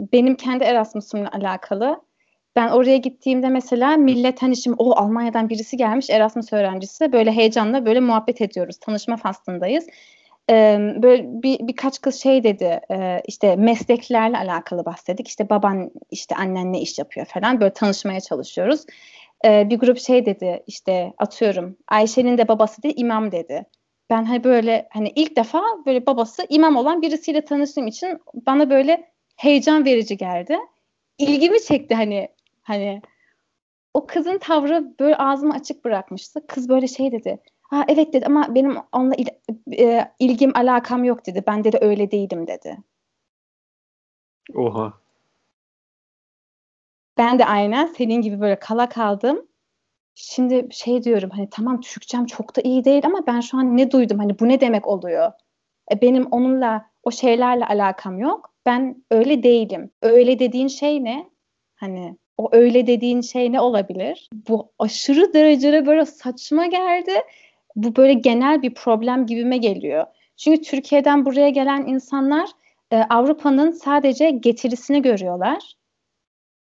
Benim 0.00 0.34
kendi 0.34 0.64
Erasmus'umla 0.64 1.30
alakalı. 1.32 2.00
Ben 2.56 2.68
oraya 2.68 2.96
gittiğimde 2.96 3.48
mesela 3.48 3.96
millet 3.96 4.42
hani 4.42 4.56
şimdi 4.56 4.76
o 4.78 4.96
Almanya'dan 4.96 5.48
birisi 5.48 5.76
gelmiş 5.76 6.10
Erasmus 6.10 6.52
öğrencisi 6.52 7.12
böyle 7.12 7.32
heyecanla 7.32 7.86
böyle 7.86 8.00
muhabbet 8.00 8.40
ediyoruz. 8.40 8.76
Tanışma 8.80 9.16
faslındayız. 9.16 9.86
Ee, 10.50 10.78
böyle 11.02 11.42
bir, 11.42 11.58
birkaç 11.68 12.00
kız 12.00 12.22
şey 12.22 12.44
dedi 12.44 12.80
e, 12.90 13.22
işte 13.26 13.56
mesleklerle 13.56 14.38
alakalı 14.38 14.84
bahsettik. 14.84 15.28
İşte 15.28 15.50
baban 15.50 15.90
işte 16.10 16.36
annen 16.36 16.72
ne 16.72 16.80
iş 16.80 16.98
yapıyor 16.98 17.26
falan 17.26 17.60
böyle 17.60 17.72
tanışmaya 17.72 18.20
çalışıyoruz. 18.20 18.84
Ee, 19.44 19.70
bir 19.70 19.78
grup 19.78 19.98
şey 19.98 20.26
dedi 20.26 20.62
işte 20.66 21.12
atıyorum 21.18 21.76
Ayşe'nin 21.88 22.38
de 22.38 22.48
babası 22.48 22.82
dedi 22.82 22.92
imam 22.96 23.32
dedi. 23.32 23.66
Ben 24.10 24.24
hani 24.24 24.44
böyle 24.44 24.88
hani 24.92 25.12
ilk 25.14 25.36
defa 25.36 25.62
böyle 25.86 26.06
babası 26.06 26.46
imam 26.48 26.76
olan 26.76 27.02
birisiyle 27.02 27.44
tanıştığım 27.44 27.86
için 27.86 28.18
bana 28.46 28.70
böyle 28.70 29.13
heyecan 29.36 29.84
verici 29.84 30.16
geldi. 30.16 30.58
İlgimi 31.18 31.62
çekti 31.62 31.94
hani 31.94 32.28
hani 32.62 33.02
o 33.94 34.06
kızın 34.06 34.38
tavrı 34.38 34.94
böyle 35.00 35.16
ağzımı 35.16 35.54
açık 35.54 35.84
bırakmıştı. 35.84 36.46
Kız 36.46 36.68
böyle 36.68 36.88
şey 36.88 37.12
dedi. 37.12 37.40
Ha 37.62 37.84
evet 37.88 38.12
dedi 38.12 38.26
ama 38.26 38.54
benim 38.54 38.76
onunla 38.92 39.14
il- 39.14 39.78
e, 39.80 40.12
ilgim 40.18 40.52
alakam 40.56 41.04
yok 41.04 41.26
dedi. 41.26 41.44
Ben 41.46 41.64
de 41.64 41.70
öyle 41.80 42.10
değilim 42.10 42.46
dedi. 42.46 42.78
Oha. 44.54 44.92
Ben 47.18 47.38
de 47.38 47.44
aynen 47.44 47.86
senin 47.86 48.22
gibi 48.22 48.40
böyle 48.40 48.58
kala 48.58 48.88
kaldım. 48.88 49.46
Şimdi 50.14 50.68
şey 50.70 51.04
diyorum 51.04 51.30
hani 51.30 51.50
tamam 51.50 51.80
Türkçem 51.80 52.26
çok 52.26 52.56
da 52.56 52.60
iyi 52.60 52.84
değil 52.84 53.06
ama 53.06 53.26
ben 53.26 53.40
şu 53.40 53.58
an 53.58 53.76
ne 53.76 53.90
duydum 53.90 54.18
hani 54.18 54.38
bu 54.38 54.48
ne 54.48 54.60
demek 54.60 54.86
oluyor? 54.86 55.32
E, 55.92 56.00
benim 56.00 56.26
onunla 56.26 56.90
o 57.02 57.10
şeylerle 57.10 57.66
alakam 57.66 58.18
yok. 58.18 58.53
Ben 58.66 59.04
öyle 59.10 59.42
değilim. 59.42 59.90
Öyle 60.02 60.38
dediğin 60.38 60.68
şey 60.68 61.04
ne? 61.04 61.30
Hani 61.76 62.16
o 62.38 62.48
öyle 62.52 62.86
dediğin 62.86 63.20
şey 63.20 63.52
ne 63.52 63.60
olabilir? 63.60 64.28
Bu 64.48 64.72
aşırı 64.78 65.32
derecede 65.32 65.86
böyle 65.86 66.04
saçma 66.04 66.66
geldi. 66.66 67.12
Bu 67.76 67.96
böyle 67.96 68.12
genel 68.12 68.62
bir 68.62 68.74
problem 68.74 69.26
gibime 69.26 69.56
geliyor. 69.56 70.06
Çünkü 70.36 70.62
Türkiye'den 70.62 71.24
buraya 71.26 71.48
gelen 71.48 71.86
insanlar 71.86 72.50
e, 72.90 72.96
Avrupa'nın 72.96 73.70
sadece 73.70 74.30
getirisini 74.30 75.02
görüyorlar. 75.02 75.74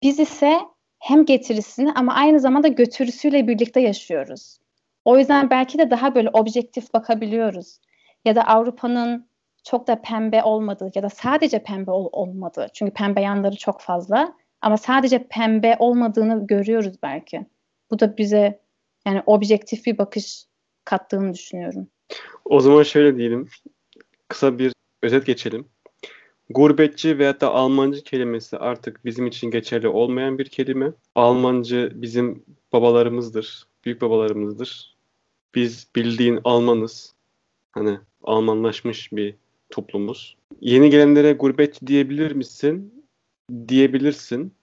Biz 0.03 0.19
ise 0.19 0.59
hem 0.99 1.25
getirisini 1.25 1.91
ama 1.91 2.13
aynı 2.13 2.39
zamanda 2.39 2.67
götürüsüyle 2.67 3.47
birlikte 3.47 3.79
yaşıyoruz. 3.79 4.57
O 5.05 5.17
yüzden 5.17 5.49
belki 5.49 5.77
de 5.77 5.91
daha 5.91 6.15
böyle 6.15 6.29
objektif 6.29 6.93
bakabiliyoruz. 6.93 7.79
Ya 8.25 8.35
da 8.35 8.43
Avrupa'nın 8.47 9.27
çok 9.65 9.87
da 9.87 10.01
pembe 10.01 10.43
olmadığı 10.43 10.91
ya 10.95 11.03
da 11.03 11.09
sadece 11.09 11.63
pembe 11.63 11.91
ol- 11.91 12.09
olmadığı. 12.11 12.67
Çünkü 12.73 12.93
pembe 12.93 13.21
yanları 13.21 13.55
çok 13.55 13.81
fazla. 13.81 14.35
Ama 14.61 14.77
sadece 14.77 15.27
pembe 15.27 15.75
olmadığını 15.79 16.47
görüyoruz 16.47 16.95
belki. 17.03 17.45
Bu 17.91 17.99
da 17.99 18.17
bize 18.17 18.59
yani 19.07 19.23
objektif 19.25 19.85
bir 19.85 19.97
bakış 19.97 20.45
kattığını 20.85 21.33
düşünüyorum. 21.33 21.87
O 22.45 22.59
zaman 22.59 22.83
şöyle 22.83 23.17
diyelim. 23.17 23.47
Kısa 24.27 24.59
bir 24.59 24.73
özet 25.03 25.25
geçelim. 25.25 25.65
Gurbetçi 26.49 27.19
veyahut 27.19 27.41
da 27.41 27.51
Almancı 27.51 28.03
kelimesi 28.03 28.57
artık 28.57 29.05
bizim 29.05 29.27
için 29.27 29.51
geçerli 29.51 29.87
olmayan 29.87 30.37
bir 30.37 30.45
kelime. 30.45 30.91
Almancı 31.15 31.91
bizim 31.95 32.43
babalarımızdır, 32.73 33.67
büyük 33.85 34.01
babalarımızdır. 34.01 34.95
Biz 35.55 35.87
bildiğin 35.95 36.39
Almanız. 36.43 37.13
Hani 37.71 37.99
Almanlaşmış 38.23 39.11
bir 39.11 39.35
toplumuz. 39.69 40.35
Yeni 40.61 40.89
gelenlere 40.89 41.33
gurbetçi 41.33 41.87
diyebilir 41.87 42.31
misin? 42.31 43.03
Diyebilirsin. 43.67 44.53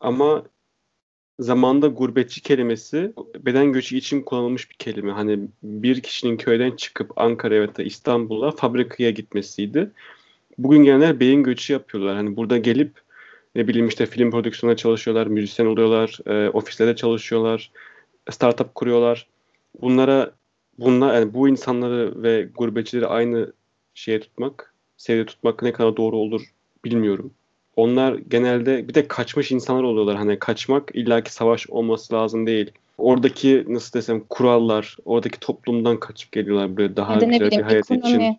Ama 0.00 0.44
zamanda 1.40 1.86
gurbetçi 1.86 2.42
kelimesi 2.42 3.12
beden 3.38 3.72
göçü 3.72 3.96
için 3.96 4.22
kullanılmış 4.22 4.70
bir 4.70 4.74
kelime. 4.74 5.12
Hani 5.12 5.48
bir 5.62 6.00
kişinin 6.00 6.36
köyden 6.36 6.76
çıkıp 6.76 7.18
Ankara'ya 7.18 7.60
ya 7.60 7.76
da 7.76 7.82
İstanbul'a 7.82 8.50
fabrikaya 8.50 9.10
gitmesiydi. 9.10 9.90
Bugün 10.58 10.84
gelenler 10.84 11.20
beyin 11.20 11.42
göçü 11.42 11.72
yapıyorlar. 11.72 12.16
Hani 12.16 12.36
burada 12.36 12.58
gelip 12.58 13.00
ne 13.54 13.68
bileyim 13.68 13.88
işte 13.88 14.06
film 14.06 14.30
prodüksiyonuna 14.30 14.76
çalışıyorlar, 14.76 15.26
müzisyen 15.26 15.66
oluyorlar, 15.66 16.18
e, 16.26 16.50
ofislerde 16.50 16.96
çalışıyorlar, 16.96 17.70
startup 18.30 18.74
kuruyorlar. 18.74 19.26
Bunlara 19.80 20.32
bunlar 20.78 21.14
yani 21.14 21.34
bu 21.34 21.48
insanları 21.48 22.22
ve 22.22 22.48
gurbetçileri 22.54 23.06
aynı 23.06 23.52
şeye 23.96 24.20
tutmak, 24.20 24.74
seviyede 24.96 25.26
tutmak 25.26 25.62
ne 25.62 25.72
kadar 25.72 25.96
doğru 25.96 26.16
olur 26.16 26.42
bilmiyorum. 26.84 27.30
Onlar 27.76 28.14
genelde 28.14 28.88
bir 28.88 28.94
de 28.94 29.08
kaçmış 29.08 29.52
insanlar 29.52 29.82
oluyorlar. 29.82 30.16
Hani 30.16 30.38
kaçmak 30.38 30.90
illaki 30.94 31.32
savaş 31.32 31.70
olması 31.70 32.14
lazım 32.14 32.46
değil. 32.46 32.70
Oradaki 32.98 33.64
nasıl 33.68 33.98
desem 33.98 34.20
kurallar, 34.20 34.96
oradaki 35.04 35.40
toplumdan 35.40 36.00
kaçıp 36.00 36.32
geliyorlar 36.32 36.76
böyle 36.76 36.96
daha 36.96 37.14
güzel 37.14 37.30
bir 37.30 37.46
bileyim 37.46 37.64
hayat 37.64 37.90
ekonomi. 37.90 38.08
için. 38.08 38.38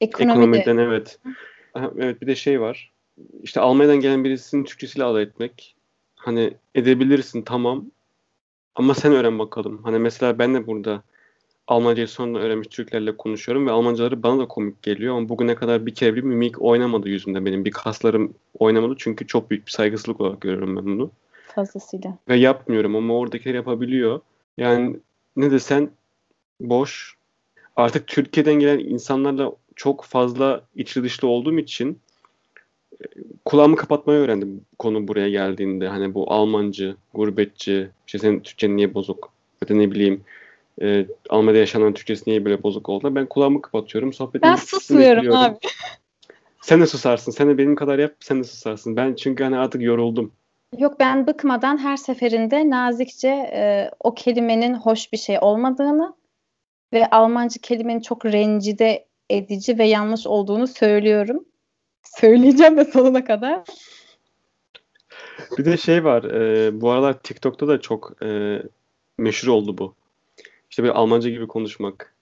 Ekonomi 0.00 0.28
de 0.28 0.32
Ekonomiden 0.32 0.76
evet. 0.76 1.18
Aha, 1.74 1.90
Evet 1.98 2.22
bir 2.22 2.26
de 2.26 2.34
şey 2.34 2.60
var. 2.60 2.92
İşte 3.42 3.60
Almanya'dan 3.60 4.00
gelen 4.00 4.24
birisinin 4.24 4.64
Türkçesiyle 4.64 5.04
alay 5.04 5.22
etmek. 5.22 5.74
Hani 6.16 6.52
edebilirsin 6.74 7.42
tamam. 7.42 7.84
Ama 8.74 8.94
sen 8.94 9.12
öğren 9.12 9.38
bakalım. 9.38 9.80
Hani 9.84 9.98
mesela 9.98 10.38
ben 10.38 10.54
de 10.54 10.66
burada 10.66 11.02
Almancayı 11.68 12.08
sonradan 12.08 12.42
öğrenmiş 12.42 12.68
Türklerle 12.68 13.16
konuşuyorum 13.16 13.66
ve 13.66 13.70
Almancaları 13.70 14.22
bana 14.22 14.38
da 14.38 14.48
komik 14.48 14.82
geliyor 14.82 15.16
ama 15.16 15.28
bugüne 15.28 15.54
kadar 15.54 15.86
bir 15.86 15.94
kere 15.94 16.14
bir 16.14 16.22
mimik 16.22 16.62
oynamadı 16.62 17.08
yüzümde 17.08 17.44
benim. 17.44 17.64
Bir 17.64 17.70
kaslarım 17.70 18.34
oynamadı 18.58 18.94
çünkü 18.98 19.26
çok 19.26 19.50
büyük 19.50 19.66
bir 19.66 19.70
saygısızlık 19.70 20.20
olarak 20.20 20.40
görüyorum 20.40 20.76
ben 20.76 20.84
bunu. 20.84 21.10
fazlasıyla. 21.54 22.18
Ve 22.28 22.36
yapmıyorum 22.36 22.96
ama 22.96 23.14
oradakiler 23.14 23.54
yapabiliyor. 23.54 24.20
Yani 24.58 24.96
ne 25.36 25.50
desen 25.50 25.90
boş. 26.60 27.16
Artık 27.76 28.06
Türkiye'den 28.06 28.54
gelen 28.54 28.78
insanlarla 28.78 29.52
çok 29.76 30.04
fazla 30.04 30.62
içli 30.74 31.02
dışlı 31.02 31.28
olduğum 31.28 31.58
için 31.58 31.98
e, 33.00 33.04
kulağımı 33.44 33.76
kapatmayı 33.76 34.18
öğrendim 34.18 34.60
konu 34.78 35.08
buraya 35.08 35.28
geldiğinde. 35.28 35.88
Hani 35.88 36.14
bu 36.14 36.32
Almancı, 36.32 36.96
gurbetçi, 37.14 37.88
işte 38.06 38.18
senin 38.18 38.40
Türkçen 38.40 38.76
niye 38.76 38.94
bozuk? 38.94 39.32
Ya 39.62 39.68
da 39.68 39.74
ne 39.74 39.90
bileyim 39.90 40.24
e, 40.82 41.06
Almanya'da 41.28 41.58
yaşanan 41.58 41.94
Türkçesi 41.94 42.30
niye 42.30 42.44
böyle 42.44 42.62
bozuk 42.62 42.88
oldu? 42.88 43.14
Ben 43.14 43.26
kulağımı 43.26 43.62
kapatıyorum. 43.62 44.12
Sohbetin 44.12 44.42
Ben 44.42 44.56
susmuyorum 44.56 45.32
abi. 45.36 45.58
Sen 46.60 46.80
de 46.80 46.86
susarsın. 46.86 47.32
Sen 47.32 47.48
de 47.48 47.58
benim 47.58 47.74
kadar 47.74 47.98
yap. 47.98 48.14
Sen 48.20 48.38
de 48.38 48.44
susarsın. 48.44 48.96
Ben 48.96 49.14
çünkü 49.14 49.44
hani 49.44 49.58
artık 49.58 49.82
yoruldum. 49.82 50.32
Yok 50.78 51.00
ben 51.00 51.26
bıkmadan 51.26 51.78
her 51.78 51.96
seferinde 51.96 52.70
nazikçe 52.70 53.28
e, 53.28 53.90
o 54.00 54.14
kelimenin 54.14 54.74
hoş 54.74 55.12
bir 55.12 55.18
şey 55.18 55.38
olmadığını 55.40 56.14
ve 56.92 57.10
Almanca 57.10 57.60
kelimenin 57.62 58.00
çok 58.00 58.26
rencide 58.26 59.06
edici 59.30 59.78
ve 59.78 59.84
yanlış 59.84 60.26
olduğunu 60.26 60.66
söylüyorum. 60.66 61.44
Söyleyeceğim 62.02 62.76
de 62.76 62.84
sonuna 62.84 63.24
kadar. 63.24 63.60
Bir 65.58 65.64
de 65.64 65.76
şey 65.76 66.04
var. 66.04 66.24
e, 66.24 66.80
bu 66.80 66.90
aralar 66.90 67.18
TikTok'ta 67.18 67.68
da 67.68 67.80
çok 67.80 68.22
e, 68.22 68.62
meşhur 69.18 69.48
oldu 69.48 69.78
bu. 69.78 69.94
İşte 70.76 70.82
böyle 70.82 70.94
Almanca 70.94 71.30
gibi 71.30 71.46
konuşmak. 71.46 72.16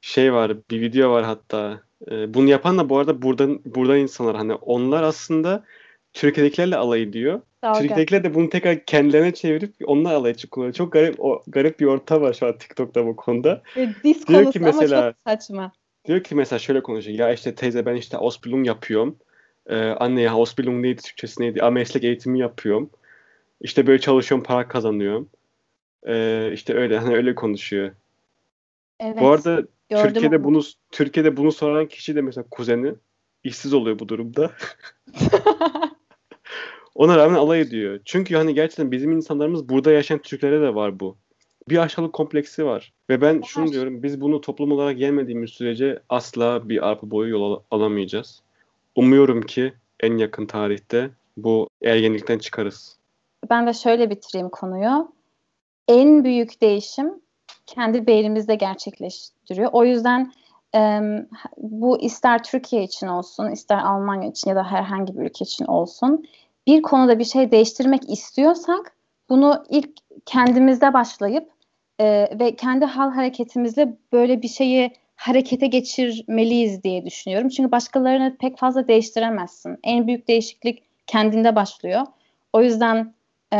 Şey 0.00 0.32
var, 0.32 0.56
bir 0.70 0.80
video 0.80 1.10
var 1.10 1.24
hatta. 1.24 1.80
E, 2.10 2.34
bunu 2.34 2.50
yapan 2.50 2.78
da 2.78 2.88
bu 2.88 2.98
arada 2.98 3.22
buradan 3.22 3.60
buradan 3.64 3.98
insanlar. 3.98 4.36
Hani 4.36 4.54
onlar 4.54 5.02
aslında 5.02 5.64
Türkiye'dekilerle 6.12 6.76
alay 6.76 7.02
ediyor. 7.02 7.40
Dalga. 7.64 7.80
Türkiye'dekiler 7.80 8.24
de 8.24 8.34
bunu 8.34 8.50
tekrar 8.50 8.84
kendilerine 8.84 9.34
çevirip 9.34 9.74
onlar 9.86 10.14
alay 10.14 10.34
kullanıyor. 10.50 10.74
Çok 10.74 10.92
garip 10.92 11.20
o 11.20 11.42
garip 11.46 11.80
bir 11.80 11.86
ortam 11.86 12.22
var 12.22 12.32
şu 12.32 12.46
an 12.46 12.58
TikTok'ta 12.58 13.06
bu 13.06 13.16
konuda. 13.16 13.62
Ve 13.76 13.88
diz 14.04 14.26
Diyor 14.26 14.52
ki 14.52 14.60
mesela- 14.60 15.02
ama 15.02 15.12
çok 15.12 15.20
saçma. 15.26 15.72
Diyor 16.06 16.22
ki 16.22 16.34
mesela 16.34 16.58
şöyle 16.58 16.82
konuşuyor. 16.82 17.18
Ya 17.18 17.32
işte 17.32 17.54
teyze 17.54 17.86
ben 17.86 17.94
işte 17.94 18.16
Ausbildung 18.16 18.66
yapıyorum. 18.66 19.16
Ee, 19.66 19.76
anne 19.76 20.20
ya 20.20 20.32
Ausbildung 20.32 20.84
neydi 20.84 21.02
Türkçesi 21.02 21.42
neydi? 21.42 21.62
Aa, 21.62 21.70
meslek 21.70 22.04
eğitimi 22.04 22.38
yapıyorum. 22.38 22.90
İşte 23.60 23.86
böyle 23.86 24.00
çalışıyorum 24.00 24.44
para 24.44 24.68
kazanıyorum. 24.68 25.28
Ee, 26.06 26.50
işte 26.52 26.74
öyle 26.74 26.98
hani 27.02 27.16
öyle 27.16 27.34
konuşuyor. 27.34 27.90
Evet. 29.00 29.20
Bu 29.20 29.28
arada 29.28 29.62
gördüm 29.88 30.12
Türkiye'de 30.12 30.36
onu. 30.36 30.44
bunu 30.44 30.62
Türkiye'de 30.90 31.36
bunu 31.36 31.52
soran 31.52 31.86
kişi 31.86 32.16
de 32.16 32.20
mesela 32.20 32.44
kuzeni 32.50 32.94
işsiz 33.44 33.74
oluyor 33.74 33.98
bu 33.98 34.08
durumda. 34.08 34.50
Ona 36.94 37.16
rağmen 37.16 37.34
alay 37.34 37.60
ediyor. 37.60 38.00
Çünkü 38.04 38.36
hani 38.36 38.54
gerçekten 38.54 38.92
bizim 38.92 39.12
insanlarımız 39.12 39.68
burada 39.68 39.92
yaşayan 39.92 40.18
Türklere 40.18 40.60
de 40.60 40.74
var 40.74 41.00
bu. 41.00 41.16
Bir 41.68 41.78
aşağılık 41.78 42.12
kompleksi 42.12 42.64
var. 42.64 42.92
Ve 43.10 43.20
ben 43.20 43.42
şunu 43.42 43.64
Var. 43.64 43.72
diyorum. 43.72 44.02
Biz 44.02 44.20
bunu 44.20 44.40
toplum 44.40 44.72
olarak 44.72 44.98
yenmediğimiz 44.98 45.50
sürece 45.50 46.02
asla 46.08 46.68
bir 46.68 46.88
arpa 46.88 47.10
boyu 47.10 47.30
yol 47.30 47.52
al- 47.52 47.62
alamayacağız. 47.70 48.42
Umuyorum 48.96 49.42
ki 49.42 49.72
en 50.00 50.16
yakın 50.16 50.46
tarihte 50.46 51.10
bu 51.36 51.68
ergenlikten 51.82 52.38
çıkarız. 52.38 52.96
Ben 53.50 53.66
de 53.66 53.72
şöyle 53.72 54.10
bitireyim 54.10 54.48
konuyu. 54.48 55.12
En 55.90 56.24
büyük 56.24 56.60
değişim 56.62 57.20
kendi 57.66 58.06
beynimizde 58.06 58.54
gerçekleştiriyor. 58.54 59.70
O 59.72 59.84
yüzden 59.84 60.32
em, 60.72 61.28
bu 61.56 62.00
ister 62.00 62.42
Türkiye 62.42 62.82
için 62.82 63.06
olsun, 63.06 63.50
ister 63.50 63.78
Almanya 63.78 64.30
için 64.30 64.50
ya 64.50 64.56
da 64.56 64.64
herhangi 64.64 65.18
bir 65.18 65.22
ülke 65.22 65.44
için 65.44 65.64
olsun. 65.64 66.24
Bir 66.66 66.82
konuda 66.82 67.18
bir 67.18 67.24
şey 67.24 67.50
değiştirmek 67.50 68.10
istiyorsak 68.10 68.96
bunu 69.28 69.64
ilk 69.68 69.90
kendimizde 70.26 70.92
başlayıp 70.92 71.50
e, 72.00 72.28
ve 72.40 72.56
kendi 72.56 72.84
hal 72.84 73.10
hareketimizle 73.10 73.96
böyle 74.12 74.42
bir 74.42 74.48
şeyi 74.48 74.92
harekete 75.16 75.66
geçirmeliyiz 75.66 76.82
diye 76.82 77.04
düşünüyorum. 77.04 77.48
Çünkü 77.48 77.70
başkalarını 77.70 78.36
pek 78.40 78.58
fazla 78.58 78.88
değiştiremezsin. 78.88 79.78
En 79.84 80.06
büyük 80.06 80.28
değişiklik 80.28 80.82
kendinde 81.06 81.56
başlıyor. 81.56 82.06
O 82.52 82.62
yüzden 82.62 83.14
e, 83.54 83.58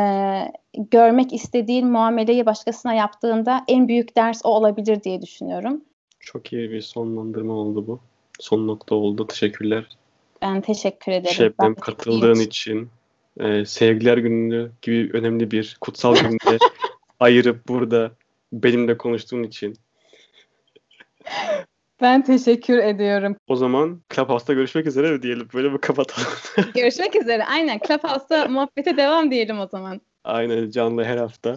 görmek 0.90 1.32
istediğin 1.32 1.88
muameleyi 1.88 2.46
başkasına 2.46 2.94
yaptığında 2.94 3.64
en 3.68 3.88
büyük 3.88 4.16
ders 4.16 4.40
o 4.44 4.48
olabilir 4.48 5.02
diye 5.02 5.22
düşünüyorum. 5.22 5.84
Çok 6.20 6.52
iyi 6.52 6.70
bir 6.70 6.80
sonlandırma 6.80 7.52
oldu 7.52 7.86
bu. 7.86 8.00
Son 8.40 8.66
nokta 8.66 8.94
oldu. 8.94 9.26
Teşekkürler. 9.26 9.88
Ben 10.42 10.60
teşekkür 10.60 11.12
ederim. 11.12 11.34
Şebnem 11.34 11.74
katıldığın 11.74 12.34
iyi- 12.34 12.46
için. 12.46 12.88
Ee, 13.40 13.64
Sevgiler 13.64 14.18
Günü 14.18 14.70
gibi 14.82 15.10
önemli 15.12 15.50
bir 15.50 15.76
kutsal 15.80 16.16
günde 16.16 16.58
ayırıp 17.20 17.68
burada 17.68 18.12
benimle 18.52 18.98
konuştuğun 18.98 19.42
için. 19.42 19.76
Ben 22.02 22.24
teşekkür 22.24 22.78
ediyorum. 22.78 23.36
O 23.48 23.56
zaman 23.56 24.00
Clubhouse'da 24.14 24.52
görüşmek 24.52 24.86
üzere 24.86 25.10
mi 25.10 25.22
diyelim. 25.22 25.48
Böyle 25.54 25.72
bir 25.72 25.78
kapatalım. 25.78 26.28
Görüşmek 26.74 27.16
üzere. 27.16 27.44
Aynen. 27.44 27.80
Clubhouse'da 27.88 28.48
muhabbete 28.48 28.96
devam 28.96 29.30
diyelim 29.30 29.58
o 29.60 29.66
zaman. 29.66 30.00
Aynen 30.24 30.70
canlı 30.70 31.04
her 31.04 31.16
hafta. 31.16 31.56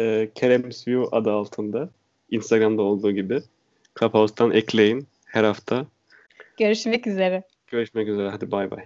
Ee, 0.00 0.30
Kerem's 0.34 0.88
View 0.88 1.16
adı 1.16 1.32
altında. 1.32 1.90
Instagram'da 2.30 2.82
olduğu 2.82 3.12
gibi. 3.12 3.42
Clubhouse'dan 4.00 4.50
ekleyin 4.50 5.06
her 5.26 5.44
hafta. 5.44 5.86
Görüşmek 6.58 7.06
üzere. 7.06 7.42
Görüşmek 7.66 8.08
üzere. 8.08 8.28
Hadi 8.28 8.50
bay 8.50 8.70
bay. 8.70 8.84